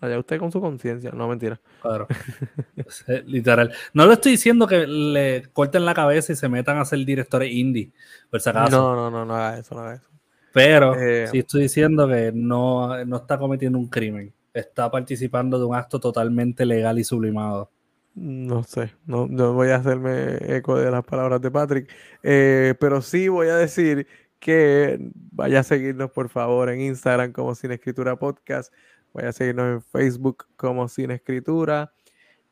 Allá 0.00 0.18
usted 0.18 0.38
con 0.38 0.50
su 0.50 0.60
conciencia, 0.60 1.10
no 1.10 1.28
mentira. 1.28 1.60
Claro. 1.82 2.08
literal. 3.26 3.72
No 3.92 4.06
le 4.06 4.14
estoy 4.14 4.32
diciendo 4.32 4.66
que 4.66 4.86
le 4.86 5.42
corten 5.52 5.84
la 5.84 5.92
cabeza 5.92 6.32
y 6.32 6.36
se 6.36 6.48
metan 6.48 6.78
a 6.78 6.84
ser 6.84 7.04
directores 7.04 7.52
indie, 7.52 7.92
por 8.30 8.40
si 8.40 8.48
acaso. 8.48 8.76
No, 8.76 8.96
no, 8.96 9.10
no, 9.10 9.24
no 9.26 9.34
haga 9.34 9.58
eso, 9.58 9.74
no 9.74 9.82
haga 9.82 9.94
eso. 9.96 10.08
Pero 10.52 10.94
eh, 10.94 11.28
sí 11.28 11.38
estoy 11.40 11.62
diciendo 11.62 12.08
que 12.08 12.32
no, 12.34 13.04
no 13.04 13.16
está 13.16 13.38
cometiendo 13.38 13.78
un 13.78 13.88
crimen. 13.88 14.32
Está 14.52 14.90
participando 14.90 15.58
de 15.58 15.64
un 15.66 15.76
acto 15.76 16.00
totalmente 16.00 16.64
legal 16.64 16.98
y 16.98 17.04
sublimado. 17.04 17.70
No 18.14 18.64
sé, 18.64 18.92
no, 19.06 19.28
no, 19.28 19.52
voy 19.52 19.68
a 19.68 19.76
hacerme 19.76 20.38
eco 20.56 20.76
de 20.76 20.90
las 20.90 21.04
palabras 21.04 21.40
de 21.40 21.50
Patrick, 21.50 21.92
eh, 22.24 22.74
pero 22.80 23.00
sí 23.02 23.28
voy 23.28 23.46
a 23.48 23.56
decir 23.56 24.06
que 24.40 24.98
vaya 25.30 25.60
a 25.60 25.62
seguirnos 25.62 26.10
por 26.10 26.28
favor 26.28 26.70
en 26.70 26.80
Instagram 26.80 27.32
como 27.32 27.54
Sin 27.54 27.70
Escritura 27.70 28.16
Podcast, 28.16 28.74
Vaya 29.12 29.30
a 29.30 29.32
seguirnos 29.32 29.66
en 29.66 29.82
Facebook 29.82 30.46
como 30.56 30.88
Sin 30.88 31.10
Escritura. 31.10 31.92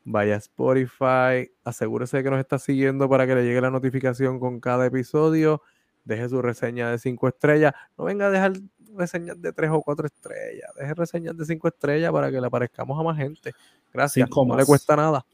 Vaya 0.03 0.35
a 0.35 0.37
Spotify. 0.37 1.51
Asegúrese 1.63 2.17
de 2.17 2.23
que 2.23 2.29
nos 2.29 2.39
está 2.39 2.59
siguiendo 2.59 3.09
para 3.09 3.27
que 3.27 3.35
le 3.35 3.43
llegue 3.43 3.61
la 3.61 3.69
notificación 3.69 4.39
con 4.39 4.59
cada 4.59 4.85
episodio. 4.85 5.61
Deje 6.03 6.29
su 6.29 6.41
reseña 6.41 6.89
de 6.91 6.97
5 6.97 7.27
estrellas. 7.27 7.73
No 7.97 8.05
venga 8.05 8.27
a 8.27 8.29
dejar 8.29 8.53
reseñas 8.95 9.41
de 9.41 9.53
3 9.53 9.69
o 9.71 9.81
4 9.81 10.07
estrellas. 10.07 10.71
Deje 10.77 10.93
reseñas 10.93 11.37
de 11.37 11.45
5 11.45 11.67
estrellas 11.67 12.11
para 12.11 12.31
que 12.31 12.41
le 12.41 12.47
aparezcamos 12.47 12.99
a 12.99 13.03
más 13.03 13.17
gente. 13.17 13.53
Gracias. 13.93 14.29
no 14.29 14.57
le 14.57 14.65
cuesta 14.65 14.95
nada. 14.95 15.25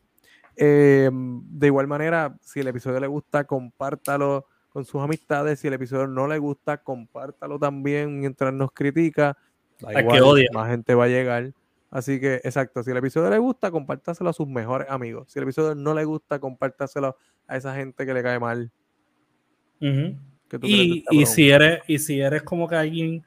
Eh, 0.58 1.10
de 1.12 1.68
igual 1.68 1.88
manera, 1.88 2.36
si 2.42 2.60
el 2.60 2.68
episodio 2.68 3.00
le 3.00 3.08
gusta, 3.08 3.46
compártalo 3.46 4.46
con 4.70 4.86
sus 4.86 5.02
amistades. 5.02 5.60
Si 5.60 5.68
el 5.68 5.74
episodio 5.74 6.08
no 6.08 6.28
le 6.28 6.38
gusta, 6.38 6.78
compártalo 6.84 7.60
también 7.60 8.20
mientras 8.20 8.54
nos 8.54 8.72
critica. 8.72 9.38
Que 9.80 10.48
Más 10.54 10.70
gente 10.70 10.96
va 10.96 11.06
a 11.06 11.08
llegar. 11.08 11.54
Así 11.92 12.20
que, 12.20 12.36
exacto, 12.44 12.84
si 12.84 12.92
el 12.92 12.98
episodio 12.98 13.30
le 13.30 13.38
gusta, 13.38 13.72
compártaselo 13.72 14.30
a 14.30 14.34
sus 14.34 14.48
mejores 14.48 14.90
amigos. 14.90 15.32
Si 15.32 15.40
el 15.40 15.44
episodio 15.44 15.76
no 15.76 15.94
le 15.94 16.04
gusta, 16.04 16.40
compártaselo 16.40 17.18
a 17.48 17.58
esa 17.58 17.74
gente 17.76 18.06
que 18.06 18.14
le 18.14 18.22
cae 18.22 18.40
mal. 18.40 18.72
y, 19.80 21.26
si 21.26 21.50
eres, 21.50 21.82
y 21.88 22.00
si 22.00 22.20
eres 22.20 22.44
como 22.44 22.68
que 22.68 22.76
alguien 22.76 23.24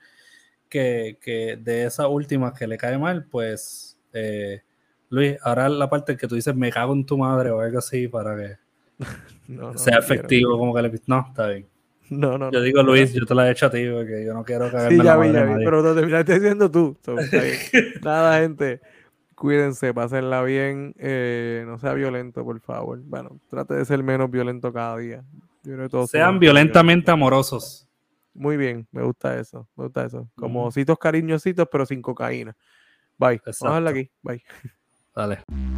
que, 0.69 1.19
que 1.21 1.57
de 1.57 1.85
esa 1.85 2.09
última 2.09 2.53
que 2.53 2.67
le 2.67 2.77
cae 2.77 2.99
mal, 2.99 3.25
pues 3.25 3.99
eh, 4.13 4.63
Luis, 5.11 5.37
ahora 5.43 5.69
la 5.69 5.89
parte 5.89 6.17
que 6.17 6.29
tú 6.29 6.35
dices 6.35 6.55
me 6.55 6.71
cago 6.71 6.93
en 6.93 7.07
tu 7.07 7.17
madre 7.17 7.51
o 7.51 7.61
algo 7.61 7.79
así 7.79 8.09
para 8.09 8.37
que 8.37 8.57
sea 9.77 9.99
efectivo, 9.99 10.59
como 10.59 10.75
que 10.75 10.83
le 10.83 11.01
no, 11.07 11.25
está 11.29 11.49
bien. 11.49 11.67
No, 12.11 12.39
no. 12.39 12.51
Yo 12.51 12.63
digo, 12.63 12.83
Luis, 12.83 13.13
yo 13.13 13.27
te 13.27 13.35
la 13.35 13.49
he 13.49 13.53
hecho 13.53 13.67
a 13.67 13.71
ti 13.71 13.87
porque 13.91 14.25
yo 14.25 14.33
no 14.35 14.45
quiero 14.45 14.71
cagarme 14.71 14.97
sí, 14.97 15.03
ya 15.03 15.17
vi, 15.17 15.33
ya 15.33 15.45
vi, 15.45 15.65
pero 15.65 15.83
te 15.83 15.95
terminaste 15.95 16.35
diciendo 16.35 16.71
tú. 16.71 16.97
Nada, 18.03 18.41
gente. 18.41 18.81
Cuídense, 19.35 19.95
pásenla 19.95 20.43
bien. 20.43 20.95
Eh, 20.99 21.65
no 21.67 21.79
sea 21.79 21.95
violento, 21.95 22.45
por 22.45 22.59
favor. 22.61 22.99
Bueno, 23.05 23.39
trate 23.49 23.75
de 23.75 23.85
ser 23.85 24.03
menos 24.03 24.31
violento 24.31 24.73
cada 24.73 24.97
día. 24.97 25.25
Sean 26.09 26.39
violentamente 26.39 27.11
amorosos. 27.11 27.87
Muy 28.35 28.57
bien, 28.57 28.87
me 28.93 29.03
gusta 29.03 29.39
eso. 29.39 29.69
Me 29.77 29.85
gusta 29.85 30.07
eso. 30.07 30.29
Como 30.35 30.67
ositos 30.67 30.99
cariñositos, 30.99 31.69
pero 31.71 31.85
sin 31.87 32.01
cocaína. 32.01 32.57
Bye. 33.17 33.41
Vamos 33.61 33.87
a 33.87 33.91
aquí. 33.91 34.11
Bye. 34.23 34.43
Dale. 35.15 35.39